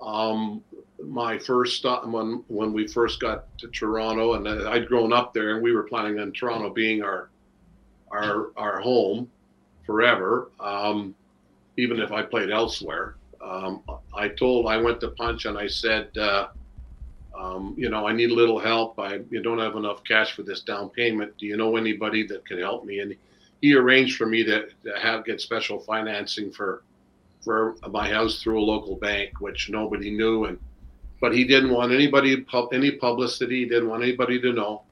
Um, 0.00 0.62
my 1.04 1.38
first 1.38 1.76
stop 1.76 2.06
when 2.06 2.44
when 2.48 2.72
we 2.72 2.86
first 2.86 3.20
got 3.20 3.46
to 3.58 3.68
Toronto, 3.68 4.34
and 4.34 4.48
I'd 4.68 4.88
grown 4.88 5.12
up 5.12 5.32
there, 5.32 5.54
and 5.54 5.62
we 5.62 5.72
were 5.72 5.84
planning 5.84 6.18
on 6.18 6.32
Toronto 6.32 6.70
being 6.70 7.02
our 7.02 7.30
our 8.10 8.50
our 8.56 8.80
home 8.80 9.30
forever. 9.84 10.50
Um, 10.60 11.14
even 11.76 12.00
if 12.00 12.10
I 12.10 12.22
played 12.22 12.50
elsewhere, 12.50 13.16
um, 13.40 13.82
I 14.14 14.28
told 14.28 14.66
I 14.66 14.76
went 14.76 15.00
to 15.00 15.08
Punch 15.08 15.44
and 15.44 15.56
I 15.56 15.68
said, 15.68 16.16
uh, 16.18 16.48
um, 17.38 17.74
you 17.78 17.88
know, 17.88 18.06
I 18.06 18.12
need 18.12 18.30
a 18.30 18.34
little 18.34 18.58
help. 18.58 18.98
I 18.98 19.20
you 19.30 19.42
don't 19.42 19.58
have 19.58 19.76
enough 19.76 20.02
cash 20.04 20.32
for 20.32 20.42
this 20.42 20.62
down 20.62 20.90
payment. 20.90 21.38
Do 21.38 21.46
you 21.46 21.56
know 21.56 21.76
anybody 21.76 22.26
that 22.26 22.44
can 22.44 22.58
help 22.58 22.84
me? 22.84 22.98
And 23.00 23.14
he 23.60 23.74
arranged 23.74 24.16
for 24.16 24.26
me 24.26 24.44
to, 24.44 24.68
to 24.84 24.98
have 25.00 25.24
get 25.24 25.40
special 25.40 25.80
financing 25.80 26.50
for 26.50 26.82
for 27.40 27.76
my 27.90 28.08
house 28.08 28.42
through 28.42 28.60
a 28.60 28.64
local 28.64 28.96
bank, 28.96 29.40
which 29.40 29.70
nobody 29.70 30.10
knew. 30.10 30.44
And 30.44 30.58
but 31.20 31.34
he 31.34 31.44
didn't 31.44 31.70
want 31.70 31.92
anybody 31.92 32.44
any 32.72 32.90
publicity. 32.92 33.60
He 33.60 33.68
didn't 33.68 33.88
want 33.88 34.02
anybody 34.02 34.40
to 34.40 34.52
know. 34.52 34.82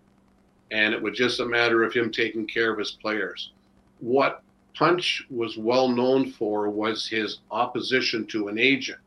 And 0.71 0.93
it 0.93 1.01
was 1.01 1.17
just 1.17 1.41
a 1.41 1.47
matter 1.47 1.85
of 1.85 1.93
him 1.93 2.11
taking 2.11 2.47
care 2.47 2.73
of 2.73 2.79
his 2.79 2.93
players. 2.93 3.53
What 4.01 4.43
Punch 4.75 5.25
was 5.31 5.57
well 5.57 5.89
known 5.89 6.33
for 6.33 6.69
was 6.69 7.07
his 7.07 7.39
opposition 7.51 8.27
to 8.27 8.49
an 8.49 8.59
agent. 8.59 8.99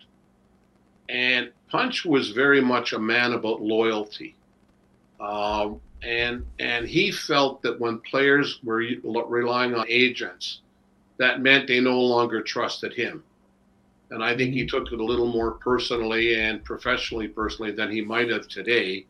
And 1.10 1.52
Punch 1.70 2.06
was 2.06 2.30
very 2.32 2.62
much 2.62 2.94
a 2.94 3.00
man 3.00 3.34
about 3.34 3.62
loyalty. 3.62 4.36
Um, 5.20 5.82
and 6.02 6.46
and 6.60 6.88
he 6.88 7.12
felt 7.12 7.62
that 7.64 7.80
when 7.80 8.00
players 8.00 8.60
were 8.64 8.84
relying 9.04 9.76
on 9.76 9.86
agents, 9.90 10.62
that 11.18 11.42
meant 11.42 11.68
they 11.68 11.80
no 11.80 12.00
longer 12.00 12.42
trusted 12.42 12.94
him. 12.94 13.24
And 14.12 14.24
I 14.24 14.36
think 14.36 14.54
he 14.54 14.66
took 14.66 14.92
it 14.92 15.00
a 15.00 15.04
little 15.04 15.28
more 15.28 15.52
personally 15.52 16.40
and 16.40 16.64
professionally 16.64 17.28
personally 17.28 17.72
than 17.72 17.92
he 17.92 18.02
might 18.02 18.30
have 18.30 18.48
today, 18.48 19.06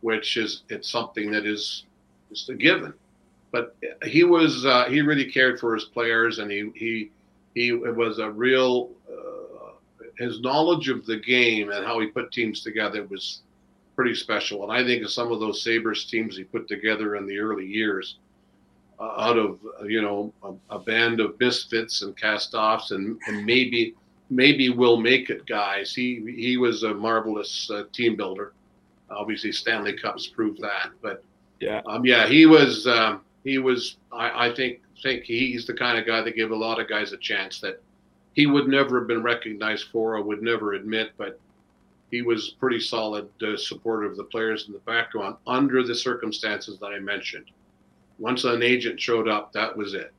which 0.00 0.36
is 0.36 0.62
it's 0.68 0.90
something 0.90 1.30
that 1.32 1.46
is 1.46 1.84
just 2.28 2.48
a 2.50 2.54
given. 2.54 2.94
But 3.50 3.76
he 4.04 4.24
was 4.24 4.64
uh, 4.66 4.86
he 4.86 5.00
really 5.00 5.30
cared 5.30 5.58
for 5.58 5.74
his 5.74 5.84
players, 5.84 6.38
and 6.38 6.50
he 6.50 6.70
he 6.74 7.10
he 7.54 7.68
it 7.68 7.96
was 7.96 8.18
a 8.18 8.30
real 8.30 8.90
uh, 9.10 9.72
his 10.18 10.40
knowledge 10.40 10.88
of 10.88 11.06
the 11.06 11.16
game 11.16 11.70
and 11.70 11.84
how 11.84 12.00
he 12.00 12.06
put 12.06 12.30
teams 12.32 12.62
together 12.62 13.04
was 13.04 13.40
pretty 13.96 14.14
special. 14.14 14.62
And 14.62 14.72
I 14.72 14.84
think 14.84 15.04
of 15.04 15.10
some 15.10 15.32
of 15.32 15.40
those 15.40 15.62
Sabres 15.62 16.04
teams 16.06 16.36
he 16.36 16.44
put 16.44 16.68
together 16.68 17.16
in 17.16 17.26
the 17.26 17.38
early 17.38 17.66
years, 17.66 18.16
uh, 18.98 19.14
out 19.18 19.38
of 19.38 19.58
uh, 19.80 19.84
you 19.84 20.02
know 20.02 20.32
a, 20.42 20.76
a 20.76 20.78
band 20.78 21.20
of 21.20 21.38
misfits 21.40 22.02
and 22.02 22.16
cast-offs, 22.16 22.90
and, 22.90 23.18
and 23.26 23.44
maybe 23.44 23.94
maybe 24.30 24.70
will 24.70 24.96
make 24.96 25.30
it 25.30 25.46
guys. 25.46 25.94
He 25.94 26.34
he 26.36 26.56
was 26.56 26.82
a 26.82 26.94
marvelous 26.94 27.70
uh, 27.70 27.84
team 27.92 28.16
builder. 28.16 28.52
Obviously, 29.10 29.52
Stanley 29.52 29.92
Cups 29.96 30.26
proved 30.26 30.60
that. 30.62 30.90
But 31.02 31.22
Yeah. 31.60 31.82
um, 31.86 32.04
yeah, 32.04 32.26
he 32.26 32.46
was 32.46 32.86
um, 32.86 33.20
he 33.44 33.58
was. 33.58 33.96
I, 34.12 34.48
I 34.48 34.54
think 34.54 34.80
think 35.02 35.24
he's 35.24 35.66
the 35.66 35.74
kind 35.74 35.98
of 35.98 36.06
guy 36.06 36.22
that 36.22 36.34
give 36.34 36.50
a 36.50 36.56
lot 36.56 36.80
of 36.80 36.88
guys 36.88 37.12
a 37.12 37.18
chance 37.18 37.60
that 37.60 37.82
he 38.32 38.46
would 38.46 38.68
never 38.68 38.98
have 38.98 39.06
been 39.08 39.22
recognized 39.22 39.88
for 39.92 40.16
or 40.16 40.22
would 40.22 40.42
never 40.42 40.72
admit, 40.72 41.12
but 41.18 41.38
he 42.10 42.22
was 42.22 42.50
pretty 42.60 42.80
solid 42.80 43.28
uh, 43.42 43.56
supporter 43.56 44.04
of 44.04 44.16
the 44.16 44.24
players 44.24 44.66
in 44.66 44.72
the 44.72 44.78
background 44.80 45.36
under 45.46 45.82
the 45.82 45.94
circumstances 45.94 46.78
that 46.78 46.86
I 46.86 46.98
mentioned. 46.98 47.46
Once 48.18 48.44
an 48.44 48.62
agent 48.62 49.00
showed 49.00 49.28
up, 49.28 49.52
that 49.52 49.76
was 49.76 49.94
it. 49.94 50.12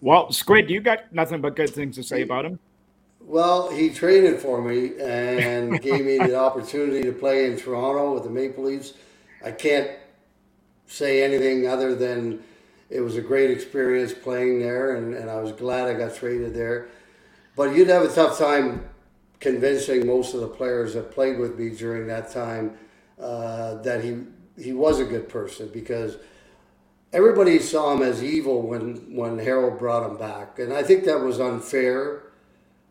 Well, 0.00 0.32
Squid, 0.32 0.70
you 0.70 0.80
got 0.80 1.12
nothing 1.12 1.40
but 1.40 1.54
good 1.54 1.70
things 1.70 1.96
to 1.96 2.02
say 2.02 2.22
about 2.22 2.44
him. 2.44 2.58
Well, 3.20 3.70
he 3.70 3.90
traded 3.90 4.40
for 4.40 4.60
me 4.60 5.00
and 5.00 5.80
gave 5.82 6.04
me 6.04 6.18
the 6.18 6.34
opportunity 6.34 7.02
to 7.02 7.12
play 7.12 7.46
in 7.46 7.56
Toronto 7.56 8.14
with 8.14 8.24
the 8.24 8.30
Maple 8.30 8.64
Leafs. 8.64 8.94
I 9.44 9.52
can't 9.52 9.90
say 10.86 11.22
anything 11.22 11.68
other 11.68 11.94
than 11.94 12.42
it 12.90 13.00
was 13.00 13.16
a 13.16 13.22
great 13.22 13.50
experience 13.50 14.12
playing 14.12 14.60
there, 14.60 14.96
and, 14.96 15.14
and 15.14 15.30
I 15.30 15.40
was 15.40 15.52
glad 15.52 15.88
I 15.88 15.94
got 15.94 16.14
traded 16.14 16.52
there. 16.52 16.88
But 17.56 17.74
you'd 17.74 17.88
have 17.88 18.02
a 18.02 18.12
tough 18.12 18.38
time 18.38 18.84
convincing 19.42 20.06
most 20.06 20.34
of 20.34 20.40
the 20.40 20.48
players 20.48 20.94
that 20.94 21.10
played 21.10 21.38
with 21.38 21.58
me 21.58 21.70
during 21.70 22.06
that 22.06 22.32
time 22.32 22.78
uh, 23.20 23.74
that 23.82 24.02
he 24.02 24.22
he 24.56 24.72
was 24.72 25.00
a 25.00 25.04
good 25.04 25.28
person 25.28 25.68
because 25.72 26.16
everybody 27.12 27.58
saw 27.58 27.92
him 27.92 28.02
as 28.02 28.22
evil 28.22 28.62
when 28.62 29.14
when 29.14 29.38
Harold 29.38 29.78
brought 29.78 30.08
him 30.08 30.16
back, 30.16 30.58
and 30.58 30.72
I 30.72 30.82
think 30.82 31.04
that 31.04 31.20
was 31.20 31.40
unfair 31.40 32.22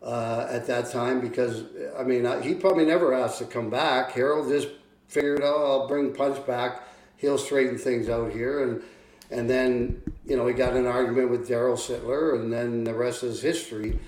uh, 0.02 0.46
at 0.50 0.66
that 0.66 0.90
time 0.92 1.20
because 1.20 1.64
I 1.98 2.02
mean 2.04 2.24
he 2.42 2.54
probably 2.54 2.84
never 2.84 3.14
asked 3.14 3.38
to 3.38 3.46
come 3.46 3.70
back. 3.70 4.12
Harold 4.12 4.48
just 4.48 4.68
figured, 5.08 5.40
oh, 5.42 5.80
I'll 5.80 5.88
bring 5.88 6.12
Punch 6.12 6.46
back. 6.46 6.82
He'll 7.16 7.38
straighten 7.38 7.78
things 7.78 8.08
out 8.10 8.30
here, 8.30 8.62
and 8.62 8.82
and 9.30 9.48
then 9.48 10.02
you 10.26 10.36
know 10.36 10.46
he 10.46 10.52
got 10.52 10.74
an 10.74 10.86
argument 10.86 11.30
with 11.30 11.48
Daryl 11.48 11.78
Sittler, 11.78 12.34
and 12.34 12.52
then 12.52 12.84
the 12.84 12.94
rest 12.94 13.22
is 13.22 13.40
history. 13.40 13.98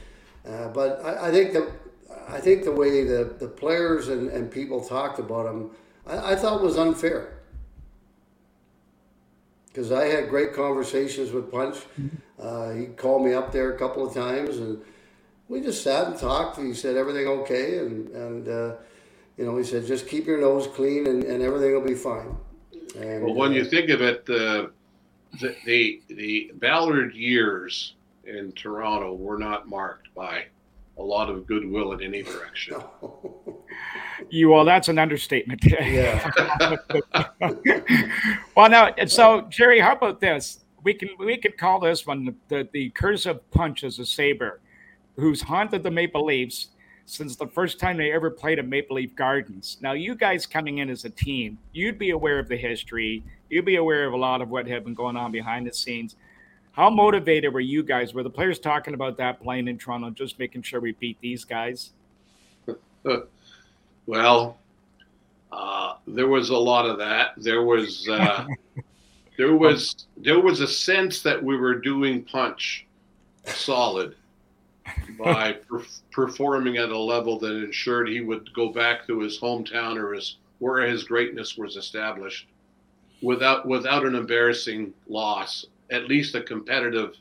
Uh, 0.47 0.69
but 0.69 1.03
I, 1.03 1.29
I 1.29 1.31
think 1.31 1.55
that 1.55 1.67
I 2.29 2.41
think 2.41 2.65
the 2.65 2.73
way 2.73 3.05
the, 3.05 3.35
the 3.39 3.49
players 3.49 4.09
and, 4.09 4.31
and 4.31 4.51
people 4.51 4.85
talked 4.85 5.19
about 5.19 5.47
him, 5.47 5.71
I, 6.07 6.33
I 6.33 6.37
thought 6.37 6.63
was 6.63 6.77
unfair. 6.77 7.35
Because 9.67 9.91
I 9.91 10.05
had 10.05 10.29
great 10.29 10.55
conversations 10.55 11.33
with 11.33 11.51
Punch. 11.51 11.79
Uh, 12.39 12.71
he 12.71 12.87
called 12.87 13.25
me 13.25 13.33
up 13.33 13.53
there 13.53 13.73
a 13.73 13.79
couple 13.79 14.07
of 14.07 14.15
times, 14.15 14.59
and 14.59 14.81
we 15.49 15.61
just 15.61 15.83
sat 15.83 16.07
and 16.07 16.17
talked. 16.17 16.61
He 16.61 16.75
said 16.75 16.97
everything 16.97 17.27
okay, 17.27 17.79
and 17.79 18.09
and 18.11 18.49
uh, 18.49 18.75
you 19.37 19.45
know 19.45 19.57
he 19.57 19.65
said 19.65 19.85
just 19.87 20.07
keep 20.09 20.27
your 20.27 20.41
nose 20.41 20.69
clean, 20.69 21.07
and, 21.07 21.25
and 21.25 21.43
everything 21.43 21.73
will 21.73 21.81
be 21.81 21.95
fine. 21.95 22.37
And, 22.97 23.25
Well, 23.25 23.35
when 23.35 23.51
uh, 23.51 23.55
you 23.55 23.65
think 23.65 23.91
of 23.91 24.01
it, 24.01 24.27
the 24.27 24.71
the 25.41 25.57
the, 25.65 26.03
the 26.09 26.53
Ballard 26.55 27.15
years 27.15 27.95
in 28.25 28.53
Toronto 28.53 29.15
were 29.15 29.39
not 29.39 29.69
marked 29.69 30.15
by 30.15 30.45
a 30.97 31.03
lot 31.03 31.29
of 31.29 31.47
goodwill 31.47 31.93
in 31.93 32.03
any 32.03 32.23
direction. 32.23 32.81
You 34.31 34.51
well, 34.51 34.65
that's 34.65 34.89
an 34.89 34.99
understatement. 34.99 35.61
yeah, 35.81 36.77
well, 38.57 38.71
now, 38.71 38.95
so 39.07 39.43
Jerry, 39.51 39.81
how 39.81 39.93
about 39.93 40.21
this? 40.21 40.61
We 40.83 40.95
can 40.95 41.11
we 41.19 41.37
could 41.37 41.59
call 41.59 41.81
this 41.81 42.07
one 42.07 42.25
the, 42.25 42.35
the, 42.49 42.69
the 42.73 42.91
curse 42.91 43.27
of 43.27 43.49
punch 43.51 43.83
as 43.83 43.99
a 43.99 44.07
Sabre, 44.07 44.61
who's 45.17 45.43
haunted 45.43 45.83
the 45.83 45.91
Maple 45.91 46.25
Leafs 46.25 46.69
since 47.07 47.37
the 47.37 47.47
first 47.47 47.79
time 47.79 47.97
they 47.97 48.13
ever 48.13 48.31
played 48.31 48.59
at 48.59 48.67
Maple 48.67 48.97
Leaf 48.97 49.15
Gardens. 49.15 49.79
Now, 49.81 49.93
you 49.93 50.15
guys 50.15 50.47
coming 50.47 50.79
in 50.79 50.89
as 50.89 51.05
a 51.05 51.11
team, 51.11 51.59
you'd 51.73 51.99
be 51.99 52.11
aware 52.11 52.39
of 52.39 52.49
the 52.49 52.57
history. 52.57 53.23
You'd 53.51 53.67
be 53.67 53.77
aware 53.77 54.07
of 54.07 54.15
a 54.15 54.17
lot 54.17 54.41
of 54.41 54.49
what 54.49 54.67
had 54.67 54.85
been 54.85 54.95
going 54.95 55.17
on 55.17 55.33
behind 55.33 55.67
the 55.67 55.73
scenes. 55.73 56.17
How 56.75 56.91
motivated 56.91 57.55
were 57.55 57.61
you 57.61 57.85
guys? 57.85 58.15
Were 58.15 58.25
the 58.25 58.31
players 58.31 58.59
talking 58.59 58.95
about 58.95 59.17
that 59.19 59.41
playing 59.41 59.69
in 59.69 59.79
Toronto, 59.79 60.11
just 60.11 60.41
making 60.41 60.63
sure 60.63 60.81
we 60.81 60.93
beat 60.93 61.17
these 61.21 61.45
guys? 61.45 61.93
well, 64.07 64.59
uh, 65.53 65.95
there 66.09 66.27
was 66.27 66.51
a 66.51 66.57
lot 66.57 66.85
of 66.87 66.99
that. 66.99 67.35
There 67.37 67.63
was 67.63 68.09
uh, 68.09 68.47
there 69.39 69.55
was 69.55 70.07
there 70.17 70.41
was 70.41 70.61
a 70.61 70.67
sense 70.67 71.23
that 71.23 71.41
we 71.41 71.57
were 71.57 71.77
doing 71.77 72.25
punch 72.25 72.87
solid 73.45 74.17
by 75.17 75.53
per- 75.71 75.85
performing 76.11 76.79
at 76.79 76.89
a 76.89 76.99
level 76.99 77.39
that 77.39 77.53
ensured 77.53 78.09
he 78.09 78.21
would 78.21 78.53
go 78.53 78.71
back 78.71 79.07
to 79.07 79.21
his 79.21 79.39
hometown 79.39 79.97
or 79.97 80.13
his 80.13 80.39
where 80.59 80.85
his 80.85 81.05
greatness 81.05 81.57
was 81.57 81.77
established 81.77 82.49
without 83.23 83.65
without 83.65 84.05
an 84.05 84.17
embarrassing 84.17 84.93
loss 85.09 85.67
at 85.91 86.09
least 86.09 86.35
a 86.35 86.43
competitive 86.43 87.15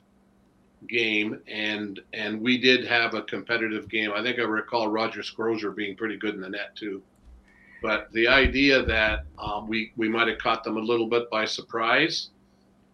game 0.89 1.39
and 1.47 2.01
and 2.11 2.41
we 2.41 2.57
did 2.57 2.85
have 2.85 3.13
a 3.13 3.21
competitive 3.21 3.87
game 3.87 4.11
i 4.13 4.21
think 4.21 4.37
i 4.37 4.41
recall 4.41 4.89
Roger 4.89 5.21
Crozier 5.35 5.71
being 5.71 5.95
pretty 5.95 6.17
good 6.17 6.35
in 6.35 6.41
the 6.41 6.49
net 6.49 6.75
too 6.75 7.01
but 7.81 8.11
the 8.11 8.27
idea 8.27 8.83
that 8.83 9.23
um, 9.37 9.67
we 9.67 9.93
we 9.95 10.09
might 10.09 10.27
have 10.27 10.39
caught 10.39 10.63
them 10.63 10.75
a 10.75 10.81
little 10.81 11.07
bit 11.07 11.29
by 11.29 11.45
surprise 11.45 12.31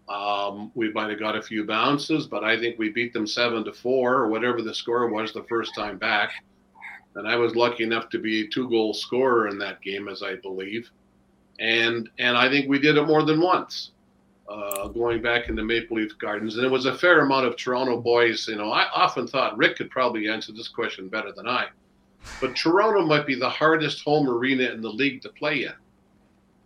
um, 0.09 0.71
we 0.73 0.91
might 0.91 1.11
have 1.11 1.19
got 1.19 1.35
a 1.35 1.41
few 1.41 1.63
bounces, 1.65 2.25
but 2.25 2.43
I 2.43 2.59
think 2.59 2.79
we 2.79 2.89
beat 2.89 3.13
them 3.13 3.27
seven 3.27 3.63
to 3.65 3.71
four 3.71 4.15
or 4.15 4.27
whatever 4.27 4.63
the 4.63 4.73
score 4.73 5.07
was 5.07 5.31
the 5.31 5.43
first 5.43 5.75
time 5.75 5.99
back. 5.99 6.31
And 7.15 7.27
I 7.27 7.35
was 7.35 7.55
lucky 7.55 7.83
enough 7.83 8.09
to 8.09 8.19
be 8.19 8.41
a 8.41 8.47
two 8.47 8.67
goal 8.69 8.93
scorer 8.93 9.47
in 9.49 9.59
that 9.59 9.81
game, 9.81 10.07
as 10.07 10.23
I 10.23 10.35
believe. 10.35 10.89
And 11.59 12.09
and 12.17 12.35
I 12.35 12.49
think 12.49 12.67
we 12.67 12.79
did 12.79 12.97
it 12.97 13.05
more 13.05 13.23
than 13.23 13.39
once, 13.39 13.91
uh, 14.49 14.87
going 14.87 15.21
back 15.21 15.47
into 15.47 15.63
Maple 15.63 15.97
Leaf 15.97 16.17
Gardens. 16.17 16.55
And 16.55 16.65
it 16.65 16.71
was 16.71 16.85
a 16.85 16.97
fair 16.97 17.21
amount 17.21 17.45
of 17.45 17.55
Toronto 17.55 18.01
boys. 18.01 18.47
You 18.47 18.55
know, 18.55 18.71
I 18.71 18.87
often 18.93 19.27
thought 19.27 19.57
Rick 19.57 19.77
could 19.77 19.91
probably 19.91 20.27
answer 20.27 20.51
this 20.51 20.67
question 20.67 21.07
better 21.07 21.31
than 21.31 21.47
I. 21.47 21.67
But 22.41 22.55
Toronto 22.55 23.05
might 23.05 23.27
be 23.27 23.35
the 23.35 23.49
hardest 23.49 24.03
home 24.03 24.27
arena 24.27 24.63
in 24.71 24.81
the 24.81 24.89
league 24.89 25.21
to 25.21 25.29
play 25.29 25.63
in 25.63 25.73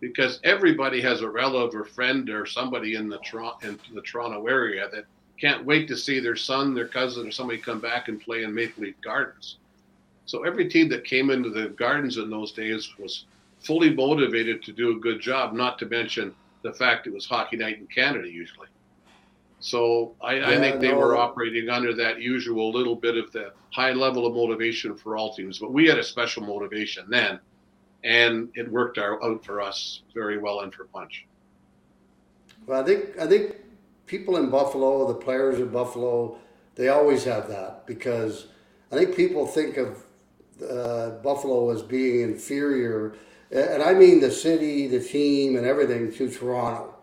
because 0.00 0.40
everybody 0.44 1.00
has 1.00 1.20
a 1.20 1.28
relative 1.28 1.80
or 1.80 1.84
friend 1.84 2.28
or 2.28 2.44
somebody 2.46 2.94
in 2.94 3.08
the 3.08 3.18
Toronto 3.18 3.66
in 3.66 3.78
the 3.94 4.02
Toronto 4.02 4.46
area 4.46 4.88
that 4.92 5.04
can't 5.40 5.64
wait 5.64 5.88
to 5.88 5.96
see 5.96 6.20
their 6.20 6.36
son, 6.36 6.74
their 6.74 6.88
cousin, 6.88 7.26
or 7.26 7.30
somebody 7.30 7.58
come 7.58 7.80
back 7.80 8.08
and 8.08 8.20
play 8.20 8.44
in 8.44 8.54
Maple 8.54 8.84
Leaf 8.84 8.94
Gardens. 9.02 9.56
So 10.26 10.44
every 10.44 10.68
team 10.68 10.88
that 10.88 11.04
came 11.04 11.30
into 11.30 11.50
the 11.50 11.68
Gardens 11.70 12.16
in 12.16 12.30
those 12.30 12.52
days 12.52 12.92
was 12.98 13.26
fully 13.60 13.90
motivated 13.90 14.62
to 14.62 14.72
do 14.72 14.96
a 14.96 15.00
good 15.00 15.20
job. 15.20 15.52
Not 15.52 15.78
to 15.78 15.86
mention 15.86 16.34
the 16.64 16.72
fact 16.72 17.06
it 17.06 17.12
was 17.12 17.26
hockey 17.26 17.56
night 17.56 17.78
in 17.78 17.86
Canada 17.86 18.28
usually. 18.28 18.66
So 19.60 20.14
I, 20.20 20.34
yeah, 20.34 20.48
I 20.48 20.56
think 20.56 20.80
they 20.80 20.90
no. 20.90 20.98
were 20.98 21.16
operating 21.16 21.68
under 21.68 21.94
that 21.94 22.20
usual 22.20 22.72
little 22.72 22.96
bit 22.96 23.16
of 23.16 23.30
the 23.32 23.52
high 23.70 23.92
level 23.92 24.26
of 24.26 24.34
motivation 24.34 24.96
for 24.96 25.16
all 25.16 25.32
teams. 25.32 25.58
But 25.58 25.72
we 25.72 25.86
had 25.86 25.98
a 25.98 26.02
special 26.02 26.42
motivation 26.42 27.06
then 27.08 27.38
and 28.04 28.50
it 28.54 28.70
worked 28.70 28.98
out 28.98 29.44
for 29.44 29.60
us 29.62 30.02
very 30.12 30.38
well 30.38 30.60
and 30.60 30.72
for 30.72 30.84
Punch. 30.84 31.26
Well, 32.66 32.80
I 32.80 32.84
think 32.84 33.18
I 33.18 33.26
think 33.26 33.56
people 34.06 34.36
in 34.36 34.50
Buffalo, 34.50 35.08
the 35.08 35.14
players 35.14 35.58
in 35.58 35.68
Buffalo, 35.68 36.38
they 36.76 36.88
always 36.88 37.24
have 37.24 37.48
that 37.48 37.86
because 37.86 38.46
I 38.92 38.96
think 38.96 39.16
people 39.16 39.46
think 39.46 39.78
of 39.78 40.04
uh, 40.62 41.10
Buffalo 41.22 41.70
as 41.70 41.82
being 41.82 42.20
inferior, 42.20 43.16
and 43.54 43.82
I 43.82 43.94
mean 43.94 44.20
the 44.20 44.30
city, 44.30 44.86
the 44.86 45.00
team, 45.00 45.56
and 45.56 45.66
everything 45.66 46.12
to 46.12 46.30
Toronto. 46.30 46.94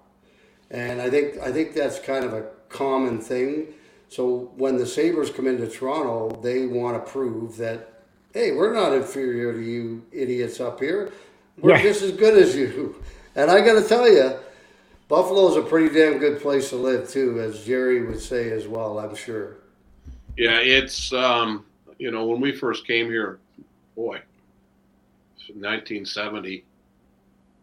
And 0.69 1.01
I 1.01 1.09
think 1.09 1.39
I 1.39 1.51
think 1.51 1.73
that's 1.73 1.99
kind 1.99 2.25
of 2.25 2.33
a 2.33 2.47
common 2.69 3.19
thing. 3.19 3.67
So 4.09 4.51
when 4.55 4.77
the 4.77 4.85
Sabres 4.85 5.29
come 5.29 5.47
into 5.47 5.67
Toronto, 5.67 6.39
they 6.41 6.67
want 6.67 7.03
to 7.03 7.11
prove 7.11 7.57
that 7.57 7.87
hey, 8.33 8.51
we're 8.51 8.73
not 8.73 8.93
inferior 8.93 9.53
to 9.53 9.61
you 9.61 10.03
idiots 10.11 10.59
up 10.59 10.79
here. 10.79 11.11
We're 11.57 11.71
yeah. 11.71 11.83
just 11.83 12.01
as 12.01 12.11
good 12.11 12.41
as 12.41 12.55
you. 12.55 13.03
And 13.35 13.51
I 13.51 13.61
got 13.61 13.81
to 13.81 13.87
tell 13.87 14.09
you, 14.09 14.37
Buffalo's 15.07 15.57
a 15.57 15.61
pretty 15.61 15.93
damn 15.93 16.17
good 16.17 16.41
place 16.41 16.69
to 16.69 16.75
live 16.75 17.09
too, 17.09 17.39
as 17.39 17.65
Jerry 17.65 18.05
would 18.05 18.19
say 18.19 18.51
as 18.51 18.67
well. 18.67 18.99
I'm 18.99 19.15
sure. 19.15 19.57
Yeah, 20.37 20.59
it's 20.59 21.11
um, 21.13 21.65
you 21.97 22.11
know 22.11 22.25
when 22.25 22.39
we 22.39 22.51
first 22.51 22.87
came 22.87 23.07
here, 23.07 23.39
boy, 23.95 24.21
1970. 25.49 26.63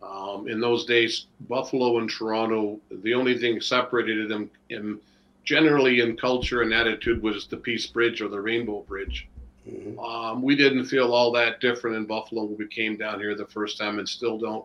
Um, 0.01 0.49
in 0.49 0.61
those 0.61 0.85
days, 0.85 1.26
Buffalo 1.49 1.99
and 1.99 2.09
Toronto, 2.09 2.81
the 2.91 3.14
only 3.14 3.37
thing 3.37 3.61
separated 3.61 4.29
them 4.29 4.51
in 4.70 5.01
generally 5.45 6.01
in 6.01 6.14
culture 6.16 6.61
and 6.61 6.74
attitude 6.74 7.22
was 7.22 7.47
the 7.47 7.57
Peace 7.57 7.87
Bridge 7.87 8.20
or 8.20 8.29
the 8.29 8.41
Rainbow 8.41 8.83
Bridge. 8.83 9.26
Mm-hmm. 9.68 9.99
Um, 9.99 10.43
we 10.43 10.55
didn't 10.55 10.85
feel 10.85 11.14
all 11.14 11.33
that 11.33 11.61
different 11.61 11.97
in 11.97 12.05
Buffalo 12.05 12.45
when 12.45 12.59
we 12.59 12.66
came 12.66 12.97
down 12.97 13.18
here 13.18 13.35
the 13.35 13.47
first 13.47 13.79
time, 13.79 13.99
and 13.99 14.09
still 14.09 14.39
don't. 14.39 14.64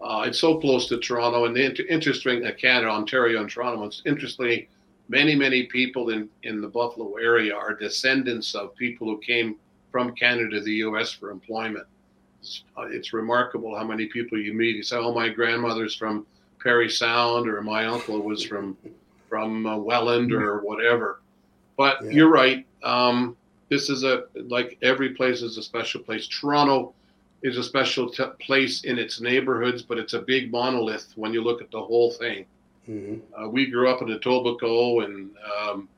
Uh, 0.00 0.24
it's 0.26 0.38
so 0.38 0.58
close 0.58 0.88
to 0.88 0.98
Toronto, 0.98 1.44
and 1.44 1.54
the 1.54 1.64
inter- 1.64 1.84
interesting 1.88 2.44
uh, 2.46 2.50
Canada, 2.52 2.88
Ontario, 2.88 3.40
and 3.40 3.50
Toronto. 3.50 3.84
It's 3.84 4.02
interestingly, 4.04 4.68
many 5.08 5.34
many 5.34 5.64
people 5.64 6.10
in 6.10 6.28
in 6.42 6.60
the 6.60 6.68
Buffalo 6.68 7.14
area 7.16 7.54
are 7.54 7.74
descendants 7.74 8.54
of 8.54 8.74
people 8.76 9.06
who 9.06 9.18
came 9.18 9.56
from 9.90 10.14
Canada 10.14 10.50
to 10.50 10.60
the 10.60 10.74
U.S. 10.86 11.12
for 11.12 11.30
employment. 11.30 11.86
It's, 12.40 12.64
uh, 12.76 12.82
it's 12.82 13.12
remarkable 13.12 13.76
how 13.76 13.84
many 13.84 14.06
people 14.06 14.38
you 14.38 14.52
meet. 14.52 14.76
You 14.76 14.82
say, 14.82 14.96
"Oh, 14.96 15.12
my 15.12 15.28
grandmother's 15.28 15.94
from 15.94 16.26
Parry 16.62 16.88
Sound," 16.88 17.48
or 17.48 17.62
"My 17.62 17.86
uncle 17.86 18.20
was 18.20 18.44
from 18.44 18.76
from 19.28 19.66
uh, 19.66 19.76
Welland," 19.76 20.32
or 20.32 20.60
whatever. 20.60 21.20
But 21.76 21.98
yeah. 22.02 22.10
you're 22.10 22.30
right. 22.30 22.66
Um, 22.82 23.36
this 23.68 23.88
is 23.88 24.04
a 24.04 24.24
like 24.34 24.78
every 24.82 25.10
place 25.10 25.42
is 25.42 25.56
a 25.56 25.62
special 25.62 26.02
place. 26.02 26.26
Toronto 26.26 26.92
is 27.42 27.56
a 27.56 27.62
special 27.62 28.10
t- 28.10 28.24
place 28.40 28.84
in 28.84 28.98
its 28.98 29.20
neighborhoods, 29.20 29.82
but 29.82 29.98
it's 29.98 30.12
a 30.12 30.20
big 30.20 30.50
monolith 30.50 31.12
when 31.16 31.32
you 31.32 31.42
look 31.42 31.62
at 31.62 31.70
the 31.70 31.80
whole 31.80 32.10
thing. 32.10 32.44
Mm-hmm. 32.88 33.42
Uh, 33.42 33.48
we 33.48 33.66
grew 33.66 33.88
up 33.88 34.02
in 34.02 34.08
Etobicoke 34.08 35.04
and 35.04 35.30
um, 35.58 35.88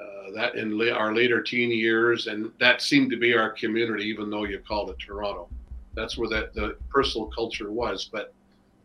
uh, 0.00 0.30
that 0.34 0.54
in 0.54 0.78
la- 0.78 0.94
our 0.94 1.14
later 1.14 1.42
teen 1.42 1.70
years, 1.70 2.26
and 2.26 2.50
that 2.60 2.80
seemed 2.80 3.10
to 3.10 3.16
be 3.16 3.34
our 3.34 3.50
community, 3.50 4.04
even 4.04 4.30
though 4.30 4.44
you 4.44 4.58
called 4.60 4.90
it 4.90 4.98
Toronto. 4.98 5.48
That's 5.94 6.16
where 6.16 6.28
that 6.30 6.54
the 6.54 6.76
personal 6.88 7.26
culture 7.28 7.70
was. 7.70 8.08
But 8.10 8.32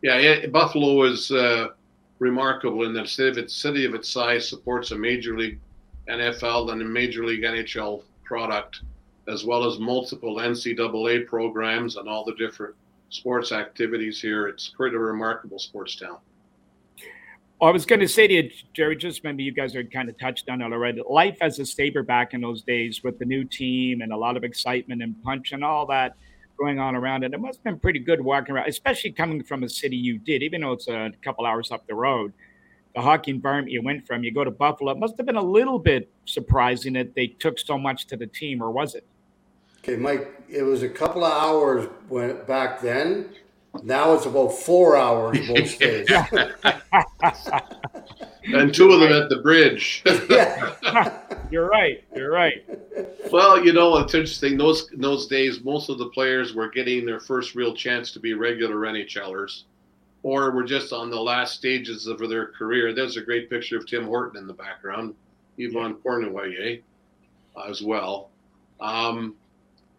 yeah, 0.02 0.16
it, 0.16 0.52
Buffalo 0.52 1.02
is 1.04 1.30
uh, 1.30 1.68
remarkable 2.18 2.84
in 2.84 2.92
that 2.94 3.08
city 3.08 3.28
of 3.28 3.38
its 3.38 3.54
city 3.54 3.84
of 3.84 3.94
its 3.94 4.08
size 4.08 4.48
supports 4.48 4.90
a 4.90 4.96
major 4.96 5.36
league 5.36 5.58
NFL 6.08 6.72
and 6.72 6.82
a 6.82 6.84
major 6.84 7.24
league 7.24 7.42
NHL 7.42 8.02
product, 8.24 8.82
as 9.28 9.44
well 9.44 9.64
as 9.64 9.78
multiple 9.78 10.36
NCAA 10.36 11.26
programs 11.26 11.96
and 11.96 12.08
all 12.08 12.24
the 12.24 12.34
different 12.34 12.74
sports 13.10 13.52
activities 13.52 14.20
here. 14.20 14.48
It's 14.48 14.68
quite 14.68 14.94
a 14.94 14.98
remarkable 14.98 15.58
sports 15.58 15.96
town. 15.96 16.18
I 17.60 17.70
was 17.70 17.84
going 17.84 17.98
to 18.00 18.08
say 18.08 18.28
to 18.28 18.34
you, 18.34 18.50
Jerry, 18.72 18.94
just 18.94 19.24
maybe 19.24 19.42
you 19.42 19.50
guys 19.50 19.74
are 19.74 19.82
kind 19.82 20.08
of 20.08 20.16
touched 20.16 20.48
on 20.48 20.62
it 20.62 20.72
already. 20.72 21.02
Life 21.08 21.38
as 21.40 21.58
a 21.58 21.66
Sabre 21.66 22.04
back 22.04 22.32
in 22.32 22.40
those 22.40 22.62
days 22.62 23.02
with 23.02 23.18
the 23.18 23.24
new 23.24 23.42
team 23.42 24.00
and 24.00 24.12
a 24.12 24.16
lot 24.16 24.36
of 24.36 24.44
excitement 24.44 25.02
and 25.02 25.20
punch 25.24 25.50
and 25.50 25.64
all 25.64 25.84
that 25.86 26.16
going 26.58 26.78
on 26.78 26.96
around 26.96 27.24
it. 27.24 27.32
It 27.32 27.40
must 27.40 27.58
have 27.58 27.64
been 27.64 27.78
pretty 27.78 28.00
good 28.00 28.20
walking 28.20 28.54
around, 28.54 28.68
especially 28.68 29.12
coming 29.12 29.42
from 29.42 29.62
a 29.62 29.68
city 29.68 29.96
you 29.96 30.18
did, 30.18 30.42
even 30.42 30.60
though 30.60 30.72
it's 30.72 30.88
a 30.88 31.12
couple 31.22 31.46
hours 31.46 31.70
up 31.70 31.86
the 31.86 31.94
road 31.94 32.32
the 32.94 33.02
hockey 33.02 33.30
environment 33.30 33.70
you 33.70 33.82
went 33.82 34.06
from. 34.06 34.24
You 34.24 34.32
go 34.32 34.44
to 34.44 34.50
Buffalo. 34.50 34.92
It 34.92 34.98
must 34.98 35.16
have 35.18 35.26
been 35.26 35.36
a 35.36 35.42
little 35.42 35.78
bit 35.78 36.10
surprising 36.24 36.94
that 36.94 37.14
they 37.14 37.28
took 37.28 37.58
so 37.58 37.78
much 37.78 38.06
to 38.06 38.16
the 38.16 38.26
team, 38.26 38.62
or 38.62 38.70
was 38.70 38.94
it? 38.94 39.04
Okay, 39.78 39.96
Mike. 39.96 40.42
It 40.48 40.62
was 40.62 40.82
a 40.82 40.88
couple 40.88 41.24
of 41.24 41.32
hours 41.32 41.88
back 42.46 42.80
then. 42.80 43.30
Now 43.82 44.14
it's 44.14 44.26
about 44.26 44.48
four 44.48 44.96
hours 44.96 45.38
most 45.48 45.78
days. 45.80 46.08
and 48.44 48.74
two 48.74 48.90
of 48.92 49.00
them 49.00 49.12
at 49.12 49.28
the 49.28 49.40
bridge. 49.42 50.02
You're 51.50 51.68
right. 51.68 52.04
You're 52.14 52.30
right. 52.30 52.64
Well, 53.32 53.64
you 53.64 53.72
know, 53.72 53.96
it's 53.98 54.14
interesting. 54.14 54.56
Those 54.58 54.88
those 54.96 55.26
days, 55.26 55.62
most 55.62 55.88
of 55.88 55.98
the 55.98 56.08
players 56.10 56.54
were 56.54 56.68
getting 56.68 57.06
their 57.06 57.20
first 57.20 57.54
real 57.54 57.74
chance 57.74 58.12
to 58.12 58.20
be 58.20 58.34
regular 58.34 58.76
NHLers 58.76 59.64
or 60.22 60.50
were 60.50 60.64
just 60.64 60.92
on 60.92 61.10
the 61.10 61.20
last 61.20 61.54
stages 61.54 62.06
of 62.06 62.18
their 62.18 62.48
career. 62.48 62.92
There's 62.92 63.16
a 63.16 63.22
great 63.22 63.48
picture 63.48 63.76
of 63.76 63.86
Tim 63.86 64.04
Horton 64.04 64.40
in 64.40 64.46
the 64.46 64.52
background, 64.52 65.14
Yvon 65.58 65.94
Cournoyer 66.02 66.82
as 67.68 67.82
well. 67.82 68.30
Um, 68.80 69.34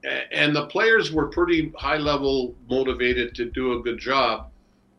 and 0.04 0.56
the 0.56 0.68
players 0.68 1.12
were 1.12 1.28
pretty 1.28 1.74
high 1.78 1.97
level 1.97 2.56
motivated 2.70 3.36
to 3.36 3.45
do 3.45 3.74
a 3.74 3.82
good 3.82 4.00
job. 4.00 4.50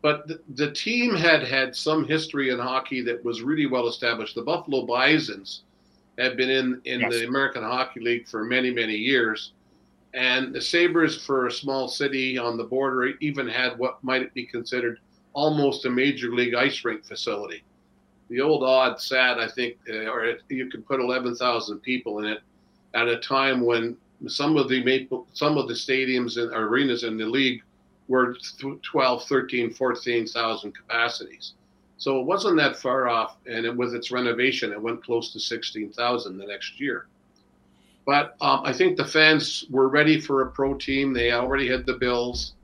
But 0.03 0.26
the, 0.26 0.40
the 0.55 0.72
team 0.72 1.14
had 1.14 1.42
had 1.42 1.76
some 1.76 2.07
history 2.07 2.51
in 2.51 2.59
hockey 2.59 3.03
that 3.03 3.24
was 3.24 3.42
really 3.42 3.66
well 3.66 3.88
established. 3.88 4.34
The 4.34 4.42
Buffalo 4.42 4.86
Bisons 4.86 5.62
had 6.18 6.36
been 6.36 6.51
in, 6.51 6.80
in 6.84 7.01
yes. 7.01 7.12
the 7.12 7.26
American 7.26 7.62
Hockey 7.62 8.01
League 8.01 8.28
for 8.28 8.44
many, 8.44 8.70
many 8.70 8.94
years. 8.94 9.53
And 10.12 10.55
the 10.55 10.61
Sabres, 10.61 11.22
for 11.22 11.46
a 11.46 11.53
small 11.53 11.86
city 11.86 12.36
on 12.36 12.57
the 12.57 12.64
border, 12.64 13.07
even 13.20 13.48
had 13.48 13.78
what 13.78 14.03
might 14.03 14.32
be 14.34 14.44
considered 14.44 14.98
almost 15.32 15.84
a 15.84 15.90
major 15.90 16.34
league 16.34 16.55
ice 16.55 16.84
rink 16.84 17.05
facility. 17.05 17.62
the 18.28 18.40
old 18.40 18.64
Aud 18.64 19.01
sat, 19.01 19.38
I 19.38 19.48
think, 19.48 19.76
uh, 19.88 20.09
or 20.09 20.24
it, 20.24 20.42
you 20.48 20.68
could 20.68 20.86
put 20.86 21.01
11,000 21.01 21.78
people 21.80 22.18
in 22.20 22.26
it 22.26 22.40
at 22.94 23.09
a 23.09 23.18
time 23.18 23.61
when 23.61 23.96
some 24.27 24.57
of 24.57 24.68
the 24.68 24.83
maple, 24.85 25.27
some 25.33 25.57
of 25.57 25.68
the 25.68 25.75
stadiums 25.75 26.37
and 26.37 26.53
arenas 26.53 27.05
in 27.05 27.16
the 27.16 27.27
league 27.27 27.62
were 28.09 28.37
12, 28.83 29.25
13, 29.25 29.73
14,000 29.73 30.73
capacities. 30.73 31.55
So 31.97 32.18
it 32.18 32.27
wasn't 32.27 32.57
that 32.57 32.77
far 32.77 33.09
off. 33.09 33.37
And 33.47 33.64
it, 33.64 33.77
with 33.77 33.95
its 33.95 34.11
renovation, 34.11 34.73
it 34.73 34.81
went 34.81 35.05
close 35.05 35.33
to 35.33 35.41
16,000 35.41 36.39
the 36.39 36.47
next 36.47 36.81
year. 36.81 37.07
But 38.07 38.37
um, 38.41 38.62
I 38.64 38.73
think 38.73 38.97
the 38.97 39.05
fans 39.05 39.64
were 39.71 39.89
ready 39.89 40.21
for 40.21 40.43
a 40.43 40.51
pro 40.51 40.75
team. 40.75 41.12
They 41.12 41.33
already 41.33 41.68
had 41.68 41.87
the 41.87 41.95
Bills. 41.95 42.55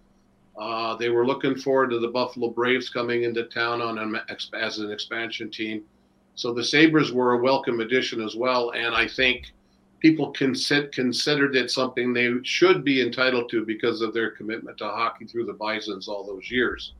Uh, 0.59 0.97
they 0.97 1.11
were 1.11 1.27
looking 1.27 1.55
forward 1.55 1.91
to 1.91 2.01
the 2.01 2.09
Buffalo 2.09 2.49
Braves 2.49 2.89
coming 2.89 3.25
into 3.25 3.45
town 3.45 3.83
on 3.83 3.99
an, 3.99 4.19
as 4.55 4.79
an 4.79 4.91
expansion 4.91 5.51
team. 5.51 5.85
So 6.35 6.53
the 6.53 6.65
Sabres 6.65 7.13
were 7.13 7.35
a 7.35 7.43
welcome 7.43 7.81
addition 7.81 8.23
as 8.23 8.35
well. 8.35 8.71
And 8.71 8.95
I 8.95 9.07
think 9.07 9.53
people 10.01 10.31
consider, 10.33 10.89
considered 10.89 11.57
it 11.57 11.71
something 11.71 12.13
they 12.13 12.33
should 12.43 12.85
be 12.85 13.01
entitled 13.01 13.51
to 13.51 13.65
because 13.65 14.01
of 14.01 14.13
their 14.13 14.31
commitment 14.31 14.79
to 14.79 14.85
hockey 14.85 15.25
through 15.25 15.47
the 15.47 15.53
Bisons 15.53 16.09
all 16.09 16.25
those 16.25 16.51
years. 16.51 16.93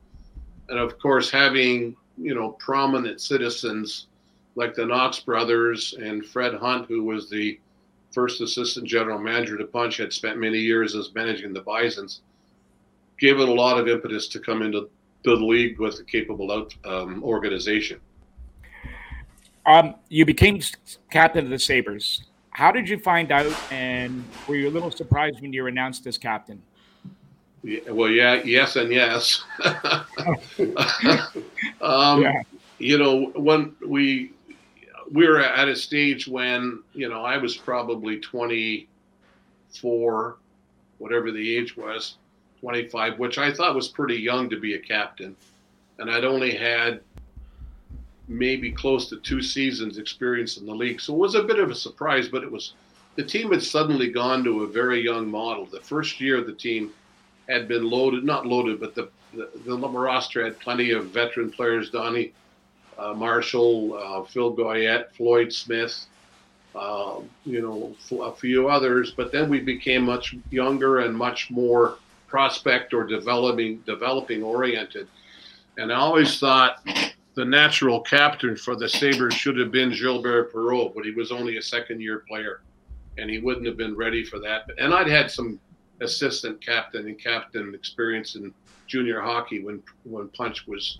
And 0.69 0.79
of 0.79 0.99
course, 0.99 1.29
having 1.29 1.95
you 2.17 2.33
know 2.33 2.51
prominent 2.53 3.21
citizens 3.21 4.07
like 4.55 4.73
the 4.73 4.85
Knox 4.85 5.19
brothers 5.19 5.93
and 5.99 6.25
Fred 6.25 6.55
Hunt, 6.55 6.87
who 6.87 7.03
was 7.03 7.29
the 7.29 7.59
first 8.11 8.41
assistant 8.41 8.87
general 8.87 9.19
manager 9.19 9.57
to 9.57 9.65
Punch, 9.65 9.97
had 9.97 10.11
spent 10.11 10.39
many 10.39 10.57
years 10.57 10.95
as 10.95 11.13
managing 11.13 11.53
the 11.53 11.61
Bisons 11.61 12.21
gave 13.19 13.39
it 13.39 13.49
a 13.49 13.53
lot 13.53 13.79
of 13.79 13.87
impetus 13.87 14.27
to 14.29 14.39
come 14.39 14.61
into 14.61 14.89
the 15.23 15.33
league 15.33 15.79
with 15.79 15.99
a 15.99 16.03
capable 16.03 16.51
out, 16.51 16.73
um, 16.85 17.23
organization. 17.23 17.99
Um, 19.65 19.95
you 20.07 20.25
became 20.25 20.61
captain 21.11 21.45
of 21.45 21.51
the 21.51 21.59
Sabres. 21.59 22.26
How 22.57 22.71
did 22.71 22.89
you 22.89 22.97
find 22.97 23.31
out, 23.31 23.55
and 23.71 24.25
were 24.47 24.55
you 24.55 24.67
a 24.67 24.71
little 24.71 24.89
surprised 24.89 25.41
when 25.41 25.53
you 25.53 25.61
were 25.61 25.67
announced 25.67 26.07
as 26.07 26.17
captain? 26.17 26.59
Yeah, 27.61 27.91
well, 27.91 28.09
yeah, 28.09 28.41
yes, 28.43 28.77
and 28.77 28.91
yes. 28.91 29.43
um, 31.81 32.23
yeah. 32.23 32.41
You 32.79 32.97
know, 32.97 33.25
when 33.35 33.75
we 33.87 34.31
we 35.11 35.27
were 35.27 35.39
at 35.39 35.67
a 35.67 35.75
stage 35.75 36.27
when 36.27 36.81
you 36.95 37.07
know 37.07 37.23
I 37.23 37.37
was 37.37 37.55
probably 37.55 38.19
twenty 38.21 38.87
four, 39.79 40.37
whatever 40.97 41.31
the 41.31 41.57
age 41.57 41.77
was, 41.77 42.15
25, 42.61 43.19
which 43.19 43.37
I 43.37 43.53
thought 43.53 43.75
was 43.75 43.87
pretty 43.87 44.15
young 44.15 44.49
to 44.49 44.59
be 44.59 44.73
a 44.73 44.79
captain. 44.79 45.35
And 45.99 46.09
I'd 46.09 46.25
only 46.25 46.55
had 46.55 47.01
maybe 48.27 48.71
close 48.71 49.09
to 49.09 49.17
two 49.17 49.41
seasons 49.41 49.97
experience 49.97 50.57
in 50.57 50.65
the 50.65 50.73
league. 50.73 50.99
So 50.99 51.13
it 51.13 51.19
was 51.19 51.35
a 51.35 51.43
bit 51.43 51.59
of 51.59 51.71
a 51.71 51.75
surprise, 51.75 52.27
but 52.27 52.43
it 52.43 52.51
was 52.51 52.73
the 53.15 53.23
team 53.23 53.51
had 53.51 53.63
suddenly 53.63 54.11
gone 54.11 54.43
to 54.43 54.63
a 54.63 54.67
very 54.67 55.03
young 55.03 55.29
model. 55.29 55.65
The 55.65 55.79
first 55.79 56.21
year 56.21 56.43
the 56.43 56.53
team 56.53 56.91
had 57.49 57.67
been 57.67 57.89
loaded, 57.89 58.23
not 58.23 58.45
loaded, 58.45 58.79
but 58.79 58.95
the 58.95 59.09
the, 59.33 59.49
the 59.65 59.77
roster 59.77 60.43
had 60.43 60.59
plenty 60.59 60.91
of 60.91 61.07
veteran 61.07 61.51
players, 61.51 61.89
Donnie 61.89 62.33
uh, 62.97 63.13
Marshall, 63.13 63.93
uh, 63.93 64.23
Phil 64.23 64.55
Goyette, 64.55 65.11
Floyd 65.11 65.53
Smith, 65.53 66.07
uh, 66.75 67.19
you 67.45 67.61
know, 67.61 67.95
a 68.23 68.31
few 68.31 68.69
others. 68.69 69.11
But 69.11 69.31
then 69.31 69.49
we 69.49 69.59
became 69.59 70.03
much 70.03 70.35
younger 70.49 70.99
and 70.99 71.15
much 71.15 71.51
more 71.51 71.97
prospect 72.27 72.93
or 72.93 73.05
developing 73.05 73.81
developing 73.85 74.43
oriented. 74.43 75.07
And 75.77 75.91
I 75.91 75.97
always 75.97 76.39
thought 76.39 76.85
the 77.37 77.45
natural 77.45 78.01
captain 78.01 78.55
for 78.55 78.75
the 78.75 78.89
Sabres 78.89 79.35
should 79.35 79.59
have 79.59 79.71
been 79.71 79.91
Gilbert 79.91 80.51
Perreault, 80.51 80.95
but 80.95 81.05
he 81.05 81.11
was 81.11 81.31
only 81.31 81.57
a 81.57 81.61
second 81.61 82.01
year 82.01 82.23
player 82.27 82.61
and 83.19 83.29
he 83.29 83.37
wouldn't 83.37 83.67
have 83.67 83.77
been 83.77 83.95
ready 83.95 84.25
for 84.25 84.39
that. 84.39 84.67
And 84.79 84.91
I'd 84.91 85.07
had 85.07 85.29
some 85.29 85.59
assistant 86.01 86.59
captain 86.65 87.05
and 87.05 87.19
captain 87.19 87.75
experience 87.75 88.33
in 88.33 88.51
junior 88.87 89.21
hockey 89.21 89.63
when 89.63 89.83
when 90.03 90.29
Punch 90.29 90.65
was 90.65 90.97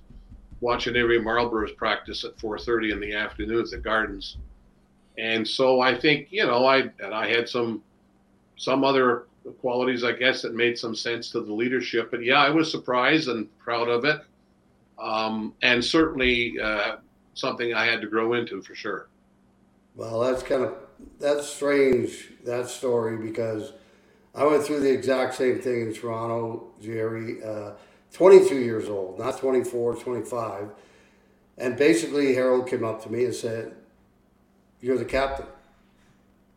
watching 0.61 0.95
every 0.95 1.19
Marlboros 1.19 1.75
practice 1.75 2.23
at 2.23 2.37
4:30 2.37 2.91
in 2.91 2.99
the 2.99 3.15
afternoon 3.15 3.61
at 3.61 3.71
the 3.71 3.77
Gardens. 3.79 4.37
And 5.17 5.47
so 5.47 5.81
I 5.81 5.97
think, 5.97 6.27
you 6.29 6.45
know, 6.45 6.67
I 6.67 6.81
and 6.99 7.15
I 7.15 7.27
had 7.27 7.49
some 7.49 7.81
some 8.57 8.83
other 8.83 9.23
qualities, 9.59 10.03
I 10.03 10.11
guess, 10.11 10.43
that 10.43 10.53
made 10.53 10.77
some 10.77 10.93
sense 10.93 11.31
to 11.31 11.41
the 11.41 11.53
leadership. 11.53 12.11
But 12.11 12.23
yeah, 12.23 12.43
I 12.43 12.51
was 12.51 12.69
surprised 12.69 13.27
and 13.27 13.49
proud 13.57 13.89
of 13.89 14.05
it, 14.05 14.21
um, 14.99 15.53
and 15.61 15.83
certainly 15.83 16.59
uh, 16.59 16.97
something 17.33 17.73
I 17.73 17.85
had 17.85 18.01
to 18.01 18.07
grow 18.07 18.33
into 18.33 18.61
for 18.61 18.75
sure. 18.75 19.07
Well, 19.95 20.19
that's 20.21 20.43
kind 20.43 20.63
of 20.63 20.75
that's 21.19 21.47
strange 21.47 22.29
that 22.45 22.67
story 22.67 23.17
because 23.17 23.73
I 24.35 24.45
went 24.45 24.63
through 24.63 24.81
the 24.81 24.91
exact 24.91 25.35
same 25.35 25.59
thing 25.59 25.81
in 25.81 25.93
Toronto, 25.93 26.67
Jerry. 26.81 27.43
Uh, 27.43 27.71
22 28.13 28.55
years 28.59 28.87
old, 28.87 29.19
not 29.19 29.37
24, 29.37 29.95
25. 29.95 30.69
And 31.57 31.75
basically, 31.75 32.35
Harold 32.35 32.67
came 32.67 32.85
up 32.85 33.03
to 33.03 33.11
me 33.11 33.25
and 33.25 33.35
said, 33.35 33.75
You're 34.79 34.97
the 34.97 35.05
captain. 35.05 35.45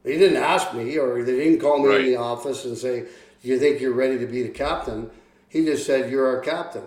He 0.04 0.16
didn't 0.16 0.42
ask 0.42 0.72
me, 0.74 0.96
or 0.96 1.22
they 1.22 1.36
didn't 1.36 1.60
call 1.60 1.78
me 1.78 1.88
right. 1.88 2.00
in 2.00 2.06
the 2.06 2.16
office 2.16 2.64
and 2.64 2.76
say, 2.76 3.04
"Do 3.42 3.48
you 3.48 3.58
think 3.58 3.80
you're 3.80 3.92
ready 3.92 4.18
to 4.18 4.26
be 4.26 4.42
the 4.42 4.48
captain?" 4.48 5.10
He 5.48 5.64
just 5.64 5.84
said, 5.84 6.10
"You're 6.10 6.26
our 6.26 6.40
captain." 6.40 6.84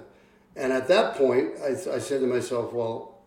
And 0.55 0.71
at 0.71 0.87
that 0.87 1.15
point, 1.15 1.51
I, 1.63 1.69
I 1.69 1.99
said 1.99 2.21
to 2.21 2.27
myself, 2.27 2.73
"Well, 2.73 3.19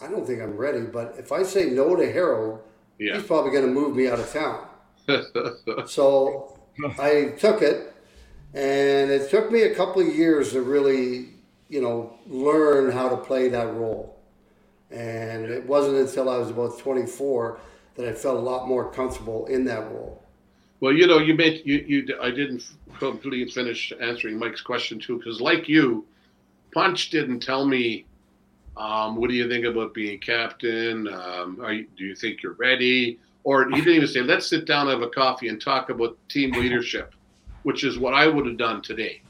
I 0.00 0.08
don't 0.08 0.26
think 0.26 0.42
I'm 0.42 0.56
ready, 0.56 0.80
but 0.80 1.14
if 1.18 1.32
I 1.32 1.42
say 1.42 1.70
no 1.70 1.96
to 1.96 2.12
Harold, 2.12 2.60
yeah. 2.98 3.16
he's 3.16 3.24
probably 3.24 3.50
going 3.50 3.66
to 3.66 3.72
move 3.72 3.96
me 3.96 4.08
out 4.08 4.20
of 4.20 4.32
town." 4.32 4.66
so 5.86 6.58
I 6.98 7.34
took 7.38 7.62
it, 7.62 7.94
and 8.54 9.10
it 9.10 9.30
took 9.30 9.50
me 9.50 9.62
a 9.62 9.74
couple 9.74 10.02
of 10.02 10.14
years 10.14 10.52
to 10.52 10.62
really, 10.62 11.30
you 11.68 11.80
know, 11.80 12.14
learn 12.26 12.90
how 12.90 13.08
to 13.08 13.16
play 13.16 13.48
that 13.48 13.72
role. 13.74 14.18
And 14.90 15.46
it 15.46 15.66
wasn't 15.66 15.96
until 15.96 16.28
I 16.28 16.38
was 16.38 16.50
about 16.50 16.78
24 16.78 17.58
that 17.96 18.06
I 18.06 18.12
felt 18.12 18.36
a 18.36 18.40
lot 18.40 18.68
more 18.68 18.90
comfortable 18.92 19.46
in 19.46 19.64
that 19.64 19.90
role. 19.90 20.22
Well, 20.80 20.92
you 20.92 21.06
know, 21.06 21.18
you 21.18 21.34
made 21.34 21.62
you 21.64 21.84
you. 21.86 22.18
I 22.20 22.30
didn't 22.30 22.62
completely 22.98 23.50
finish 23.50 23.92
answering 24.00 24.38
Mike's 24.38 24.60
question 24.60 24.98
too, 24.98 25.18
because 25.18 25.40
like 25.40 25.68
you, 25.68 26.04
Punch 26.76 27.08
didn't 27.08 27.40
tell 27.40 27.64
me. 27.64 28.04
Um, 28.76 29.16
what 29.16 29.30
do 29.30 29.34
you 29.34 29.48
think 29.48 29.64
about 29.64 29.94
being 29.94 30.18
captain? 30.18 31.08
Um, 31.08 31.58
you, 31.70 31.86
do 31.96 32.04
you 32.04 32.14
think 32.14 32.42
you're 32.42 32.52
ready? 32.52 33.18
Or 33.44 33.66
he 33.70 33.76
didn't 33.76 33.94
even 33.94 34.08
say, 34.08 34.20
let's 34.20 34.46
sit 34.46 34.66
down, 34.66 34.88
have 34.88 35.00
a 35.00 35.08
coffee, 35.08 35.48
and 35.48 35.58
talk 35.58 35.88
about 35.88 36.18
team 36.28 36.52
leadership, 36.52 37.14
which 37.62 37.82
is 37.82 37.98
what 37.98 38.12
I 38.12 38.26
would 38.26 38.44
have 38.44 38.58
done 38.58 38.82
today. 38.82 39.22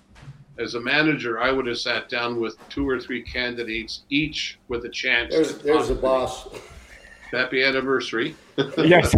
As 0.58 0.74
a 0.74 0.80
manager, 0.80 1.40
I 1.40 1.52
would 1.52 1.68
have 1.68 1.78
sat 1.78 2.08
down 2.08 2.40
with 2.40 2.56
two 2.68 2.88
or 2.88 2.98
three 2.98 3.22
candidates, 3.22 4.02
each 4.10 4.58
with 4.66 4.84
a 4.84 4.88
chance. 4.88 5.32
There's, 5.32 5.58
there's 5.58 5.90
a 5.90 5.94
boss. 5.94 6.48
Happy 7.30 7.62
anniversary. 7.62 8.34
yes. 8.76 9.14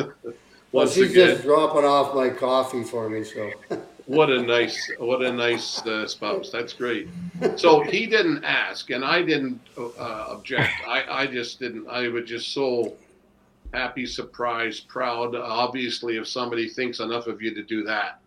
well, 0.72 0.86
she's 0.86 1.10
again, 1.10 1.32
just 1.32 1.42
dropping 1.42 1.84
off 1.84 2.14
my 2.14 2.30
coffee 2.30 2.82
for 2.82 3.10
me. 3.10 3.24
So. 3.24 3.50
what 4.08 4.30
a 4.30 4.42
nice, 4.42 4.90
what 4.98 5.22
a 5.22 5.30
nice 5.30 5.84
uh, 5.86 6.08
spouse. 6.08 6.50
That's 6.50 6.72
great. 6.72 7.08
So 7.56 7.80
he 7.80 8.06
didn't 8.06 8.42
ask, 8.42 8.88
and 8.88 9.04
I 9.04 9.22
didn't 9.22 9.60
uh, 9.76 10.26
object. 10.30 10.72
I, 10.86 11.04
I 11.08 11.26
just 11.26 11.60
didn't. 11.60 11.86
I 11.88 12.08
was 12.08 12.24
just 12.24 12.54
so 12.54 12.94
happy, 13.74 14.06
surprised, 14.06 14.88
proud. 14.88 15.36
Obviously, 15.36 16.16
if 16.16 16.26
somebody 16.26 16.70
thinks 16.70 17.00
enough 17.00 17.26
of 17.26 17.42
you 17.42 17.54
to 17.54 17.62
do 17.62 17.84
that, 17.84 18.20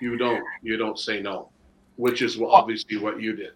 you 0.00 0.16
don't. 0.16 0.42
You 0.62 0.78
don't 0.78 0.98
say 0.98 1.20
no, 1.20 1.50
which 1.96 2.22
is 2.22 2.40
obviously 2.40 2.96
what 2.96 3.20
you 3.20 3.36
did. 3.36 3.52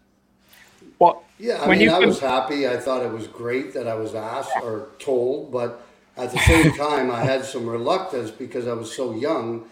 Well, 0.99 1.25
yeah, 1.39 1.63
I 1.63 1.75
mean, 1.75 1.89
I 1.89 2.01
was 2.01 2.21
happy. 2.21 2.69
I 2.69 2.77
thought 2.77 3.03
it 3.03 3.11
was 3.11 3.27
great 3.27 3.73
that 3.73 3.89
I 3.89 3.95
was 3.95 4.15
asked 4.15 4.53
or 4.63 4.89
told, 4.99 5.51
but 5.51 5.87
at 6.19 6.31
the 6.33 6.39
same 6.41 6.73
time, 6.77 7.11
I 7.11 7.25
had 7.25 7.47
some 7.47 7.67
reluctance 7.67 8.31
because 8.31 8.67
I 8.67 8.75
was 8.75 8.95
so 8.95 9.15
young, 9.15 9.65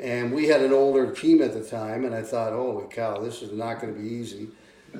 and 0.00 0.32
we 0.32 0.46
had 0.46 0.62
an 0.62 0.72
older 0.72 1.12
team 1.12 1.42
at 1.42 1.52
the 1.52 1.62
time, 1.62 2.04
and 2.04 2.14
I 2.14 2.22
thought, 2.22 2.52
holy 2.52 2.86
cow, 2.88 3.18
this 3.18 3.42
is 3.42 3.52
not 3.52 3.80
going 3.80 3.94
to 3.94 4.00
be 4.00 4.08
easy. 4.08 4.48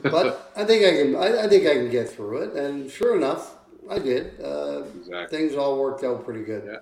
But 0.03 0.53
I 0.57 0.65
think 0.65 0.85
I 0.85 0.91
can. 0.91 1.17
I, 1.17 1.45
I, 1.45 1.49
think 1.49 1.67
I 1.67 1.75
can 1.75 1.91
get 1.91 2.09
through 2.09 2.43
it, 2.43 2.53
and 2.55 2.91
sure 2.91 3.17
enough, 3.17 3.57
I 3.91 3.99
did. 3.99 4.41
Uh, 4.41 4.85
exactly. 4.99 5.39
Things 5.39 5.57
all 5.57 5.79
worked 5.79 6.05
out 6.05 6.25
pretty 6.25 6.43
good. 6.43 6.65
Yeah. 6.67 6.79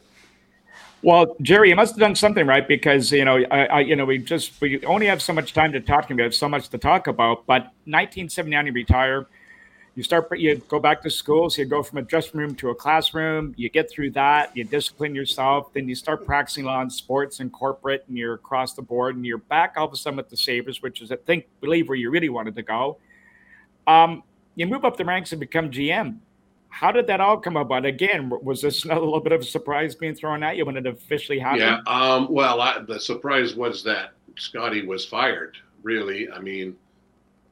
Well, 1.01 1.37
Jerry, 1.43 1.69
you 1.69 1.77
must 1.77 1.95
have 1.95 2.01
done 2.01 2.17
something 2.17 2.45
right 2.45 2.67
because 2.67 3.13
you 3.13 3.25
know, 3.25 3.45
I, 3.51 3.67
I, 3.67 3.81
you 3.81 3.95
know, 3.95 4.05
we 4.05 4.19
just 4.19 4.61
we 4.61 4.85
only 4.85 5.07
have 5.07 5.23
so 5.23 5.33
much 5.33 5.55
time 5.55 5.73
to 5.73 5.81
talk 5.81 6.11
about, 6.11 6.35
so 6.35 6.49
much 6.49 6.69
to 6.71 6.79
talk 6.79 7.07
about. 7.07 7.47
But 7.47 7.63
1979, 7.85 8.67
you 8.67 8.73
retire. 8.73 9.27
You 9.99 10.05
start, 10.05 10.39
you 10.39 10.55
go 10.69 10.79
back 10.79 11.03
to 11.03 11.11
school. 11.11 11.51
So 11.51 11.61
you 11.61 11.67
go 11.67 11.83
from 11.83 11.99
a 11.99 12.03
dressing 12.03 12.39
room 12.39 12.55
to 12.55 12.71
a 12.71 12.75
classroom. 12.75 13.53
You 13.57 13.69
get 13.69 13.91
through 13.91 14.13
that. 14.13 14.57
You 14.57 14.63
discipline 14.63 15.13
yourself. 15.13 15.73
Then 15.73 15.89
you 15.89 15.97
start 15.97 16.25
practicing 16.25 16.67
law 16.67 16.81
in 16.83 16.89
sports 16.89 17.41
and 17.41 17.53
corporate, 17.53 18.05
and 18.07 18.17
you're 18.17 18.35
across 18.35 18.75
the 18.75 18.83
board. 18.83 19.17
And 19.17 19.27
you're 19.27 19.39
back 19.39 19.75
all 19.77 19.89
of 19.89 19.93
a 19.93 19.97
sudden 19.97 20.19
with 20.19 20.29
the 20.29 20.37
Sabres, 20.37 20.83
which 20.83 21.03
is, 21.03 21.11
I 21.11 21.17
think, 21.17 21.49
believe 21.61 21.89
where 21.89 21.99
you 21.99 22.11
really 22.11 22.29
wanted 22.29 22.55
to 22.55 22.63
go. 22.63 22.99
Um, 23.89 24.23
you 24.55 24.69
move 24.69 24.85
up 24.85 24.97
the 24.97 25.05
ranks 25.05 25.33
and 25.33 25.41
become 25.41 25.69
GM 25.69 26.19
How 26.69 26.93
did 26.93 27.09
that 27.09 27.21
all 27.21 27.37
come 27.37 27.57
about? 27.57 27.85
Again, 27.85 28.31
was 28.31 28.63
this 28.63 28.85
a 28.85 28.95
little 28.95 29.19
bit 29.19 29.33
of 29.33 29.41
a 29.41 29.45
surprise 29.45 29.97
being 29.97 30.15
thrown 30.15 30.45
at 30.45 30.57
you 30.57 30.65
when 30.65 30.77
it 30.77 30.87
officially 30.87 31.41
happened? 31.41 31.83
Yeah. 31.85 31.93
Um, 31.93 32.29
well, 32.31 32.61
I, 32.61 32.79
the 32.87 33.01
surprise 33.01 33.57
was 33.57 33.83
that 33.83 34.11
Scotty 34.37 34.87
was 34.87 35.05
fired. 35.05 35.57
Really, 35.83 36.31
I 36.31 36.39
mean, 36.39 36.77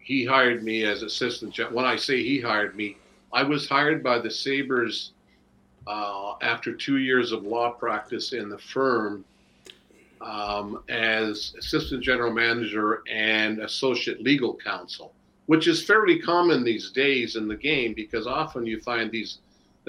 he 0.06 0.24
hired 0.24 0.62
me 0.62 0.84
as 0.84 1.02
assistant. 1.02 1.52
general. 1.52 1.74
When 1.74 1.84
I 1.84 1.96
say 1.96 2.22
he 2.22 2.40
hired 2.40 2.76
me, 2.76 2.96
I 3.32 3.42
was 3.42 3.68
hired 3.68 4.04
by 4.04 4.20
the 4.20 4.30
Sabres 4.30 5.10
uh, 5.84 6.34
after 6.42 6.72
two 6.72 6.98
years 6.98 7.32
of 7.32 7.42
law 7.42 7.72
practice 7.72 8.32
in 8.32 8.48
the 8.48 8.58
firm 8.58 9.24
um, 10.20 10.84
as 10.88 11.54
assistant 11.58 12.04
general 12.04 12.32
manager 12.32 13.02
and 13.10 13.58
associate 13.58 14.22
legal 14.22 14.54
counsel, 14.54 15.12
which 15.46 15.66
is 15.66 15.84
fairly 15.84 16.20
common 16.20 16.62
these 16.62 16.92
days 16.92 17.34
in 17.34 17.48
the 17.48 17.56
game 17.56 17.92
because 17.92 18.28
often 18.28 18.64
you 18.64 18.80
find 18.80 19.10
these 19.10 19.38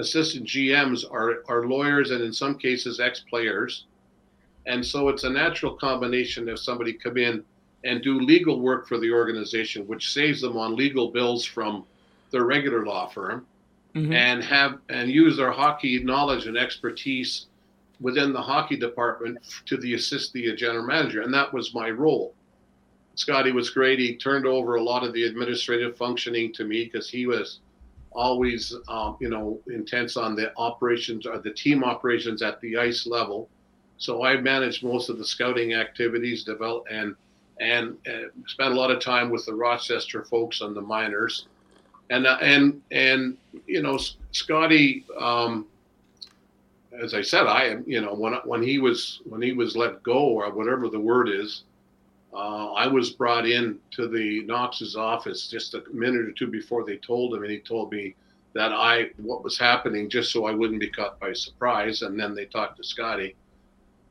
assistant 0.00 0.46
GMs 0.46 1.04
are, 1.12 1.44
are 1.48 1.68
lawyers 1.68 2.10
and 2.10 2.24
in 2.24 2.32
some 2.32 2.58
cases 2.58 2.98
ex 2.98 3.20
players. 3.20 3.84
And 4.66 4.84
so 4.84 5.10
it's 5.10 5.22
a 5.22 5.30
natural 5.30 5.74
combination 5.74 6.48
if 6.48 6.58
somebody 6.58 6.92
come 6.92 7.18
in 7.18 7.44
and 7.84 8.02
do 8.02 8.20
legal 8.20 8.60
work 8.60 8.88
for 8.88 8.98
the 8.98 9.10
organization, 9.10 9.86
which 9.86 10.12
saves 10.12 10.40
them 10.40 10.56
on 10.56 10.76
legal 10.76 11.10
bills 11.10 11.44
from 11.44 11.84
their 12.30 12.44
regular 12.44 12.84
law 12.84 13.08
firm, 13.08 13.46
mm-hmm. 13.94 14.12
and 14.12 14.42
have 14.42 14.78
and 14.88 15.10
use 15.10 15.36
their 15.36 15.52
hockey 15.52 16.02
knowledge 16.02 16.46
and 16.46 16.56
expertise 16.56 17.46
within 18.00 18.32
the 18.32 18.40
hockey 18.40 18.76
department 18.76 19.38
to 19.66 19.76
the 19.76 19.94
assist 19.94 20.32
the 20.32 20.54
general 20.54 20.86
manager, 20.86 21.22
and 21.22 21.32
that 21.34 21.52
was 21.52 21.74
my 21.74 21.90
role. 21.90 22.34
Scotty 23.14 23.50
was 23.50 23.70
great. 23.70 23.98
He 23.98 24.16
turned 24.16 24.46
over 24.46 24.76
a 24.76 24.82
lot 24.82 25.02
of 25.02 25.12
the 25.12 25.24
administrative 25.24 25.96
functioning 25.96 26.52
to 26.52 26.64
me 26.64 26.84
because 26.84 27.10
he 27.10 27.26
was 27.26 27.58
always, 28.12 28.74
um, 28.88 29.16
you 29.20 29.28
know, 29.28 29.60
intense 29.66 30.16
on 30.16 30.36
the 30.36 30.52
operations 30.56 31.26
or 31.26 31.38
the 31.38 31.50
team 31.50 31.82
operations 31.82 32.42
at 32.42 32.60
the 32.60 32.76
ice 32.76 33.06
level. 33.06 33.48
So 33.96 34.24
I 34.24 34.40
managed 34.40 34.84
most 34.84 35.08
of 35.08 35.18
the 35.18 35.24
scouting 35.24 35.74
activities, 35.74 36.44
develop 36.44 36.86
and 36.90 37.16
and 37.60 37.96
uh, 38.06 38.28
spent 38.46 38.72
a 38.72 38.74
lot 38.74 38.90
of 38.90 39.00
time 39.00 39.30
with 39.30 39.44
the 39.46 39.54
Rochester 39.54 40.24
folks 40.24 40.60
on 40.60 40.74
the 40.74 40.80
minors, 40.80 41.46
and 42.10 42.26
uh, 42.26 42.38
and 42.40 42.80
and 42.90 43.36
you 43.66 43.82
know, 43.82 43.98
Scotty. 44.32 45.04
Um, 45.18 45.66
as 47.00 47.14
I 47.14 47.22
said, 47.22 47.46
I 47.46 47.66
am, 47.66 47.84
you 47.86 48.00
know, 48.00 48.14
when 48.14 48.34
when 48.44 48.62
he 48.62 48.78
was 48.78 49.20
when 49.24 49.42
he 49.42 49.52
was 49.52 49.76
let 49.76 50.02
go 50.02 50.18
or 50.18 50.50
whatever 50.50 50.88
the 50.88 50.98
word 50.98 51.28
is, 51.28 51.62
uh, 52.32 52.72
I 52.72 52.86
was 52.86 53.10
brought 53.10 53.46
in 53.46 53.78
to 53.92 54.08
the 54.08 54.42
Knox's 54.44 54.96
office 54.96 55.48
just 55.48 55.74
a 55.74 55.82
minute 55.92 56.22
or 56.22 56.32
two 56.32 56.48
before 56.48 56.84
they 56.84 56.96
told 56.96 57.34
him, 57.34 57.42
and 57.42 57.50
he 57.50 57.58
told 57.58 57.92
me 57.92 58.14
that 58.54 58.72
I 58.72 59.10
what 59.18 59.44
was 59.44 59.58
happening 59.58 60.08
just 60.08 60.32
so 60.32 60.46
I 60.46 60.52
wouldn't 60.52 60.80
be 60.80 60.90
caught 60.90 61.20
by 61.20 61.32
surprise. 61.32 62.02
And 62.02 62.18
then 62.18 62.34
they 62.34 62.46
talked 62.46 62.76
to 62.78 62.84
Scotty, 62.84 63.36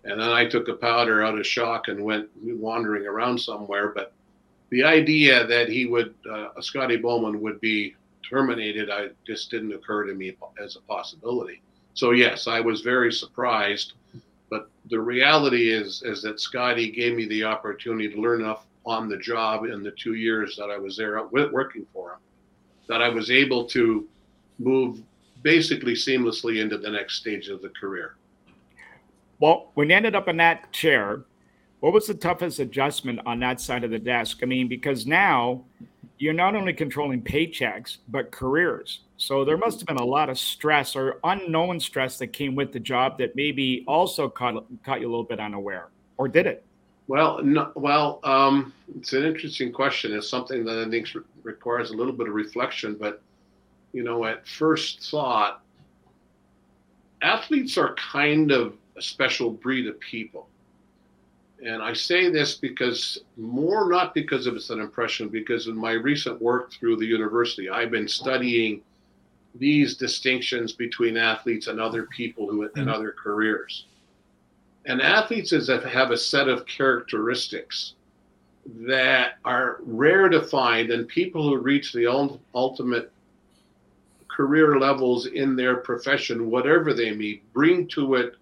and 0.07 0.19
then 0.19 0.29
I 0.29 0.45
took 0.45 0.67
a 0.67 0.73
powder 0.73 1.23
out 1.23 1.37
of 1.37 1.45
shock 1.45 1.89
and 1.89 2.03
went 2.03 2.29
wandering 2.41 3.05
around 3.05 3.37
somewhere. 3.39 3.89
But 3.89 4.13
the 4.69 4.83
idea 4.83 5.45
that 5.47 5.69
he 5.69 5.85
would, 5.85 6.15
uh, 6.29 6.49
Scotty 6.61 6.97
Bowman 6.97 7.41
would 7.41 7.59
be 7.61 7.95
terminated, 8.27 8.89
I 8.89 9.09
just 9.25 9.51
didn't 9.51 9.73
occur 9.73 10.05
to 10.05 10.13
me 10.13 10.35
as 10.63 10.75
a 10.75 10.81
possibility. 10.81 11.61
So 11.93 12.11
yes, 12.11 12.47
I 12.47 12.59
was 12.59 12.81
very 12.81 13.11
surprised, 13.11 13.93
but 14.49 14.69
the 14.89 14.99
reality 14.99 15.69
is 15.69 16.03
is 16.03 16.21
that 16.21 16.39
Scotty 16.39 16.91
gave 16.91 17.15
me 17.15 17.25
the 17.27 17.43
opportunity 17.43 18.09
to 18.09 18.21
learn 18.21 18.41
enough 18.41 18.65
on 18.85 19.09
the 19.09 19.17
job 19.17 19.65
in 19.65 19.83
the 19.83 19.91
two 19.91 20.13
years 20.13 20.55
that 20.57 20.69
I 20.69 20.77
was 20.77 20.95
there 20.95 21.21
working 21.27 21.85
for 21.91 22.11
him, 22.11 22.19
that 22.87 23.01
I 23.01 23.09
was 23.09 23.31
able 23.31 23.65
to 23.65 24.07
move 24.59 25.01
basically 25.41 25.93
seamlessly 25.93 26.61
into 26.61 26.77
the 26.77 26.89
next 26.89 27.15
stage 27.15 27.49
of 27.49 27.61
the 27.61 27.69
career. 27.69 28.16
Well, 29.39 29.71
when 29.75 29.89
you 29.89 29.95
ended 29.95 30.15
up 30.15 30.27
in 30.27 30.37
that 30.37 30.71
chair, 30.71 31.23
what 31.79 31.93
was 31.93 32.07
the 32.07 32.13
toughest 32.13 32.59
adjustment 32.59 33.19
on 33.25 33.39
that 33.41 33.61
side 33.61 33.83
of 33.83 33.91
the 33.91 33.99
desk? 33.99 34.39
I 34.41 34.45
mean, 34.45 34.67
because 34.67 35.05
now 35.05 35.63
you're 36.17 36.33
not 36.33 36.55
only 36.55 36.73
controlling 36.73 37.21
paychecks, 37.21 37.97
but 38.07 38.31
careers. 38.31 39.01
So 39.17 39.45
there 39.45 39.57
must 39.57 39.79
have 39.79 39.87
been 39.87 39.97
a 39.97 40.05
lot 40.05 40.29
of 40.29 40.39
stress 40.39 40.95
or 40.95 41.19
unknown 41.23 41.79
stress 41.79 42.17
that 42.17 42.27
came 42.27 42.55
with 42.55 42.71
the 42.71 42.79
job 42.79 43.17
that 43.19 43.35
maybe 43.35 43.83
also 43.87 44.27
caught, 44.27 44.65
caught 44.83 45.01
you 45.01 45.07
a 45.07 45.11
little 45.11 45.23
bit 45.23 45.39
unaware, 45.39 45.89
or 46.17 46.27
did 46.27 46.47
it? 46.47 46.63
Well, 47.07 47.41
no, 47.41 47.71
well, 47.75 48.19
um, 48.23 48.73
it's 48.97 49.13
an 49.13 49.23
interesting 49.23 49.71
question. 49.71 50.13
It's 50.13 50.27
something 50.27 50.65
that 50.65 50.85
I 50.85 50.89
think 50.89 51.07
requires 51.43 51.91
a 51.91 51.93
little 51.95 52.11
bit 52.11 52.27
of 52.27 52.33
reflection. 52.33 52.95
But 52.99 53.21
you 53.93 54.03
know, 54.03 54.25
at 54.25 54.45
first 54.47 55.09
thought, 55.09 55.61
athletes 57.21 57.77
are 57.77 57.95
kind 57.95 58.51
of 58.51 58.73
a 58.97 59.01
special 59.01 59.51
breed 59.51 59.87
of 59.87 59.99
people. 59.99 60.47
And 61.63 61.81
I 61.81 61.93
say 61.93 62.29
this 62.29 62.55
because 62.55 63.19
more 63.35 63.89
not 63.89 64.13
because 64.13 64.45
of 64.45 64.55
it's 64.55 64.69
an 64.69 64.79
impression, 64.79 65.29
because 65.29 65.67
in 65.67 65.75
my 65.75 65.93
recent 65.93 66.41
work 66.41 66.71
through 66.71 66.97
the 66.97 67.05
university, 67.05 67.69
I've 67.69 67.91
been 67.91 68.07
studying 68.07 68.81
these 69.55 69.97
distinctions 69.97 70.73
between 70.73 71.17
athletes 71.17 71.67
and 71.67 71.79
other 71.79 72.03
people 72.03 72.47
who 72.47 72.63
in 72.63 72.69
mm-hmm. 72.69 72.89
other 72.89 73.11
careers. 73.11 73.85
And 74.85 75.01
athletes 75.01 75.51
is 75.51 75.67
have 75.67 76.11
a 76.11 76.17
set 76.17 76.47
of 76.47 76.65
characteristics 76.65 77.93
that 78.81 79.37
are 79.43 79.77
rare 79.81 80.29
to 80.29 80.41
find, 80.41 80.91
and 80.91 81.07
people 81.07 81.43
who 81.43 81.57
reach 81.57 81.91
the 81.91 82.05
ultimate 82.53 83.11
career 84.27 84.77
levels 84.77 85.25
in 85.25 85.55
their 85.55 85.77
profession, 85.77 86.51
whatever 86.51 86.93
they 86.93 87.11
may, 87.11 87.41
bring 87.53 87.87
to 87.87 88.15
it 88.15 88.35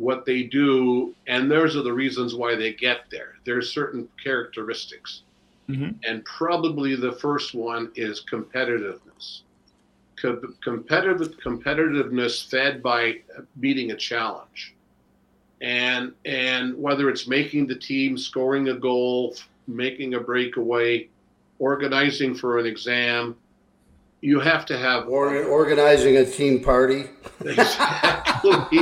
what 0.00 0.24
they 0.24 0.42
do, 0.42 1.14
and 1.26 1.50
those 1.50 1.76
are 1.76 1.82
the 1.82 1.92
reasons 1.92 2.34
why 2.34 2.54
they 2.54 2.72
get 2.72 3.02
there. 3.10 3.34
There's 3.44 3.72
certain 3.72 4.08
characteristics. 4.22 5.22
Mm-hmm. 5.68 5.90
And 6.04 6.24
probably 6.24 6.96
the 6.96 7.12
first 7.12 7.54
one 7.54 7.92
is 7.94 8.24
competitiveness 8.30 9.42
co- 10.20 10.54
competitive 10.62 11.36
competitiveness 11.44 12.48
fed 12.48 12.82
by 12.82 13.20
meeting 13.56 13.90
a 13.92 13.96
challenge, 13.96 14.74
and 15.60 16.12
and 16.24 16.76
whether 16.76 17.08
it's 17.08 17.26
making 17.26 17.66
the 17.66 17.74
team, 17.74 18.18
scoring 18.18 18.68
a 18.68 18.74
goal, 18.74 19.34
making 19.66 20.14
a 20.14 20.20
breakaway, 20.20 21.08
organizing 21.58 22.34
for 22.34 22.58
an 22.58 22.66
exam, 22.66 23.36
you 24.20 24.40
have 24.40 24.66
to 24.66 24.78
have 24.78 25.08
or 25.08 25.44
organizing 25.44 26.16
a 26.18 26.24
team 26.24 26.62
party. 26.62 27.06
Exactly. 27.42 28.80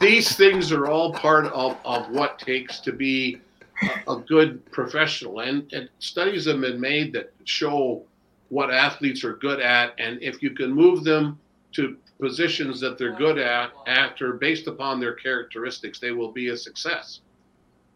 These 0.00 0.36
things 0.36 0.70
are 0.70 0.86
all 0.86 1.12
part 1.12 1.46
of, 1.46 1.76
of 1.84 2.08
what 2.10 2.38
takes 2.38 2.78
to 2.80 2.92
be 2.92 3.40
a, 4.06 4.12
a 4.12 4.20
good 4.20 4.64
professional, 4.70 5.40
and, 5.40 5.70
and 5.72 5.88
studies 5.98 6.46
have 6.46 6.60
been 6.60 6.80
made 6.80 7.12
that 7.14 7.32
show 7.44 8.04
what 8.48 8.72
athletes 8.72 9.24
are 9.24 9.34
good 9.34 9.60
at, 9.60 9.94
and 9.98 10.22
if 10.22 10.42
you 10.42 10.50
can 10.50 10.72
move 10.72 11.04
them 11.04 11.38
to 11.72 11.96
positions 12.20 12.80
that 12.80 12.98
they're 12.98 13.14
good 13.14 13.38
at 13.38 13.72
after 13.86 14.32
based 14.32 14.66
upon 14.66 15.00
their 15.00 15.14
characteristics, 15.14 15.98
they 15.98 16.10
will 16.10 16.32
be 16.32 16.48
a 16.48 16.56
success. 16.56 17.20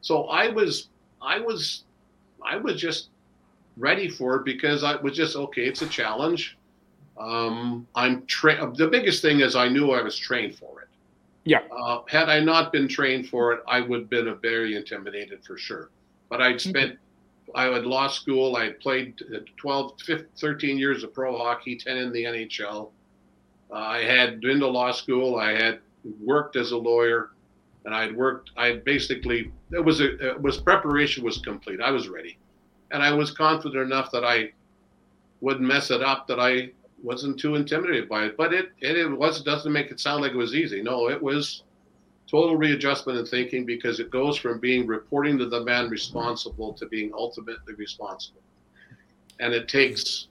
So 0.00 0.24
I 0.24 0.48
was 0.48 0.88
I 1.20 1.38
was 1.38 1.84
I 2.44 2.56
was 2.56 2.80
just 2.80 3.08
ready 3.76 4.08
for 4.08 4.36
it 4.36 4.44
because 4.44 4.84
I 4.84 4.96
was 4.96 5.16
just 5.16 5.36
okay, 5.36 5.64
it's 5.64 5.82
a 5.82 5.88
challenge. 5.88 6.56
Um, 7.18 7.86
I'm 7.94 8.26
trained. 8.26 8.76
The 8.76 8.88
biggest 8.88 9.22
thing 9.22 9.40
is 9.40 9.54
I 9.56 9.68
knew 9.68 9.92
I 9.92 10.02
was 10.02 10.16
trained 10.16 10.56
for 10.56 10.81
it. 10.81 10.81
Yeah. 11.44 11.60
Uh, 11.70 12.02
had 12.08 12.28
I 12.28 12.40
not 12.40 12.72
been 12.72 12.88
trained 12.88 13.28
for 13.28 13.52
it, 13.52 13.60
I 13.66 13.80
would 13.80 14.00
have 14.00 14.10
been 14.10 14.28
a 14.28 14.34
very 14.34 14.76
intimidated 14.76 15.44
for 15.44 15.58
sure. 15.58 15.90
But 16.28 16.40
I'd 16.40 16.60
spent 16.60 16.98
I 17.54 17.64
had 17.64 17.84
law 17.84 18.08
school. 18.08 18.56
I 18.56 18.70
played 18.70 19.20
12, 19.56 20.00
15, 20.00 20.26
13 20.38 20.78
years 20.78 21.02
of 21.04 21.12
pro 21.12 21.36
hockey, 21.36 21.76
10 21.76 21.96
in 21.96 22.12
the 22.12 22.24
NHL. 22.24 22.90
Uh, 23.70 23.74
I 23.74 24.04
had 24.04 24.40
been 24.40 24.60
to 24.60 24.66
law 24.66 24.92
school. 24.92 25.36
I 25.36 25.52
had 25.52 25.80
worked 26.20 26.56
as 26.56 26.72
a 26.72 26.76
lawyer, 26.76 27.30
and 27.84 27.94
I 27.94 28.02
had 28.02 28.16
worked. 28.16 28.50
I 28.56 28.76
basically 28.76 29.50
it 29.72 29.84
was 29.84 30.00
a 30.00 30.30
it 30.30 30.40
was 30.40 30.58
preparation 30.58 31.24
was 31.24 31.38
complete. 31.38 31.80
I 31.80 31.90
was 31.90 32.08
ready, 32.08 32.38
and 32.90 33.02
I 33.02 33.12
was 33.12 33.30
confident 33.30 33.82
enough 33.82 34.10
that 34.12 34.24
I 34.24 34.52
wouldn't 35.40 35.66
mess 35.66 35.90
it 35.90 36.02
up. 36.02 36.26
That 36.28 36.38
I 36.38 36.70
wasn't 37.02 37.38
too 37.38 37.54
intimidated 37.54 38.08
by 38.08 38.24
it. 38.24 38.36
But 38.36 38.52
it 38.52 38.72
it, 38.80 38.96
it 38.96 39.08
was 39.08 39.42
doesn't 39.42 39.72
make 39.72 39.90
it 39.90 40.00
sound 40.00 40.22
like 40.22 40.32
it 40.32 40.36
was 40.36 40.54
easy. 40.54 40.82
No, 40.82 41.08
it 41.08 41.22
was 41.22 41.64
total 42.30 42.56
readjustment 42.56 43.18
in 43.18 43.26
thinking 43.26 43.66
because 43.66 44.00
it 44.00 44.10
goes 44.10 44.38
from 44.38 44.58
being 44.58 44.86
reporting 44.86 45.36
to 45.38 45.46
the 45.46 45.62
man 45.62 45.90
responsible 45.90 46.72
to 46.72 46.86
being 46.86 47.12
ultimately 47.14 47.74
responsible 47.74 48.40
and 49.40 49.52
it 49.52 49.68
takes 49.68 50.28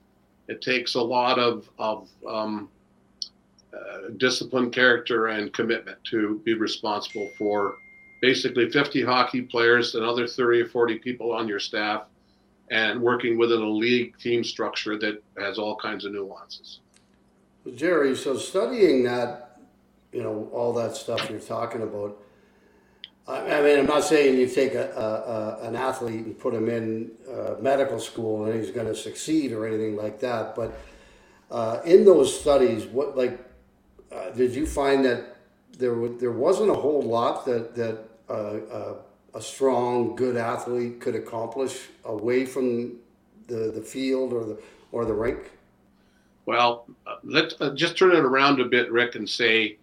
it 0.48 0.60
takes 0.60 0.94
a 0.94 1.00
lot 1.00 1.38
of 1.38 1.68
of 1.78 2.08
um, 2.28 2.68
uh, 3.72 4.08
discipline 4.16 4.70
character 4.70 5.28
and 5.28 5.52
commitment 5.52 5.98
to 6.04 6.40
be 6.44 6.54
responsible 6.54 7.30
for 7.38 7.76
basically 8.20 8.68
50 8.70 9.02
hockey 9.04 9.42
players 9.42 9.94
another 9.94 10.26
30 10.26 10.62
or 10.62 10.66
40 10.66 10.98
people 10.98 11.32
on 11.32 11.46
your 11.46 11.60
staff 11.60 12.04
and 12.72 13.00
working 13.00 13.38
within 13.38 13.62
a 13.62 13.68
league 13.68 14.18
team 14.18 14.42
structure 14.42 14.98
that 14.98 15.22
has 15.38 15.58
all 15.58 15.76
kinds 15.76 16.04
of 16.04 16.12
nuances 16.12 16.80
Jerry, 17.76 18.16
so 18.16 18.36
studying 18.36 19.04
that, 19.04 19.60
you 20.12 20.22
know, 20.22 20.48
all 20.52 20.72
that 20.74 20.96
stuff 20.96 21.30
you're 21.30 21.38
talking 21.38 21.82
about. 21.82 22.18
I, 23.28 23.62
mean, 23.62 23.78
I'm 23.78 23.86
not 23.86 24.02
saying 24.02 24.36
you 24.36 24.48
take 24.48 24.74
a, 24.74 24.90
a, 24.90 25.64
a 25.64 25.68
an 25.68 25.76
athlete 25.76 26.26
and 26.26 26.36
put 26.36 26.52
him 26.52 26.68
in 26.68 27.12
uh, 27.30 27.54
medical 27.60 28.00
school 28.00 28.46
and 28.46 28.58
he's 28.58 28.72
going 28.72 28.88
to 28.88 28.96
succeed 28.96 29.52
or 29.52 29.64
anything 29.64 29.96
like 29.96 30.18
that. 30.20 30.56
But 30.56 30.76
uh, 31.52 31.80
in 31.84 32.04
those 32.04 32.38
studies, 32.38 32.84
what 32.86 33.16
like 33.16 33.38
uh, 34.10 34.30
did 34.30 34.56
you 34.56 34.66
find 34.66 35.04
that 35.04 35.36
there 35.78 35.94
w- 35.94 36.18
there 36.18 36.32
wasn't 36.32 36.70
a 36.70 36.74
whole 36.74 37.02
lot 37.02 37.46
that 37.46 37.76
that 37.76 37.98
uh, 38.28 38.32
uh, 38.32 38.94
a 39.34 39.40
strong, 39.40 40.14
good 40.14 40.36
athlete 40.36 41.00
could 41.00 41.14
accomplish 41.14 41.88
away 42.04 42.44
from 42.44 42.96
the, 43.48 43.70
the 43.74 43.80
field 43.80 44.32
or 44.32 44.44
the 44.44 44.58
or 44.92 45.04
the 45.04 45.14
rink? 45.14 45.50
Well, 46.44 46.86
uh, 47.06 47.16
let's 47.22 47.54
uh, 47.60 47.70
just 47.74 47.96
turn 47.96 48.12
it 48.12 48.24
around 48.24 48.60
a 48.60 48.64
bit, 48.64 48.90
Rick, 48.90 49.14
and 49.14 49.28
say 49.28 49.78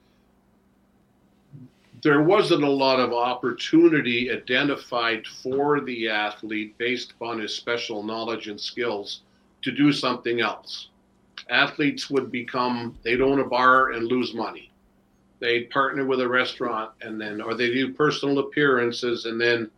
there 2.02 2.22
wasn't 2.22 2.64
a 2.64 2.70
lot 2.70 3.00
of 3.00 3.12
opportunity 3.12 4.32
identified 4.32 5.26
for 5.26 5.82
the 5.82 6.10
athlete 6.10 6.78
based 6.78 7.12
upon 7.12 7.40
his 7.40 7.54
special 7.54 8.04
knowledge 8.04 8.48
and 8.48 8.60
skills 8.60 9.22
to 9.62 9.72
do 9.72 9.92
something 9.92 10.40
else. 10.40 10.90
Athletes 11.50 12.10
would 12.10 12.32
become, 12.32 12.98
they'd 13.04 13.22
own 13.22 13.40
a 13.40 13.44
bar 13.46 13.92
and 13.92 14.08
lose 14.08 14.34
money. 14.34 14.69
They'd 15.40 15.70
partner 15.70 16.06
with 16.06 16.22
a 16.22 16.28
restaurant 16.28 16.92
and 17.02 17.20
then, 17.20 17.42
or 17.42 17.54
they 17.54 17.72
do 17.72 17.94
personal 17.94 18.40
appearances 18.40 19.26
and 19.26 19.40
then 19.40 19.70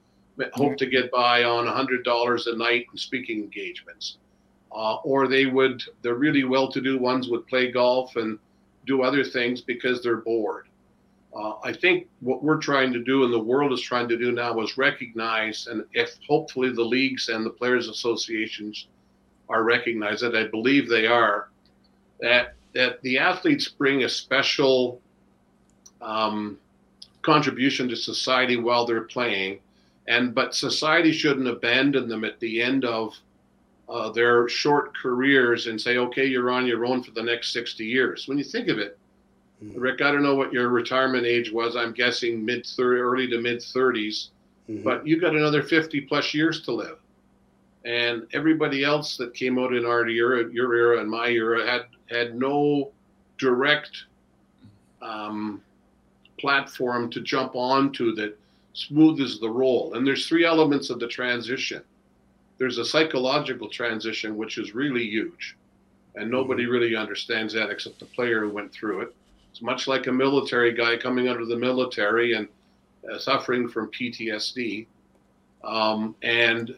hope 0.53 0.77
to 0.77 0.85
get 0.85 1.11
by 1.11 1.43
on 1.43 1.65
$100 1.65 2.47
a 2.47 2.57
night 2.57 2.87
in 2.91 2.97
speaking 2.97 3.39
engagements. 3.39 4.17
Uh, 4.71 4.95
or 5.03 5.27
they 5.27 5.45
would, 5.45 5.83
the 6.01 6.13
really 6.13 6.45
well 6.45 6.71
to 6.71 6.81
do 6.81 6.97
ones 6.97 7.27
would 7.27 7.45
play 7.47 7.71
golf 7.71 8.15
and 8.15 8.39
do 8.87 9.03
other 9.03 9.23
things 9.23 9.61
because 9.61 10.01
they're 10.01 10.17
bored. 10.17 10.67
Uh, 11.35 11.53
I 11.63 11.71
think 11.71 12.07
what 12.19 12.43
we're 12.43 12.57
trying 12.57 12.91
to 12.93 13.03
do 13.03 13.23
and 13.23 13.33
the 13.33 13.39
world 13.39 13.71
is 13.71 13.81
trying 13.81 14.09
to 14.09 14.17
do 14.17 14.31
now 14.31 14.59
is 14.61 14.77
recognize, 14.77 15.67
and 15.67 15.85
if 15.93 16.17
hopefully 16.27 16.73
the 16.73 16.83
leagues 16.83 17.29
and 17.29 17.45
the 17.45 17.49
players' 17.51 17.87
associations 17.87 18.87
are 19.47 19.63
recognized, 19.63 20.23
that 20.23 20.35
I 20.35 20.47
believe 20.47 20.89
they 20.89 21.07
are, 21.07 21.49
that 22.19 22.55
that 22.73 23.01
the 23.01 23.17
athletes 23.17 23.67
bring 23.67 24.03
a 24.03 24.09
special 24.09 25.01
um, 26.01 26.57
contribution 27.21 27.87
to 27.89 27.95
society 27.95 28.57
while 28.57 28.85
they're 28.85 29.01
playing, 29.01 29.59
and 30.07 30.33
but 30.33 30.55
society 30.55 31.11
shouldn't 31.11 31.47
abandon 31.47 32.07
them 32.07 32.23
at 32.23 32.39
the 32.39 32.61
end 32.61 32.85
of 32.85 33.15
uh, 33.87 34.09
their 34.09 34.47
short 34.47 34.95
careers 34.95 35.67
and 35.67 35.79
say, 35.79 35.97
okay, 35.97 36.25
you're 36.25 36.49
on 36.49 36.65
your 36.65 36.85
own 36.85 37.03
for 37.03 37.11
the 37.11 37.21
next 37.21 37.51
60 37.51 37.85
years. 37.85 38.27
When 38.27 38.37
you 38.37 38.43
think 38.43 38.69
of 38.69 38.79
it, 38.79 38.97
Rick, 39.75 40.01
I 40.01 40.11
don't 40.11 40.23
know 40.23 40.35
what 40.35 40.51
your 40.51 40.69
retirement 40.69 41.25
age 41.25 41.51
was. 41.51 41.75
I'm 41.75 41.91
guessing 41.91 42.43
mid 42.43 42.65
30, 42.65 42.99
early 42.99 43.27
to 43.27 43.39
mid 43.39 43.59
30s, 43.59 44.29
mm-hmm. 44.69 44.83
but 44.83 45.05
you 45.05 45.19
got 45.19 45.35
another 45.35 45.61
50 45.61 46.01
plus 46.01 46.33
years 46.33 46.61
to 46.63 46.71
live. 46.71 46.97
And 47.85 48.25
everybody 48.33 48.83
else 48.83 49.17
that 49.17 49.33
came 49.33 49.59
out 49.59 49.73
in 49.73 49.85
our 49.85 50.07
era, 50.07 50.51
your 50.51 50.73
era 50.73 50.99
and 50.99 51.09
my 51.09 51.27
era, 51.27 51.69
had 51.69 51.85
had 52.09 52.35
no 52.35 52.91
direct 53.37 54.05
um, 55.01 55.61
platform 56.41 57.09
to 57.11 57.21
jump 57.21 57.55
onto 57.55 58.13
that 58.15 58.37
smooths 58.73 59.39
the 59.39 59.49
role. 59.49 59.93
And 59.93 60.05
there's 60.05 60.27
three 60.27 60.45
elements 60.45 60.89
of 60.89 60.99
the 60.99 61.07
transition. 61.07 61.83
There's 62.57 62.77
a 62.77 62.85
psychological 62.85 63.69
transition, 63.69 64.37
which 64.37 64.57
is 64.57 64.75
really 64.75 65.05
huge, 65.05 65.57
and 66.15 66.29
nobody 66.29 66.63
mm-hmm. 66.63 66.71
really 66.71 66.95
understands 66.95 67.53
that 67.53 67.69
except 67.69 67.99
the 67.99 68.05
player 68.05 68.41
who 68.41 68.49
went 68.49 68.71
through 68.71 69.01
it. 69.01 69.15
It's 69.51 69.61
much 69.61 69.87
like 69.87 70.07
a 70.07 70.11
military 70.11 70.73
guy 70.73 70.97
coming 70.97 71.27
out 71.27 71.41
of 71.41 71.49
the 71.49 71.57
military 71.57 72.33
and 72.33 72.47
uh, 73.11 73.17
suffering 73.17 73.67
from 73.67 73.91
PTSD. 73.91 74.87
Um, 75.63 76.15
and 76.21 76.75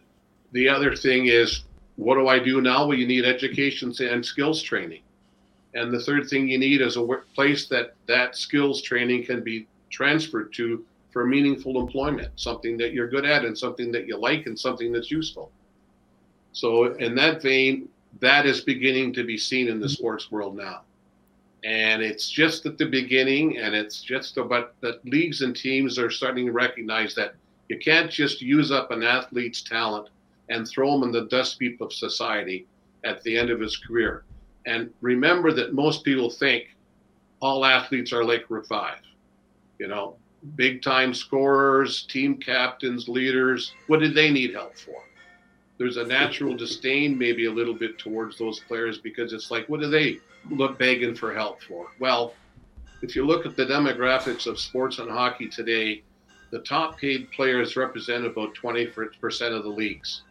the 0.54 0.68
other 0.70 0.96
thing 0.96 1.28
is, 1.28 1.64
what 1.96 2.16
do 2.16 2.28
I 2.28 2.40
do 2.40 2.62
now? 2.62 2.88
Well, 2.88 2.98
you 2.98 3.06
need 3.06 3.26
education 3.26 3.94
and 4.00 4.26
skills 4.26 4.62
training. 4.62 5.03
And 5.76 5.92
the 5.92 6.00
third 6.00 6.30
thing 6.30 6.48
you 6.48 6.58
need 6.58 6.82
is 6.82 6.98
a 6.98 7.08
place 7.36 7.68
that 7.68 7.96
that 8.08 8.36
skills 8.36 8.82
training 8.82 9.26
can 9.26 9.44
be 9.44 9.68
transferred 9.90 10.54
to 10.54 10.86
for 11.12 11.26
meaningful 11.26 11.80
employment, 11.80 12.32
something 12.36 12.78
that 12.78 12.94
you're 12.94 13.08
good 13.08 13.26
at 13.26 13.46
and 13.46 13.58
something 13.58 13.92
that 13.92 14.08
you 14.08 14.18
like 14.18 14.46
and 14.46 14.60
something 14.60 14.92
that's 14.92 15.12
useful. 15.12 15.52
So, 16.52 16.94
in 16.96 17.16
that 17.16 17.42
vein, 17.42 17.90
that 18.20 18.46
is 18.46 18.62
beginning 18.62 19.14
to 19.14 19.24
be 19.24 19.38
seen 19.38 19.68
in 19.68 19.80
the 19.80 19.90
sports 19.90 20.32
world 20.32 20.56
now 20.56 20.82
and 21.64 22.02
it's 22.02 22.30
just 22.30 22.66
at 22.66 22.78
the 22.78 22.86
beginning 22.86 23.58
and 23.58 23.74
it's 23.74 24.02
just 24.02 24.38
about 24.38 24.80
that 24.82 25.04
leagues 25.06 25.42
and 25.42 25.56
teams 25.56 25.98
are 25.98 26.10
starting 26.10 26.46
to 26.46 26.52
recognize 26.52 27.16
that 27.16 27.36
you 27.70 27.80
can't 27.80 28.12
just 28.12 28.42
use 28.42 28.72
up 28.72 28.92
an 28.92 29.04
athlete's 29.04 29.62
talent 29.62 30.10
and 30.50 30.68
throw 30.68 30.94
him 30.94 31.04
in 31.04 31.12
the 31.12 31.26
dust 31.26 31.58
heap 31.60 31.80
of 31.80 31.94
society 31.94 32.66
at 33.06 33.24
the 33.24 33.38
end 33.38 33.50
of 33.50 33.60
his 33.60 33.78
career 33.78 34.24
and 34.66 34.90
remember 35.02 35.52
that 35.52 35.74
most 35.74 36.04
people 36.04 36.30
think 36.30 36.76
all 37.40 37.66
athletes 37.66 38.14
are 38.14 38.24
like 38.24 38.46
Rick 38.50 38.68
Vaive 38.68 38.96
you 39.80 39.88
know 39.88 40.16
big 40.56 40.82
time 40.82 41.14
scorers 41.14 42.04
team 42.04 42.38
captains 42.38 43.08
leaders 43.08 43.74
what 43.88 44.00
do 44.00 44.10
they 44.10 44.30
need 44.30 44.54
help 44.54 44.78
for 44.78 45.04
there's 45.78 45.98
a 45.98 46.06
natural 46.06 46.56
disdain 46.56 47.18
maybe 47.18 47.46
a 47.46 47.52
little 47.52 47.74
bit 47.74 47.98
towards 47.98 48.38
those 48.38 48.60
players 48.62 48.98
because 48.98 49.34
it's 49.34 49.52
like 49.52 49.68
what 49.68 49.80
do 49.80 49.90
they 49.90 50.20
look 50.50 50.78
begging 50.78 51.16
for 51.16 51.34
help 51.34 51.62
for? 51.64 51.88
Well, 52.00 52.34
if 53.02 53.16
you 53.16 53.26
look 53.26 53.46
at 53.46 53.56
the 53.56 53.66
demographics 53.66 54.48
of 54.48 54.60
sports 54.60 55.00
and 55.00 55.10
hockey 55.10 55.48
today, 55.48 56.04
the 56.52 56.60
top 56.60 57.00
paid 57.00 57.32
players 57.32 57.76
represent 57.76 58.26
about 58.26 58.54
20% 58.56 59.58
of 59.58 59.64
the 59.64 59.70
leagues. 59.70 60.22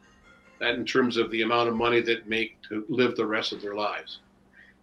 In 0.63 0.85
terms 0.85 1.17
of 1.17 1.31
the 1.31 1.43
amount 1.43 1.69
of 1.69 1.75
money 1.75 2.01
that 2.03 2.29
make 2.29 2.57
to 2.69 2.85
live 2.89 3.17
the 3.17 3.27
rest 3.27 3.53
of 3.53 3.61
their 3.61 3.75
lives. 3.75 4.21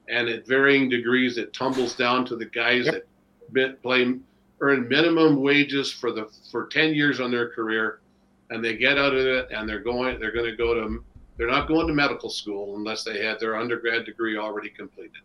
And 0.10 0.28
at 0.28 0.46
varying 0.46 0.90
degrees, 0.90 1.38
it 1.38 1.54
tumbles 1.54 1.96
down 1.96 2.26
to 2.26 2.36
the 2.36 2.46
guys 2.46 2.86
yep. 2.86 3.08
that 3.54 3.82
play 3.82 4.16
earn 4.62 4.88
minimum 4.90 5.42
wages 5.42 5.92
for 5.92 6.12
the 6.12 6.30
for 6.52 6.68
10 6.68 6.94
years 6.94 7.20
on 7.20 7.32
their 7.32 7.50
career 7.50 8.02
and 8.50 8.64
they 8.64 8.76
get 8.76 8.98
out 8.98 9.14
of 9.14 9.26
it 9.26 9.48
and 9.52 9.70
they're 9.70 9.80
going 9.80 10.20
they're 10.20 10.34
going 10.34 10.50
to 10.50 10.58
go 10.58 10.74
to 10.74 11.04
they're 11.38 11.48
not 11.48 11.68
going 11.68 11.88
to 11.88 11.94
medical 11.94 12.30
school 12.30 12.76
unless 12.76 13.06
they 13.06 13.24
had 13.24 13.40
their 13.40 13.56
undergrad 13.56 14.06
degree 14.06 14.38
already 14.38 14.70
completed. 14.70 15.22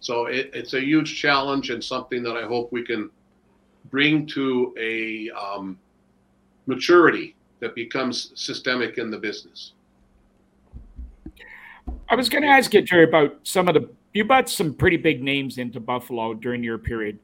So 0.00 0.26
it, 0.26 0.50
it's 0.52 0.74
a 0.74 0.80
huge 0.80 1.20
challenge 1.20 1.70
and 1.70 1.82
something 1.82 2.24
that 2.24 2.36
I 2.36 2.42
hope 2.42 2.72
we 2.72 2.82
can 2.82 3.10
bring 3.90 4.26
to 4.26 4.74
a 4.76 5.30
um, 5.30 5.78
maturity 6.66 7.36
that 7.60 7.74
becomes 7.74 8.32
systemic 8.34 8.98
in 8.98 9.10
the 9.10 9.18
business. 9.18 9.72
I 12.08 12.14
was 12.14 12.28
going 12.28 12.42
to 12.42 12.48
ask 12.48 12.72
you, 12.74 12.82
Jerry, 12.82 13.04
about 13.04 13.38
some 13.42 13.68
of 13.68 13.74
the 13.74 13.88
you 14.14 14.24
brought 14.24 14.48
some 14.48 14.74
pretty 14.74 14.96
big 14.96 15.22
names 15.22 15.58
into 15.58 15.80
Buffalo 15.80 16.34
during 16.34 16.62
your 16.64 16.78
period. 16.78 17.18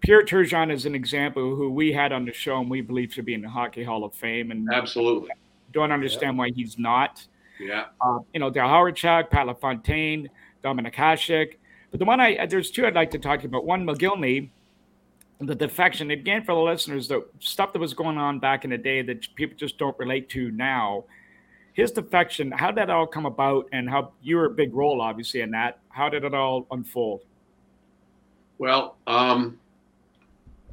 Pierre 0.00 0.24
Turgeon 0.24 0.72
is 0.72 0.86
an 0.86 0.94
example 0.94 1.54
who 1.54 1.70
we 1.70 1.92
had 1.92 2.12
on 2.12 2.24
the 2.24 2.32
show 2.32 2.58
and 2.58 2.70
we 2.70 2.80
believe 2.80 3.12
should 3.12 3.26
be 3.26 3.34
in 3.34 3.42
the 3.42 3.48
Hockey 3.48 3.84
Hall 3.84 4.04
of 4.04 4.14
Fame. 4.14 4.50
And 4.50 4.66
absolutely 4.72 5.30
don't 5.72 5.92
understand 5.92 6.36
yeah. 6.36 6.38
why 6.38 6.50
he's 6.54 6.78
not. 6.78 7.26
Yeah. 7.58 7.86
Uh, 8.00 8.20
you 8.32 8.40
know, 8.40 8.50
Dale 8.50 8.64
Hawerchuk, 8.64 9.30
Pat 9.30 9.46
LaFontaine, 9.46 10.30
Dominik 10.64 10.94
Hasek. 10.94 11.56
But 11.90 11.98
the 11.98 12.06
one 12.06 12.20
I 12.20 12.46
there's 12.46 12.70
two 12.70 12.86
I'd 12.86 12.94
like 12.94 13.10
to 13.12 13.18
talk 13.18 13.44
about. 13.44 13.64
One, 13.64 13.84
Mogilny, 13.84 14.50
the 15.40 15.54
defection. 15.54 16.10
Again, 16.10 16.44
for 16.44 16.54
the 16.54 16.60
listeners, 16.60 17.08
the 17.08 17.26
stuff 17.38 17.72
that 17.72 17.78
was 17.78 17.94
going 17.94 18.18
on 18.18 18.38
back 18.38 18.64
in 18.64 18.70
the 18.70 18.78
day 18.78 19.02
that 19.02 19.34
people 19.34 19.56
just 19.56 19.78
don't 19.78 19.98
relate 19.98 20.28
to 20.30 20.50
now. 20.50 21.04
His 21.72 21.92
defection, 21.92 22.50
how 22.50 22.68
did 22.68 22.76
that 22.76 22.90
all 22.90 23.06
come 23.06 23.26
about, 23.26 23.66
and 23.72 23.88
how 23.88 24.12
you 24.22 24.36
were 24.36 24.46
a 24.46 24.50
big 24.50 24.74
role, 24.74 25.00
obviously, 25.00 25.40
in 25.40 25.52
that. 25.52 25.78
How 25.88 26.08
did 26.08 26.24
it 26.24 26.34
all 26.34 26.66
unfold? 26.70 27.22
Well, 28.58 28.96
um, 29.06 29.58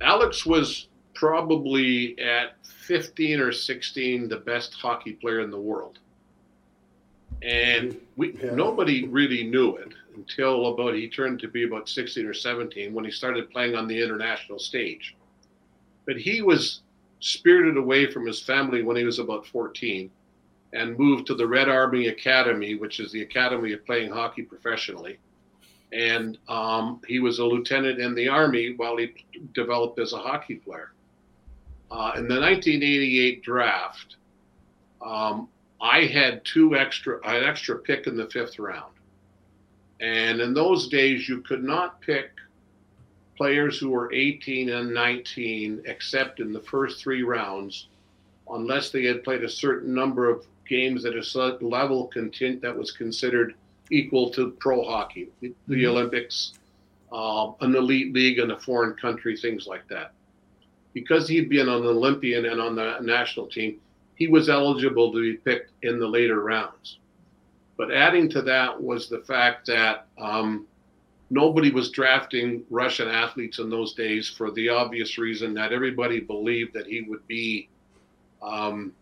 Alex 0.01 0.45
was 0.45 0.87
probably 1.13 2.19
at 2.19 2.55
15 2.63 3.39
or 3.39 3.51
16 3.51 4.27
the 4.27 4.37
best 4.37 4.73
hockey 4.73 5.13
player 5.13 5.41
in 5.41 5.49
the 5.49 5.59
world 5.59 5.99
and 7.41 7.97
we 8.15 8.33
yeah. 8.33 8.53
nobody 8.53 9.07
really 9.07 9.43
knew 9.43 9.75
it 9.75 9.93
until 10.17 10.67
about 10.67 10.95
he 10.95 11.07
turned 11.07 11.39
to 11.39 11.47
be 11.47 11.63
about 11.63 11.87
16 11.87 12.25
or 12.25 12.33
17 12.33 12.93
when 12.93 13.05
he 13.05 13.11
started 13.11 13.49
playing 13.51 13.75
on 13.75 13.87
the 13.87 14.01
international 14.01 14.59
stage. 14.59 15.15
But 16.05 16.17
he 16.17 16.41
was 16.41 16.81
spirited 17.19 17.77
away 17.77 18.11
from 18.11 18.25
his 18.25 18.41
family 18.41 18.83
when 18.83 18.97
he 18.97 19.03
was 19.03 19.19
about 19.19 19.45
14 19.47 20.09
and 20.73 20.97
moved 20.97 21.27
to 21.27 21.35
the 21.35 21.47
Red 21.47 21.69
Army 21.69 22.07
Academy, 22.07 22.75
which 22.75 22.99
is 22.99 23.11
the 23.11 23.21
academy 23.21 23.71
of 23.73 23.85
playing 23.85 24.11
hockey 24.11 24.41
professionally. 24.41 25.19
And 25.93 26.37
um, 26.49 26.99
he 27.07 27.19
was 27.19 27.39
a 27.39 27.45
lieutenant 27.45 27.99
in 27.99 28.13
the 28.13 28.27
army 28.27 28.73
while 28.75 28.97
he 28.97 29.13
developed 29.53 29.99
as 29.99 30.13
a 30.13 30.17
hockey 30.17 30.55
player. 30.55 30.91
Uh, 31.89 32.11
in 32.17 32.27
the 32.27 32.39
1988 32.39 33.43
draft, 33.43 34.17
um, 35.01 35.47
I 35.79 36.01
had 36.05 36.43
two 36.43 36.75
extra, 36.75 37.19
an 37.25 37.43
extra 37.43 37.77
pick 37.77 38.07
in 38.07 38.17
the 38.17 38.29
fifth 38.29 38.59
round. 38.59 38.96
And 39.99 40.41
in 40.41 40.53
those 40.53 40.87
days, 40.89 41.27
you 41.27 41.41
could 41.41 41.63
not 41.63 42.01
pick 42.01 42.31
players 43.35 43.77
who 43.77 43.89
were 43.89 44.11
18 44.13 44.69
and 44.69 44.93
19 44.93 45.83
except 45.85 46.39
in 46.39 46.51
the 46.51 46.59
first 46.61 47.01
three 47.01 47.23
rounds 47.23 47.87
unless 48.49 48.89
they 48.89 49.03
had 49.03 49.23
played 49.23 49.43
a 49.43 49.49
certain 49.49 49.93
number 49.93 50.29
of 50.29 50.45
games 50.67 51.05
at 51.05 51.15
a 51.15 51.23
certain 51.23 51.69
level 51.69 52.07
content 52.07 52.61
that 52.61 52.75
was 52.75 52.91
considered 52.91 53.53
equal 53.91 54.29
to 54.31 54.51
pro 54.59 54.83
hockey, 54.83 55.29
the, 55.41 55.53
Mhm. 55.69 55.85
Olympics, 55.85 56.53
uh, 57.11 57.51
an 57.61 57.75
elite 57.75 58.13
league 58.13 58.39
in 58.39 58.51
a 58.51 58.59
foreign 58.59 58.93
country, 58.93 59.37
things 59.37 59.67
like 59.67 59.87
that. 59.87 60.13
Because 60.93 61.27
he'd 61.27 61.49
been 61.49 61.69
an 61.69 61.85
Olympian 61.85 62.45
and 62.45 62.59
on 62.59 62.75
the 62.75 62.99
national 63.01 63.47
team, 63.47 63.79
he 64.15 64.27
was 64.27 64.49
eligible 64.49 65.11
to 65.13 65.21
be 65.21 65.37
picked 65.37 65.71
in 65.83 65.99
the 65.99 66.07
later 66.07 66.41
rounds. 66.41 66.97
But 67.77 67.91
adding 67.91 68.27
to 68.29 68.41
that 68.41 68.81
was 68.81 69.07
the 69.07 69.19
fact 69.19 69.67
that 69.67 70.07
um, 70.17 70.65
nobody 71.29 71.71
was 71.71 71.91
drafting 71.91 72.63
Russian 72.69 73.07
athletes 73.07 73.59
in 73.59 73.69
those 73.69 73.93
days 73.93 74.27
for 74.27 74.51
the 74.51 74.69
obvious 74.69 75.17
reason 75.17 75.53
that 75.53 75.71
everybody 75.71 76.19
believed 76.19 76.73
that 76.73 76.87
he 76.87 77.01
would 77.01 77.25
be 77.27 77.69
um, 78.41 78.93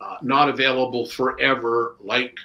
uh, 0.00 0.16
not 0.22 0.48
available 0.48 1.06
forever, 1.06 1.96
like 2.00 2.36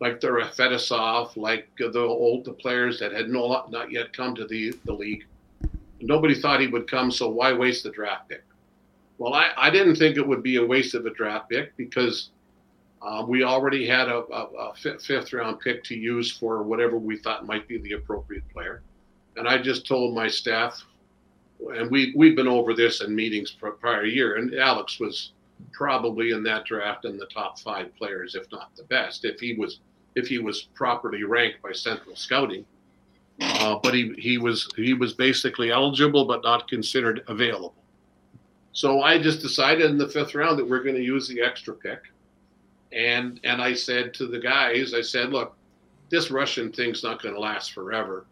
like 0.00 0.20
the 0.20 0.26
Fetisov, 0.28 1.36
like 1.36 1.68
the 1.78 1.98
old 1.98 2.44
the 2.44 2.52
players 2.52 2.98
that 2.98 3.12
had 3.12 3.28
no, 3.28 3.64
not 3.70 3.90
yet 3.90 4.12
come 4.12 4.34
to 4.34 4.46
the 4.46 4.74
the 4.84 4.92
league. 4.92 5.24
Nobody 6.00 6.34
thought 6.34 6.60
he 6.60 6.66
would 6.66 6.90
come, 6.90 7.10
so 7.10 7.28
why 7.28 7.52
waste 7.52 7.84
the 7.84 7.90
draft 7.90 8.28
pick? 8.28 8.44
Well, 9.18 9.32
I, 9.32 9.50
I 9.56 9.70
didn't 9.70 9.96
think 9.96 10.16
it 10.16 10.26
would 10.26 10.42
be 10.42 10.56
a 10.56 10.66
waste 10.66 10.94
of 10.94 11.06
a 11.06 11.10
draft 11.10 11.48
pick 11.48 11.76
because 11.76 12.30
uh, 13.04 13.24
we 13.26 13.42
already 13.42 13.86
had 13.86 14.08
a, 14.08 14.24
a, 14.32 14.72
a 14.72 14.74
fifth 14.74 15.32
round 15.32 15.60
pick 15.60 15.84
to 15.84 15.94
use 15.94 16.32
for 16.32 16.62
whatever 16.62 16.96
we 16.96 17.18
thought 17.18 17.46
might 17.46 17.68
be 17.68 17.78
the 17.78 17.92
appropriate 17.92 18.48
player. 18.50 18.82
And 19.36 19.46
I 19.46 19.58
just 19.58 19.86
told 19.86 20.14
my 20.14 20.28
staff, 20.28 20.82
and 21.76 21.90
we 21.90 22.14
we've 22.16 22.36
been 22.36 22.48
over 22.48 22.72
this 22.72 23.02
in 23.02 23.14
meetings 23.14 23.54
for 23.58 23.70
prior 23.72 24.04
year, 24.06 24.36
and 24.36 24.54
Alex 24.54 24.98
was 24.98 25.32
probably 25.72 26.30
in 26.30 26.42
that 26.44 26.64
draft 26.64 27.04
in 27.04 27.16
the 27.18 27.26
top 27.26 27.58
five 27.58 27.94
players, 27.96 28.34
if 28.34 28.50
not 28.50 28.74
the 28.76 28.84
best, 28.84 29.24
if 29.24 29.38
he 29.38 29.54
was 29.54 29.80
if 30.14 30.26
he 30.26 30.38
was 30.38 30.62
properly 30.74 31.24
ranked 31.24 31.60
by 31.62 31.72
Central 31.72 32.16
Scouting. 32.16 32.64
Uh, 33.40 33.78
but 33.82 33.92
he 33.92 34.14
he 34.16 34.38
was 34.38 34.68
he 34.76 34.94
was 34.94 35.12
basically 35.12 35.70
eligible 35.70 36.24
but 36.24 36.42
not 36.42 36.68
considered 36.68 37.22
available. 37.28 37.74
So 38.72 39.02
I 39.02 39.18
just 39.18 39.40
decided 39.40 39.90
in 39.90 39.98
the 39.98 40.08
fifth 40.08 40.34
round 40.34 40.58
that 40.58 40.68
we're 40.68 40.82
going 40.82 40.96
to 40.96 41.02
use 41.02 41.28
the 41.28 41.40
extra 41.40 41.74
pick, 41.74 42.00
and 42.94 43.40
and 43.44 43.60
I 43.60 43.74
said 43.74 44.14
to 44.14 44.26
the 44.26 44.38
guys, 44.38 44.94
I 44.94 45.00
said, 45.00 45.30
look, 45.30 45.56
this 46.10 46.30
Russian 46.30 46.72
thing's 46.72 47.02
not 47.02 47.22
going 47.22 47.34
to 47.34 47.40
last 47.40 47.72
forever. 47.72 48.26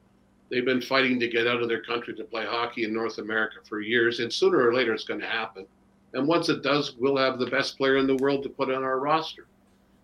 They've 0.50 0.64
been 0.64 0.82
fighting 0.82 1.18
to 1.20 1.28
get 1.28 1.46
out 1.46 1.62
of 1.62 1.68
their 1.68 1.82
country 1.82 2.14
to 2.14 2.24
play 2.24 2.44
hockey 2.44 2.84
in 2.84 2.92
North 2.92 3.18
America 3.18 3.56
for 3.68 3.80
years, 3.80 4.20
and 4.20 4.32
sooner 4.32 4.66
or 4.66 4.74
later 4.74 4.92
it's 4.92 5.04
going 5.04 5.20
to 5.20 5.26
happen. 5.26 5.66
And 6.12 6.28
once 6.28 6.48
it 6.48 6.62
does, 6.62 6.94
we'll 6.98 7.16
have 7.16 7.38
the 7.38 7.46
best 7.46 7.78
player 7.78 7.96
in 7.96 8.06
the 8.06 8.16
world 8.16 8.42
to 8.42 8.50
put 8.50 8.70
on 8.70 8.84
our 8.84 9.00
roster. 9.00 9.46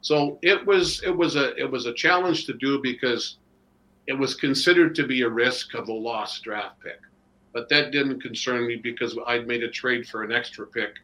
So 0.01 0.39
it 0.43 0.65
was 0.65 1.03
it 1.03 1.17
was 1.17 1.37
a 1.37 1.55
it 1.57 1.71
was 1.71 1.87
a 1.87 1.95
challenge 1.95 2.47
to 2.47 2.55
do 2.55 2.81
because 2.83 3.39
it 4.07 4.15
was 4.15 4.35
considered 4.35 4.95
to 4.95 5.07
be 5.07 5.23
a 5.23 5.29
risk 5.29 5.75
of 5.75 5.89
a 5.89 5.93
lost 5.93 6.43
draft 6.43 6.81
pick. 6.81 7.01
But 7.53 7.69
that 7.69 7.93
didn't 7.93 8.23
concern 8.23 8.67
me 8.67 8.77
because 8.77 9.19
I'd 9.27 9.47
made 9.47 9.63
a 9.63 9.71
trade 9.71 10.07
for 10.07 10.23
an 10.23 10.33
extra 10.33 10.67
pick 10.67 10.95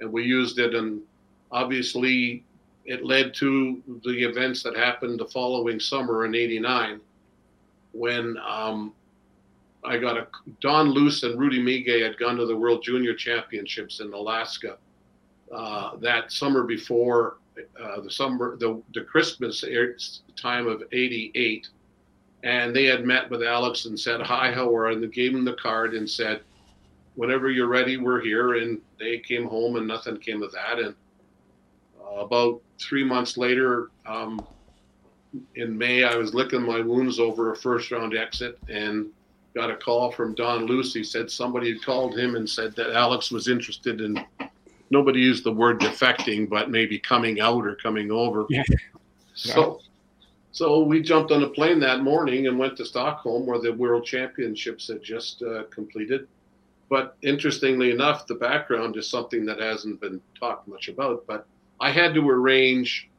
and 0.00 0.12
we 0.12 0.24
used 0.24 0.58
it 0.58 0.74
and 0.74 1.02
obviously 1.50 2.44
it 2.84 3.04
led 3.04 3.34
to 3.34 3.82
the 4.04 4.24
events 4.24 4.62
that 4.62 4.76
happened 4.76 5.18
the 5.18 5.26
following 5.26 5.80
summer 5.80 6.24
in 6.24 6.34
89 6.34 7.00
when 7.92 8.36
um, 8.46 8.92
I 9.84 9.98
got 9.98 10.16
a 10.16 10.26
Don 10.60 10.88
Luce 10.90 11.22
and 11.22 11.38
Rudy 11.38 11.62
Migay 11.62 12.02
had 12.02 12.18
gone 12.18 12.36
to 12.36 12.46
the 12.46 12.56
World 12.56 12.82
Junior 12.82 13.14
Championships 13.14 14.00
in 14.00 14.12
Alaska 14.12 14.78
uh, 15.54 15.96
that 15.96 16.32
summer 16.32 16.64
before 16.64 17.36
uh, 17.80 18.00
the 18.00 18.10
summer 18.10 18.56
the, 18.56 18.82
the 18.94 19.02
Christmas 19.02 19.64
time 20.36 20.66
of 20.66 20.82
'88, 20.90 21.68
and 22.42 22.74
they 22.74 22.84
had 22.84 23.04
met 23.04 23.30
with 23.30 23.42
Alex 23.42 23.84
and 23.84 23.98
said 23.98 24.20
hi, 24.20 24.50
how 24.52 24.74
are, 24.74 24.88
you?" 24.90 24.94
and 24.94 25.04
they 25.04 25.08
gave 25.08 25.34
him 25.34 25.44
the 25.44 25.54
card 25.54 25.94
and 25.94 26.08
said, 26.08 26.40
whenever 27.14 27.50
you're 27.50 27.68
ready, 27.68 27.96
we're 27.96 28.20
here. 28.20 28.54
And 28.54 28.80
they 28.98 29.18
came 29.18 29.46
home 29.46 29.76
and 29.76 29.86
nothing 29.86 30.18
came 30.18 30.42
of 30.42 30.52
that. 30.52 30.78
And 30.78 30.94
about 32.16 32.60
three 32.78 33.04
months 33.04 33.36
later, 33.36 33.90
um, 34.06 34.44
in 35.56 35.76
May, 35.76 36.04
I 36.04 36.16
was 36.16 36.34
licking 36.34 36.62
my 36.62 36.80
wounds 36.80 37.18
over 37.18 37.52
a 37.52 37.56
first 37.56 37.90
round 37.90 38.16
exit 38.16 38.58
and 38.68 39.06
got 39.54 39.70
a 39.70 39.76
call 39.76 40.12
from 40.12 40.34
Don 40.34 40.66
Luce. 40.66 40.96
Said 41.10 41.30
somebody 41.30 41.72
had 41.72 41.84
called 41.84 42.18
him 42.18 42.36
and 42.36 42.48
said 42.48 42.74
that 42.76 42.94
Alex 42.94 43.30
was 43.30 43.48
interested 43.48 44.00
in. 44.00 44.24
Nobody 44.90 45.20
used 45.20 45.44
the 45.44 45.52
word 45.52 45.80
defecting, 45.80 46.48
but 46.48 46.70
maybe 46.70 46.98
coming 46.98 47.40
out 47.40 47.66
or 47.66 47.74
coming 47.76 48.10
over. 48.10 48.46
Yeah. 48.48 48.62
So, 49.34 49.80
so 50.52 50.82
we 50.82 51.02
jumped 51.02 51.32
on 51.32 51.42
a 51.42 51.48
plane 51.48 51.80
that 51.80 52.02
morning 52.02 52.46
and 52.46 52.58
went 52.58 52.76
to 52.76 52.84
Stockholm, 52.84 53.46
where 53.46 53.58
the 53.58 53.72
World 53.72 54.04
Championships 54.04 54.86
had 54.86 55.02
just 55.02 55.42
uh, 55.42 55.64
completed. 55.64 56.28
But 56.88 57.16
interestingly 57.22 57.90
enough, 57.90 58.26
the 58.26 58.36
background 58.36 58.96
is 58.96 59.08
something 59.08 59.44
that 59.46 59.58
hasn't 59.58 60.00
been 60.00 60.20
talked 60.38 60.68
much 60.68 60.88
about. 60.88 61.26
But 61.26 61.46
I 61.84 61.90
had 61.90 62.14
to 62.14 62.30
arrange 62.30 63.10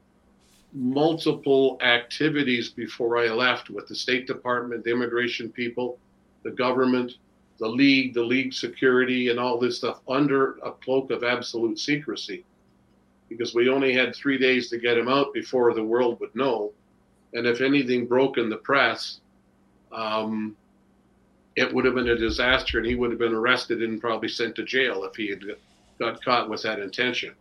multiple 0.73 1.77
activities 1.81 2.69
before 2.69 3.15
I 3.15 3.27
left 3.29 3.69
with 3.69 3.87
the 3.87 3.93
State 3.93 4.25
Department, 4.25 4.83
the 4.83 4.89
immigration 4.89 5.51
people, 5.51 5.99
the 6.41 6.49
government, 6.49 7.11
the 7.59 7.67
league, 7.67 8.15
the 8.15 8.23
league 8.23 8.53
security, 8.53 9.29
and 9.29 9.39
all 9.39 9.59
this 9.59 9.77
stuff 9.77 9.99
under 10.07 10.57
a 10.63 10.71
cloak 10.71 11.11
of 11.11 11.23
absolute 11.23 11.77
secrecy. 11.77 12.43
Because 13.29 13.53
we 13.53 13.69
only 13.69 13.93
had 13.93 14.15
three 14.15 14.39
days 14.39 14.67
to 14.71 14.79
get 14.79 14.97
him 14.97 15.09
out 15.09 15.31
before 15.31 15.75
the 15.75 15.83
world 15.83 16.19
would 16.19 16.35
know. 16.35 16.73
And 17.35 17.45
if 17.45 17.61
anything 17.61 18.07
broke 18.07 18.39
in 18.39 18.49
the 18.49 18.57
press, 18.57 19.19
um, 19.91 20.57
it 21.55 21.71
would 21.71 21.85
have 21.85 21.93
been 21.93 22.09
a 22.09 22.17
disaster 22.17 22.79
and 22.79 22.87
he 22.87 22.95
would 22.95 23.11
have 23.11 23.19
been 23.19 23.35
arrested 23.35 23.83
and 23.83 24.01
probably 24.01 24.29
sent 24.29 24.55
to 24.55 24.63
jail 24.63 25.03
if 25.03 25.15
he 25.15 25.29
had 25.29 25.43
got 25.99 26.25
caught 26.25 26.49
with 26.49 26.63
that 26.63 26.79
intention. 26.79 27.35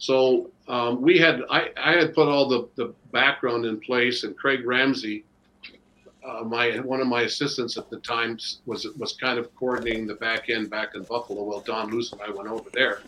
So 0.00 0.50
um, 0.66 1.02
we 1.02 1.18
had 1.18 1.42
I, 1.50 1.70
I 1.76 1.92
had 1.92 2.14
put 2.14 2.26
all 2.26 2.48
the, 2.48 2.68
the 2.74 2.94
background 3.12 3.66
in 3.66 3.78
place 3.78 4.24
and 4.24 4.36
Craig 4.36 4.66
Ramsay, 4.66 5.24
uh, 6.26 6.42
my 6.42 6.78
one 6.80 7.00
of 7.00 7.06
my 7.06 7.22
assistants 7.22 7.76
at 7.76 7.90
the 7.90 7.98
time 7.98 8.38
was 8.64 8.86
was 8.98 9.12
kind 9.12 9.38
of 9.38 9.54
coordinating 9.54 10.06
the 10.06 10.14
back 10.14 10.48
end 10.48 10.70
back 10.70 10.94
in 10.94 11.02
Buffalo 11.02 11.42
while 11.44 11.60
Don 11.60 11.90
Luce 11.90 12.12
and 12.12 12.20
I 12.22 12.30
went 12.30 12.48
over 12.48 12.70
there. 12.72 13.00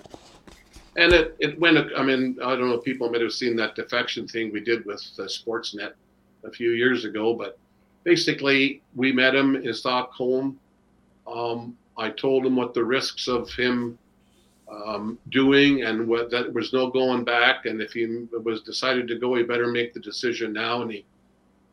And 0.97 1.14
it, 1.14 1.34
it 1.40 1.59
went, 1.59 1.78
I 1.97 2.03
mean, 2.03 2.36
I 2.45 2.51
don't 2.51 2.68
know 2.68 2.74
if 2.74 2.84
people 2.84 3.09
might 3.09 3.22
have 3.22 3.32
seen 3.32 3.57
that 3.57 3.74
defection 3.74 4.28
thing 4.28 4.53
we 4.53 4.61
did 4.61 4.84
with 4.84 5.03
uh, 5.18 5.22
Sportsnet 5.22 5.95
a 6.45 6.51
few 6.51 6.72
years 6.72 7.07
ago, 7.07 7.32
but 7.32 7.59
basically 8.05 8.82
we 8.95 9.11
met 9.11 9.34
him 9.34 9.57
in 9.57 9.72
Stockholm. 9.72 10.61
Um, 11.26 11.78
I 11.97 12.11
told 12.11 12.45
him 12.45 12.57
what 12.57 12.74
the 12.74 12.84
risks 12.84 13.26
of 13.26 13.51
him 13.55 13.99
um, 14.72 15.18
doing 15.30 15.82
and 15.82 16.06
what 16.06 16.30
that 16.30 16.52
was 16.52 16.72
no 16.72 16.90
going 16.90 17.24
back. 17.24 17.66
And 17.66 17.80
if 17.80 17.92
he 17.92 18.26
was 18.32 18.62
decided 18.62 19.08
to 19.08 19.18
go, 19.18 19.34
he 19.34 19.42
better 19.42 19.66
make 19.68 19.92
the 19.94 20.00
decision 20.00 20.52
now. 20.52 20.82
And 20.82 20.90
he 20.90 21.04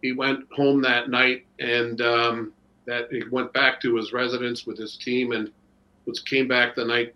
he 0.02 0.14
went 0.14 0.46
home 0.52 0.82
that 0.82 1.10
night 1.10 1.46
and 1.60 2.02
um, 2.02 2.54
that 2.86 3.12
he 3.12 3.24
went 3.32 3.52
back 3.54 3.82
to 3.82 3.96
his 3.96 4.14
residence 4.14 4.66
with 4.66 4.78
his 4.78 4.98
team 4.98 5.32
and 5.34 5.52
was 6.06 6.20
came 6.20 6.48
back 6.48 6.76
the 6.76 6.86
night 6.86 7.14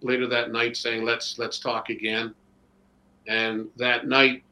later 0.00 0.26
that 0.26 0.50
night 0.50 0.76
saying 0.76 1.04
let's 1.04 1.38
let's 1.38 1.58
talk 1.58 1.88
again. 1.88 2.34
And 3.28 3.68
that 3.76 4.06
night 4.06 4.42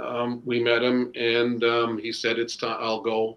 um, 0.00 0.42
we 0.44 0.62
met 0.62 0.82
him 0.82 1.12
and 1.14 1.62
um, 1.64 1.98
he 1.98 2.12
said 2.12 2.38
it's 2.38 2.56
time 2.56 2.76
I'll 2.80 3.02
go. 3.02 3.36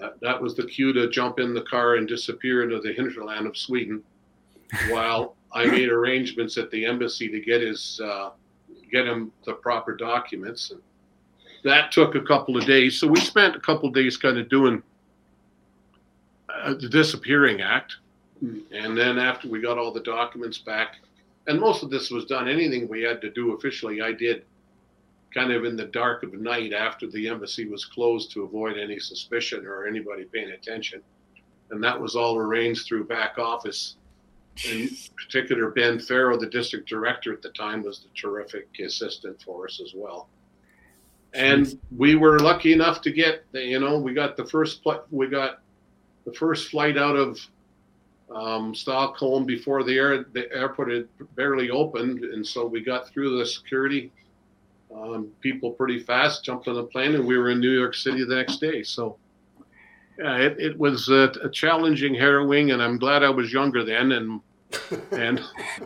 Uh, 0.00 0.10
that 0.20 0.40
was 0.40 0.54
the 0.54 0.64
cue 0.64 0.92
to 0.92 1.08
jump 1.08 1.40
in 1.40 1.54
the 1.54 1.62
car 1.62 1.96
and 1.96 2.06
disappear 2.06 2.62
into 2.62 2.78
the 2.80 2.92
hinterland 2.92 3.48
of 3.48 3.56
Sweden, 3.56 4.00
while 4.90 5.34
I 5.52 5.66
made 5.70 5.88
arrangements 5.88 6.56
at 6.58 6.70
the 6.70 6.84
embassy 6.84 7.28
to 7.28 7.40
get 7.40 7.60
his 7.60 8.00
uh, 8.02 8.30
get 8.90 9.06
him 9.06 9.32
the 9.44 9.54
proper 9.54 9.94
documents. 9.94 10.70
And 10.70 10.80
that 11.64 11.92
took 11.92 12.14
a 12.14 12.22
couple 12.22 12.56
of 12.56 12.64
days. 12.64 12.98
So 12.98 13.06
we 13.06 13.20
spent 13.20 13.56
a 13.56 13.60
couple 13.60 13.88
of 13.88 13.94
days 13.94 14.16
kind 14.16 14.38
of 14.38 14.48
doing 14.48 14.82
uh, 16.48 16.74
the 16.74 16.88
disappearing 16.88 17.60
act, 17.60 17.96
and 18.40 18.96
then 18.96 19.18
after 19.18 19.48
we 19.48 19.60
got 19.60 19.78
all 19.78 19.92
the 19.92 20.00
documents 20.00 20.58
back, 20.58 20.96
and 21.46 21.58
most 21.58 21.82
of 21.82 21.90
this 21.90 22.10
was 22.10 22.24
done. 22.24 22.48
Anything 22.48 22.88
we 22.88 23.02
had 23.02 23.20
to 23.22 23.30
do 23.30 23.54
officially, 23.54 24.02
I 24.02 24.12
did 24.12 24.44
kind 25.34 25.52
of 25.52 25.64
in 25.64 25.76
the 25.76 25.84
dark 25.84 26.22
of 26.22 26.32
night 26.34 26.72
after 26.72 27.06
the 27.06 27.28
embassy 27.28 27.66
was 27.66 27.84
closed 27.84 28.32
to 28.32 28.44
avoid 28.44 28.78
any 28.78 28.98
suspicion 28.98 29.66
or 29.66 29.86
anybody 29.86 30.24
paying 30.24 30.50
attention. 30.50 31.02
And 31.70 31.84
that 31.84 32.00
was 32.00 32.16
all 32.16 32.38
arranged 32.38 32.86
through 32.86 33.04
back 33.04 33.38
office. 33.38 33.96
In 34.66 34.90
particular, 35.16 35.70
Ben 35.70 35.98
Farrow, 36.00 36.38
the 36.38 36.46
district 36.46 36.88
director 36.88 37.32
at 37.32 37.42
the 37.42 37.50
time, 37.50 37.82
was 37.82 38.00
the 38.00 38.08
terrific 38.14 38.68
assistant 38.84 39.40
for 39.42 39.66
us 39.66 39.80
as 39.84 39.92
well. 39.94 40.28
and 41.34 41.78
we 41.96 42.14
were 42.14 42.38
lucky 42.38 42.72
enough 42.72 43.02
to 43.02 43.12
get 43.12 43.44
you 43.52 43.78
know 43.78 43.98
we 43.98 44.14
got 44.14 44.36
the 44.36 44.46
first 44.46 44.82
pl- 44.82 45.04
we 45.10 45.26
got 45.28 45.60
the 46.24 46.32
first 46.32 46.70
flight 46.70 46.96
out 46.96 47.16
of 47.16 47.38
um, 48.34 48.74
Stockholm 48.74 49.44
before 49.44 49.84
the 49.84 49.96
air 49.96 50.24
the 50.32 50.50
airport 50.52 50.90
had 50.90 51.08
barely 51.36 51.70
opened, 51.70 52.24
and 52.24 52.46
so 52.46 52.66
we 52.66 52.80
got 52.80 53.08
through 53.08 53.38
the 53.38 53.46
security 53.46 54.10
um, 54.94 55.28
people 55.40 55.70
pretty 55.72 56.00
fast, 56.00 56.44
jumped 56.44 56.66
on 56.66 56.74
the 56.74 56.82
plane, 56.82 57.14
and 57.14 57.26
we 57.26 57.36
were 57.38 57.50
in 57.50 57.60
New 57.60 57.70
York 57.70 57.94
City 57.94 58.24
the 58.24 58.34
next 58.34 58.58
day. 58.58 58.82
So 58.82 59.16
yeah, 60.18 60.36
it, 60.36 60.58
it 60.58 60.78
was 60.78 61.08
a, 61.08 61.32
a 61.42 61.50
challenging, 61.50 62.14
harrowing, 62.14 62.72
and 62.72 62.82
I'm 62.82 62.98
glad 62.98 63.22
I 63.22 63.30
was 63.30 63.52
younger 63.52 63.84
then 63.84 64.12
and 64.12 64.40
and 65.12 65.40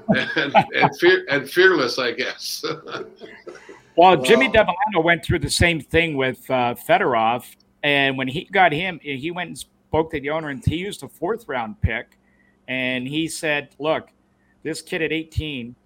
and, 0.09 0.55
and, 0.75 0.99
fear, 0.99 1.25
and 1.29 1.49
fearless, 1.49 1.99
I 1.99 2.13
guess. 2.13 2.65
well, 3.97 4.17
Jimmy 4.17 4.49
Devellano 4.49 5.03
went 5.03 5.25
through 5.25 5.41
the 5.41 5.51
same 5.51 5.81
thing 5.81 6.17
with 6.17 6.49
uh, 6.51 6.75
Fedorov, 6.75 7.45
and 7.83 8.17
when 8.17 8.29
he 8.29 8.45
got 8.45 8.73
him, 8.73 9.01
he 9.03 9.31
went 9.31 9.49
and 9.49 9.59
spoke 9.59 10.11
to 10.13 10.21
the 10.21 10.31
owner, 10.31 10.49
and 10.49 10.65
he 10.65 10.77
used 10.77 11.03
a 11.03 11.09
fourth 11.09 11.49
round 11.49 11.81
pick, 11.81 12.19
and 12.69 13.07
he 13.07 13.29
said, 13.29 13.71
"Look, 13.79 14.09
this 14.63 14.83
kid 14.83 15.03
at 15.03 15.13
18." 15.13 15.77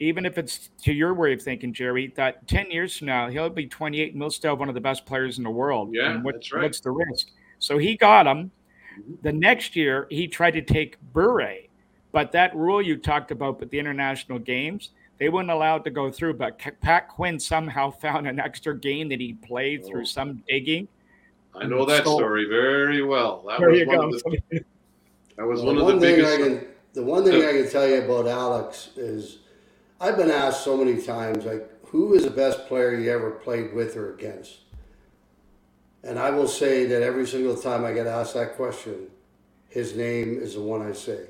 Even 0.00 0.26
if 0.26 0.38
it's 0.38 0.70
to 0.82 0.92
your 0.92 1.14
way 1.14 1.32
of 1.32 1.40
thinking, 1.40 1.72
Jerry, 1.72 2.12
that 2.16 2.48
10 2.48 2.68
years 2.72 2.98
from 2.98 3.06
now, 3.06 3.30
he'll 3.30 3.48
be 3.48 3.68
28 3.68 4.12
and 4.12 4.20
we'll 4.20 4.28
still 4.28 4.50
have 4.50 4.58
one 4.58 4.68
of 4.68 4.74
the 4.74 4.80
best 4.80 5.06
players 5.06 5.38
in 5.38 5.44
the 5.44 5.50
world. 5.50 5.90
Yeah, 5.92 6.20
what, 6.20 6.34
that's 6.34 6.52
right. 6.52 6.64
What's 6.64 6.80
the 6.80 6.90
risk? 6.90 7.28
So 7.60 7.78
he 7.78 7.96
got 7.96 8.26
him. 8.26 8.50
The 9.22 9.32
next 9.32 9.76
year, 9.76 10.08
he 10.10 10.26
tried 10.26 10.50
to 10.52 10.62
take 10.62 10.96
Bure, 11.12 11.58
but 12.14 12.30
that 12.32 12.54
rule 12.54 12.80
you 12.80 12.96
talked 12.96 13.32
about 13.32 13.58
with 13.58 13.70
the 13.70 13.78
international 13.78 14.38
games, 14.38 14.90
they 15.18 15.28
weren't 15.28 15.50
allowed 15.50 15.82
to 15.84 15.90
go 15.90 16.10
through. 16.12 16.34
But 16.34 16.58
Pat 16.80 17.08
Quinn 17.08 17.38
somehow 17.40 17.90
found 18.04 18.28
an 18.28 18.38
extra 18.38 18.78
game 18.78 19.08
that 19.08 19.20
he 19.20 19.32
played 19.34 19.82
Oh. 19.84 19.88
through 19.88 20.04
some 20.06 20.42
digging. 20.48 20.86
I 21.54 21.66
know 21.66 21.84
that 21.84 22.04
So- 22.04 22.16
story 22.16 22.46
very 22.48 23.02
well. 23.02 23.44
That 23.48 23.58
There 23.58 23.70
was 23.70 23.80
you 23.80 23.86
one 23.88 23.96
go. 23.98 24.04
of 24.16 24.22
the 24.22 24.64
that 25.36 25.44
was 25.46 25.60
Well, 25.60 25.66
one 25.74 25.76
of 25.78 25.82
one 25.84 25.98
the 25.98 26.06
biggest. 26.06 26.36
Can, 26.38 26.66
the 26.94 27.02
one 27.02 27.24
thing 27.24 27.42
I 27.44 27.52
can 27.52 27.68
tell 27.68 27.86
you 27.88 28.02
about 28.02 28.28
Alex 28.28 28.90
is, 28.96 29.40
I've 30.00 30.16
been 30.16 30.30
asked 30.30 30.62
so 30.62 30.76
many 30.76 31.02
times, 31.02 31.44
like, 31.44 31.68
who 31.86 32.14
is 32.14 32.22
the 32.24 32.30
best 32.30 32.66
player 32.68 32.94
you 32.94 33.10
ever 33.10 33.32
played 33.32 33.74
with 33.74 33.96
or 33.96 34.14
against? 34.14 34.58
And 36.04 36.16
I 36.18 36.30
will 36.30 36.46
say 36.46 36.84
that 36.86 37.02
every 37.02 37.26
single 37.26 37.56
time 37.56 37.84
I 37.84 37.92
get 37.92 38.06
asked 38.06 38.34
that 38.34 38.54
question, 38.54 39.08
his 39.68 39.96
name 39.96 40.38
is 40.40 40.54
the 40.54 40.60
one 40.60 40.82
I 40.88 40.92
say. 40.92 41.26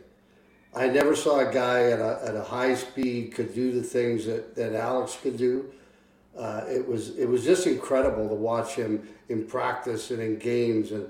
I 0.76 0.88
never 0.88 1.14
saw 1.14 1.40
a 1.48 1.52
guy 1.52 1.90
at 1.90 2.00
a, 2.00 2.20
at 2.26 2.34
a 2.36 2.42
high 2.42 2.74
speed 2.74 3.32
could 3.34 3.54
do 3.54 3.72
the 3.72 3.82
things 3.82 4.26
that, 4.26 4.54
that 4.56 4.74
Alex 4.74 5.16
could 5.22 5.36
do. 5.36 5.72
Uh, 6.36 6.64
it 6.68 6.86
was 6.86 7.16
it 7.16 7.26
was 7.28 7.44
just 7.44 7.66
incredible 7.66 8.28
to 8.28 8.34
watch 8.34 8.74
him 8.74 9.06
in 9.28 9.46
practice 9.46 10.10
and 10.10 10.20
in 10.20 10.36
games, 10.36 10.90
and 10.90 11.06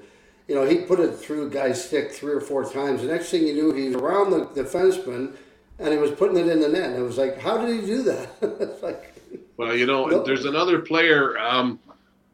you 0.48 0.54
know 0.54 0.66
he 0.66 0.78
put 0.82 1.00
it 1.00 1.16
through 1.16 1.48
guy's 1.48 1.82
stick 1.82 2.12
three 2.12 2.32
or 2.32 2.42
four 2.42 2.70
times. 2.70 3.00
The 3.00 3.08
next 3.08 3.30
thing 3.30 3.46
you 3.46 3.54
knew, 3.54 3.72
he 3.72 3.86
was 3.88 3.96
around 3.96 4.30
the 4.30 4.44
defenseman, 4.62 5.34
and 5.78 5.92
he 5.92 5.98
was 5.98 6.10
putting 6.10 6.36
it 6.36 6.46
in 6.46 6.60
the 6.60 6.68
net. 6.68 6.90
And 6.90 6.96
it 6.98 7.02
was 7.02 7.16
like, 7.16 7.38
how 7.38 7.56
did 7.56 7.80
he 7.80 7.86
do 7.86 8.02
that? 8.02 8.28
it's 8.60 8.82
like, 8.82 9.14
Well, 9.56 9.74
you 9.74 9.86
know, 9.86 10.04
No. 10.06 10.22
there's 10.22 10.44
another 10.44 10.80
player 10.80 11.38
um, 11.38 11.78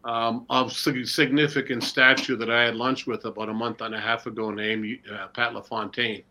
um, 0.02 0.44
of 0.50 0.72
significant 0.72 1.84
stature 1.84 2.34
that 2.34 2.50
I 2.50 2.64
had 2.64 2.74
lunch 2.74 3.06
with 3.06 3.24
about 3.24 3.48
a 3.48 3.54
month 3.54 3.82
and 3.82 3.94
a 3.94 4.00
half 4.00 4.26
ago 4.26 4.50
named 4.50 4.98
uh, 5.12 5.28
Pat 5.28 5.54
LaFontaine. 5.54 6.24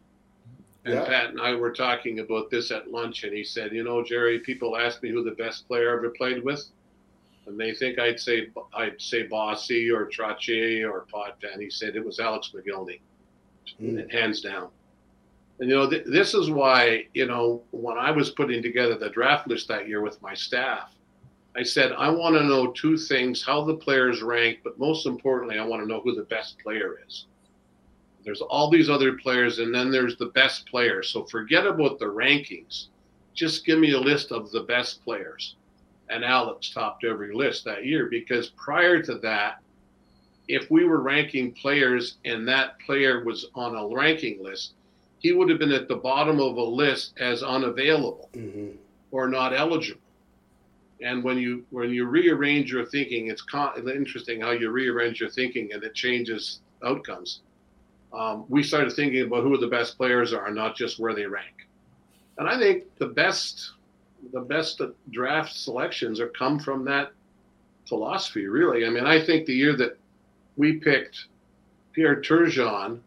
And 0.89 0.99
Yeah. 1.01 1.05
Pat 1.05 1.29
and 1.29 1.39
I 1.39 1.53
were 1.53 1.71
talking 1.71 2.19
about 2.19 2.49
this 2.49 2.71
at 2.71 2.89
lunch, 2.89 3.23
and 3.23 3.31
he 3.33 3.43
said, 3.43 3.71
You 3.73 3.83
know, 3.83 4.03
Jerry, 4.03 4.39
people 4.39 4.75
ask 4.75 5.03
me 5.03 5.09
who 5.09 5.23
the 5.23 5.31
best 5.31 5.67
player 5.67 5.91
I 5.91 5.97
ever 5.97 6.09
played 6.09 6.43
with. 6.43 6.65
And 7.45 7.59
they 7.59 7.73
think 7.73 7.99
I'd 7.99 8.19
say 8.19 8.49
I'd 8.73 8.99
say 9.01 9.23
Bossy 9.23 9.89
or 9.91 10.05
Trottier 10.07 10.89
or 10.91 11.05
Potvin. 11.11 11.59
He 11.61 11.69
said 11.69 11.95
it 11.95 12.03
was 12.05 12.19
Alex 12.19 12.51
Mogilny, 12.55 12.99
Mm. 13.81 14.11
hands 14.11 14.41
down. 14.41 14.69
And 15.59 15.69
you 15.69 15.75
know, 15.75 15.89
th- 15.89 16.05
this 16.05 16.33
is 16.33 16.49
why 16.49 17.07
you 17.13 17.25
know 17.27 17.63
when 17.71 17.97
I 17.97 18.11
was 18.11 18.31
putting 18.31 18.61
together 18.63 18.95
the 18.97 19.09
draft 19.09 19.47
list 19.47 19.67
that 19.67 19.87
year 19.87 20.01
with 20.01 20.19
my 20.21 20.33
staff, 20.33 20.91
I 21.55 21.63
said 21.63 21.91
I 21.91 22.09
want 22.09 22.35
to 22.35 22.43
know 22.43 22.71
two 22.71 22.97
things: 22.97 23.43
how 23.43 23.63
the 23.63 23.75
players 23.75 24.21
rank, 24.23 24.59
but 24.63 24.77
most 24.79 25.05
importantly, 25.05 25.57
I 25.59 25.65
want 25.65 25.81
to 25.83 25.87
know 25.87 26.01
who 26.01 26.15
the 26.15 26.23
best 26.23 26.57
player 26.59 26.99
is. 27.07 27.25
There's 28.29 28.41
all 28.41 28.69
these 28.69 28.91
other 28.91 29.13
players, 29.13 29.57
and 29.57 29.73
then 29.73 29.89
there's 29.89 30.15
the 30.15 30.27
best 30.27 30.67
player. 30.67 31.01
So 31.01 31.23
forget 31.23 31.65
about 31.65 31.97
the 31.97 32.05
rankings. 32.05 32.89
Just 33.33 33.65
give 33.65 33.79
me 33.79 33.93
a 33.93 33.99
list 33.99 34.31
of 34.31 34.51
the 34.51 34.59
best 34.59 35.03
players. 35.03 35.55
And 36.11 36.23
Alex 36.23 36.69
topped 36.69 37.03
every 37.03 37.33
list 37.33 37.65
that 37.65 37.87
year 37.87 38.05
because 38.05 38.49
prior 38.49 39.01
to 39.01 39.15
that, 39.15 39.63
if 40.47 40.69
we 40.69 40.85
were 40.85 41.01
ranking 41.01 41.53
players 41.53 42.17
and 42.23 42.47
that 42.47 42.77
player 42.81 43.23
was 43.23 43.47
on 43.55 43.75
a 43.75 43.87
ranking 43.95 44.43
list, 44.43 44.73
he 45.17 45.31
would 45.31 45.49
have 45.49 45.57
been 45.57 45.71
at 45.71 45.87
the 45.87 45.95
bottom 45.95 46.39
of 46.39 46.55
a 46.57 46.63
list 46.63 47.15
as 47.19 47.41
unavailable 47.41 48.29
mhm. 48.35 48.75
or 49.09 49.27
not 49.27 49.55
eligible. 49.55 50.01
And 51.01 51.23
when 51.23 51.39
you 51.39 51.65
when 51.71 51.89
you 51.89 52.05
rearrange 52.05 52.71
your 52.71 52.85
thinking, 52.85 53.25
it's 53.31 53.41
con- 53.41 53.89
interesting 53.89 54.41
how 54.41 54.51
you 54.51 54.69
rearrange 54.69 55.19
your 55.19 55.31
thinking 55.31 55.73
and 55.73 55.83
it 55.83 55.95
changes 55.95 56.59
outcomes. 56.83 57.41
Um, 58.13 58.45
we 58.49 58.63
started 58.63 58.93
thinking 58.93 59.21
about 59.21 59.43
who 59.43 59.57
the 59.57 59.67
best 59.67 59.97
players 59.97 60.33
are, 60.33 60.51
not 60.51 60.75
just 60.75 60.99
where 60.99 61.13
they 61.13 61.25
rank. 61.25 61.67
And 62.37 62.47
I 62.47 62.57
think 62.57 62.85
the 62.97 63.07
best 63.07 63.73
the 64.33 64.41
best 64.41 64.81
draft 65.11 65.55
selections 65.55 66.19
are 66.19 66.27
come 66.29 66.59
from 66.59 66.83
that 66.85 67.11
philosophy. 67.87 68.47
Really, 68.47 68.85
I 68.85 68.89
mean, 68.89 69.05
I 69.05 69.23
think 69.23 69.45
the 69.45 69.53
year 69.53 69.75
that 69.77 69.97
we 70.57 70.73
picked 70.73 71.25
Pierre 71.93 72.21
Turgeon, 72.21 72.99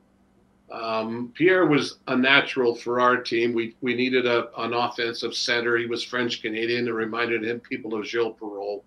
um, 0.71 1.33
Pierre 1.35 1.67
was 1.67 1.99
a 2.09 2.17
natural 2.17 2.75
for 2.75 3.01
our 3.01 3.17
team. 3.17 3.53
We 3.53 3.75
we 3.81 3.95
needed 3.95 4.27
a, 4.27 4.49
an 4.61 4.73
offensive 4.73 5.35
center. 5.35 5.77
He 5.77 5.87
was 5.87 6.05
French 6.05 6.43
Canadian. 6.43 6.89
It 6.89 6.93
reminded 6.93 7.45
him 7.45 7.61
people 7.61 7.95
of 7.95 8.07
Gilles 8.07 8.37
Perreault, 8.41 8.83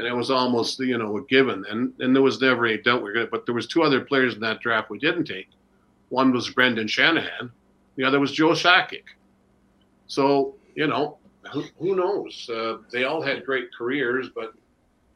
and 0.00 0.08
it 0.08 0.16
was 0.16 0.30
almost 0.30 0.80
you 0.80 0.96
know 0.96 1.18
a 1.18 1.22
given. 1.24 1.64
And 1.68 1.92
and 2.00 2.16
there 2.16 2.22
was 2.22 2.40
never 2.40 2.64
any 2.66 2.78
doubt 2.78 3.02
we 3.02 3.10
are 3.10 3.12
going. 3.12 3.26
to 3.26 3.30
But 3.30 3.44
there 3.44 3.54
was 3.54 3.66
two 3.66 3.82
other 3.82 4.00
players 4.00 4.34
in 4.34 4.40
that 4.40 4.60
draft 4.60 4.88
we 4.88 4.98
didn't 4.98 5.26
take. 5.26 5.48
One 6.08 6.32
was 6.32 6.48
Brendan 6.48 6.88
Shanahan. 6.88 7.52
The 7.96 8.04
other 8.04 8.18
was 8.18 8.32
Joe 8.32 8.50
Sakic. 8.50 9.04
So 10.06 10.54
you 10.74 10.86
know 10.86 11.18
who, 11.52 11.64
who 11.78 11.94
knows? 11.94 12.48
Uh, 12.48 12.78
they 12.90 13.04
all 13.04 13.20
had 13.20 13.44
great 13.44 13.74
careers, 13.76 14.30
but 14.34 14.54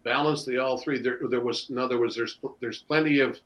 balance 0.05 0.45
the 0.45 0.59
all 0.59 0.76
three. 0.76 1.01
There 1.01 1.18
there 1.30 1.41
was 1.41 1.70
in 1.70 1.78
other 1.78 1.99
words 1.99 2.14
there's 2.14 2.39
there's 2.61 2.82
plenty 2.82 3.20
of 3.20 3.41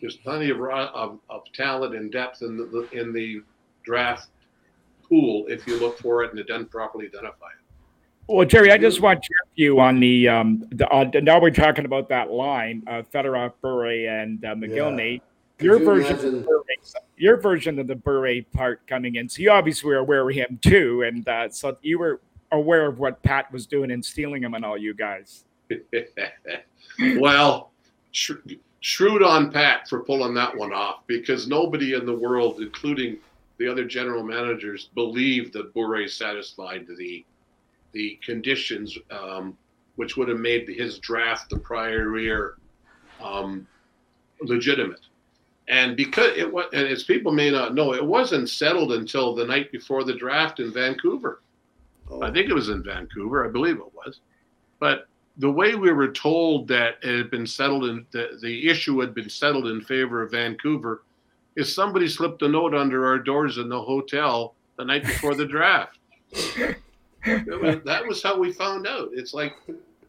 there's 0.00 0.16
plenty 0.16 0.50
of, 0.50 0.60
of, 0.62 1.18
of 1.28 1.42
talent 1.52 1.94
and 1.94 2.10
depth 2.10 2.40
in 2.40 2.56
the 2.56 2.88
in 2.92 3.12
the 3.12 3.42
draft 3.84 4.28
pool 5.06 5.44
if 5.48 5.66
you 5.66 5.78
look 5.78 5.98
for 5.98 6.24
it 6.24 6.32
and 6.32 6.42
then 6.48 6.64
properly 6.66 7.06
identify 7.06 7.48
it. 7.48 7.59
Well, 8.30 8.46
Jerry, 8.46 8.70
I 8.70 8.78
just 8.78 9.00
want 9.00 9.26
your 9.28 9.38
view 9.56 9.80
on 9.80 9.98
the. 9.98 10.28
Um, 10.28 10.64
the 10.70 10.88
uh, 10.88 11.10
now 11.20 11.40
we're 11.40 11.50
talking 11.50 11.84
about 11.84 12.08
that 12.10 12.30
line, 12.30 12.84
uh, 12.86 13.02
Fedorov, 13.12 13.54
Bure, 13.60 14.08
and 14.08 14.44
uh, 14.44 14.54
Mogilny. 14.54 15.20
Could 15.58 15.64
Your 15.64 15.78
you 15.80 15.84
version, 15.84 16.12
of 16.14 16.22
the 16.22 16.28
imagine- 16.28 16.42
Bure, 16.44 16.64
your 17.16 17.36
version 17.40 17.78
of 17.80 17.88
the 17.88 17.96
Bure 17.96 18.42
part 18.52 18.86
coming 18.86 19.16
in. 19.16 19.28
So 19.28 19.42
you 19.42 19.50
obviously 19.50 19.88
were 19.88 19.96
aware 19.96 20.28
of 20.28 20.32
him 20.32 20.60
too, 20.62 21.02
and 21.02 21.28
uh, 21.28 21.48
so 21.50 21.76
you 21.82 21.98
were 21.98 22.20
aware 22.52 22.86
of 22.86 23.00
what 23.00 23.20
Pat 23.24 23.50
was 23.52 23.66
doing 23.66 23.90
and 23.90 24.04
stealing 24.04 24.44
him 24.44 24.54
and 24.54 24.64
all 24.64 24.78
you 24.78 24.94
guys. 24.94 25.44
well, 27.18 27.72
sh- 28.12 28.30
shrewd 28.78 29.24
on 29.24 29.50
Pat 29.50 29.88
for 29.88 30.04
pulling 30.04 30.34
that 30.34 30.56
one 30.56 30.72
off 30.72 31.00
because 31.08 31.48
nobody 31.48 31.94
in 31.94 32.06
the 32.06 32.14
world, 32.16 32.60
including 32.60 33.18
the 33.58 33.66
other 33.66 33.84
general 33.84 34.22
managers, 34.22 34.88
believed 34.94 35.52
that 35.54 35.74
Bure 35.74 36.06
satisfied 36.06 36.86
the 36.96 37.24
the 37.92 38.18
conditions 38.24 38.96
um, 39.10 39.56
which 39.96 40.16
would 40.16 40.28
have 40.28 40.38
made 40.38 40.68
his 40.68 40.98
draft 40.98 41.50
the 41.50 41.58
prior 41.58 42.18
year 42.18 42.56
um, 43.22 43.66
legitimate. 44.40 45.00
And 45.68 45.96
because 45.96 46.36
it 46.36 46.50
was, 46.50 46.66
and 46.72 46.88
as 46.88 47.04
people 47.04 47.32
may 47.32 47.50
not 47.50 47.74
know, 47.74 47.94
it 47.94 48.04
wasn't 48.04 48.48
settled 48.48 48.92
until 48.92 49.34
the 49.34 49.44
night 49.44 49.70
before 49.70 50.04
the 50.04 50.14
draft 50.14 50.58
in 50.58 50.72
Vancouver. 50.72 51.42
Oh, 52.10 52.22
I 52.22 52.32
think 52.32 52.48
it 52.48 52.54
was 52.54 52.70
in 52.70 52.82
Vancouver. 52.82 53.46
I 53.46 53.50
believe 53.50 53.76
it 53.76 53.94
was. 53.94 54.20
But 54.80 55.06
the 55.36 55.50
way 55.50 55.74
we 55.74 55.92
were 55.92 56.12
told 56.12 56.66
that 56.68 56.96
it 57.02 57.16
had 57.16 57.30
been 57.30 57.46
settled 57.46 57.84
in 57.84 58.04
the, 58.10 58.38
the 58.42 58.68
issue 58.68 58.98
had 58.98 59.14
been 59.14 59.30
settled 59.30 59.68
in 59.68 59.80
favor 59.80 60.22
of 60.22 60.32
Vancouver 60.32 61.04
is 61.56 61.72
somebody 61.72 62.08
slipped 62.08 62.42
a 62.42 62.48
note 62.48 62.74
under 62.74 63.06
our 63.06 63.18
doors 63.18 63.58
in 63.58 63.68
the 63.68 63.80
hotel 63.80 64.54
the 64.76 64.84
night 64.84 65.04
before 65.04 65.34
the 65.34 65.46
draft. 65.46 65.98
That 67.24 68.02
was 68.06 68.22
how 68.22 68.38
we 68.38 68.52
found 68.52 68.86
out. 68.86 69.10
It's 69.12 69.34
like, 69.34 69.54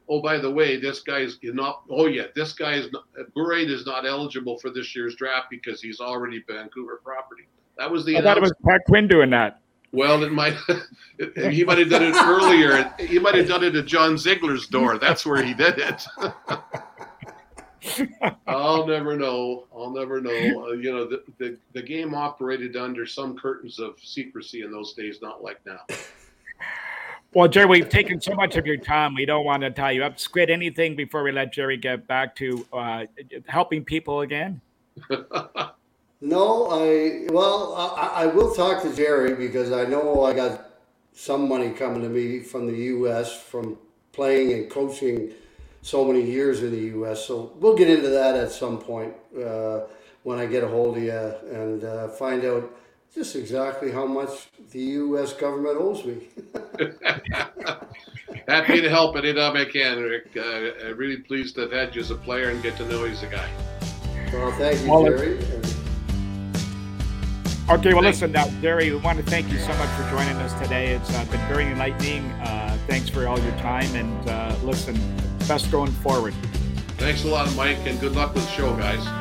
oh, 0.09 0.21
by 0.21 0.37
the 0.37 0.49
way, 0.49 0.79
this 0.79 1.01
guy's 1.01 1.37
not. 1.43 1.83
Oh 1.89 2.07
yeah, 2.07 2.25
this 2.35 2.53
guy 2.53 2.75
is 2.75 2.91
not. 2.91 3.05
Is 3.35 3.85
not 3.85 4.05
eligible 4.05 4.57
for 4.57 4.69
this 4.69 4.95
year's 4.95 5.15
draft 5.15 5.47
because 5.49 5.81
he's 5.81 5.99
already 5.99 6.43
Vancouver 6.47 7.01
property. 7.03 7.47
That 7.77 7.89
was 7.89 8.05
the. 8.05 8.17
I 8.17 8.21
thought 8.21 8.37
it 8.37 8.41
was. 8.41 8.53
Pat 8.65 8.81
Quinn 8.85 9.07
doing 9.07 9.29
that. 9.31 9.61
Well, 9.93 10.23
it 10.23 10.31
might. 10.31 10.55
he 11.35 11.63
might 11.63 11.79
have 11.79 11.89
done 11.89 12.03
it 12.03 12.15
earlier. 12.15 12.93
He 12.99 13.19
might 13.19 13.35
have 13.35 13.47
done 13.47 13.63
it 13.63 13.75
at 13.75 13.85
John 13.85 14.17
Ziegler's 14.17 14.67
door. 14.67 14.97
That's 14.97 15.25
where 15.25 15.43
he 15.43 15.53
did 15.53 15.79
it. 15.79 16.05
I'll 18.47 18.85
never 18.85 19.17
know. 19.17 19.65
I'll 19.75 19.89
never 19.89 20.21
know. 20.21 20.31
Uh, 20.31 20.73
you 20.73 20.93
know, 20.93 21.07
the, 21.07 21.23
the 21.39 21.57
the 21.73 21.81
game 21.81 22.13
operated 22.13 22.77
under 22.77 23.05
some 23.05 23.37
curtains 23.37 23.79
of 23.79 23.95
secrecy 24.01 24.61
in 24.61 24.71
those 24.71 24.93
days, 24.93 25.19
not 25.21 25.43
like 25.43 25.59
now. 25.65 25.79
Well, 27.33 27.47
Jerry, 27.47 27.65
we've 27.65 27.89
taken 27.89 28.19
so 28.19 28.33
much 28.35 28.57
of 28.57 28.65
your 28.65 28.77
time. 28.77 29.15
We 29.15 29.25
don't 29.25 29.45
want 29.45 29.63
to 29.63 29.71
tie 29.71 29.91
you 29.91 30.03
up. 30.03 30.19
Squid, 30.19 30.49
anything 30.49 30.95
before 30.95 31.23
we 31.23 31.31
let 31.31 31.53
Jerry 31.53 31.77
get 31.77 32.05
back 32.05 32.35
to 32.37 32.65
uh, 32.73 33.05
helping 33.47 33.85
people 33.85 34.21
again? 34.21 34.59
No, 36.23 36.67
I 36.67 37.25
well, 37.31 37.73
I, 37.73 38.23
I 38.23 38.25
will 38.27 38.53
talk 38.53 38.83
to 38.83 38.95
Jerry 38.95 39.33
because 39.33 39.71
I 39.71 39.85
know 39.85 40.23
I 40.23 40.33
got 40.33 40.69
some 41.13 41.49
money 41.49 41.71
coming 41.71 42.03
to 42.03 42.09
me 42.09 42.41
from 42.41 42.67
the 42.67 42.77
U.S. 42.77 43.35
from 43.41 43.75
playing 44.11 44.53
and 44.53 44.69
coaching 44.69 45.31
so 45.81 46.05
many 46.05 46.21
years 46.21 46.61
in 46.61 46.69
the 46.69 46.85
U.S. 46.95 47.25
So 47.25 47.53
we'll 47.55 47.75
get 47.75 47.89
into 47.89 48.09
that 48.09 48.35
at 48.35 48.51
some 48.51 48.77
point 48.77 49.15
uh, 49.35 49.81
when 50.21 50.37
I 50.37 50.45
get 50.45 50.63
a 50.63 50.67
hold 50.67 50.97
of 50.97 51.03
you 51.03 51.11
and 51.11 51.83
uh, 51.83 52.09
find 52.09 52.45
out 52.45 52.71
just 53.13 53.35
exactly 53.35 53.91
how 53.91 54.05
much 54.05 54.47
the 54.71 54.79
U.S. 54.79 55.33
government 55.33 55.77
owes 55.79 56.05
me. 56.05 56.27
Happy 58.47 58.81
to 58.81 58.89
help 58.89 59.15
anytime 59.17 59.55
I 59.57 59.65
can, 59.65 60.01
Rick. 60.01 60.35
Uh, 60.35 60.87
I'm 60.87 60.97
really 60.97 61.17
pleased 61.17 61.55
to 61.55 61.61
have 61.61 61.71
had 61.71 61.95
you 61.95 62.01
as 62.01 62.11
a 62.11 62.15
player 62.15 62.49
and 62.49 62.63
get 62.63 62.77
to 62.77 62.85
know 62.85 63.05
you 63.05 63.11
as 63.11 63.23
a 63.23 63.27
guy. 63.27 63.49
Well, 64.33 64.51
thank 64.53 64.81
you, 64.81 64.91
Well, 64.91 65.03
Jerry. 65.03 65.39
Okay, 67.69 67.93
well, 67.93 68.03
listen, 68.03 68.31
now, 68.31 68.47
Jerry, 68.61 68.91
we 68.91 68.97
want 68.97 69.17
to 69.17 69.23
thank 69.23 69.49
you 69.51 69.59
so 69.59 69.69
much 69.69 69.89
for 69.91 70.09
joining 70.09 70.35
us 70.37 70.53
today. 70.61 70.93
It's 70.93 71.13
uh, 71.15 71.25
been 71.25 71.39
very 71.47 71.65
enlightening. 71.65 72.25
Uh, 72.41 72.77
thanks 72.87 73.09
for 73.09 73.27
all 73.27 73.39
your 73.39 73.55
time. 73.57 73.93
And 73.95 74.29
uh, 74.29 74.55
listen, 74.63 74.99
best 75.47 75.71
going 75.71 75.91
forward. 75.91 76.33
Thanks 76.97 77.23
a 77.23 77.27
lot, 77.27 77.53
Mike, 77.55 77.79
and 77.85 77.99
good 77.99 78.13
luck 78.13 78.33
with 78.33 78.45
the 78.45 78.51
show, 78.51 78.75
guys. 78.75 79.20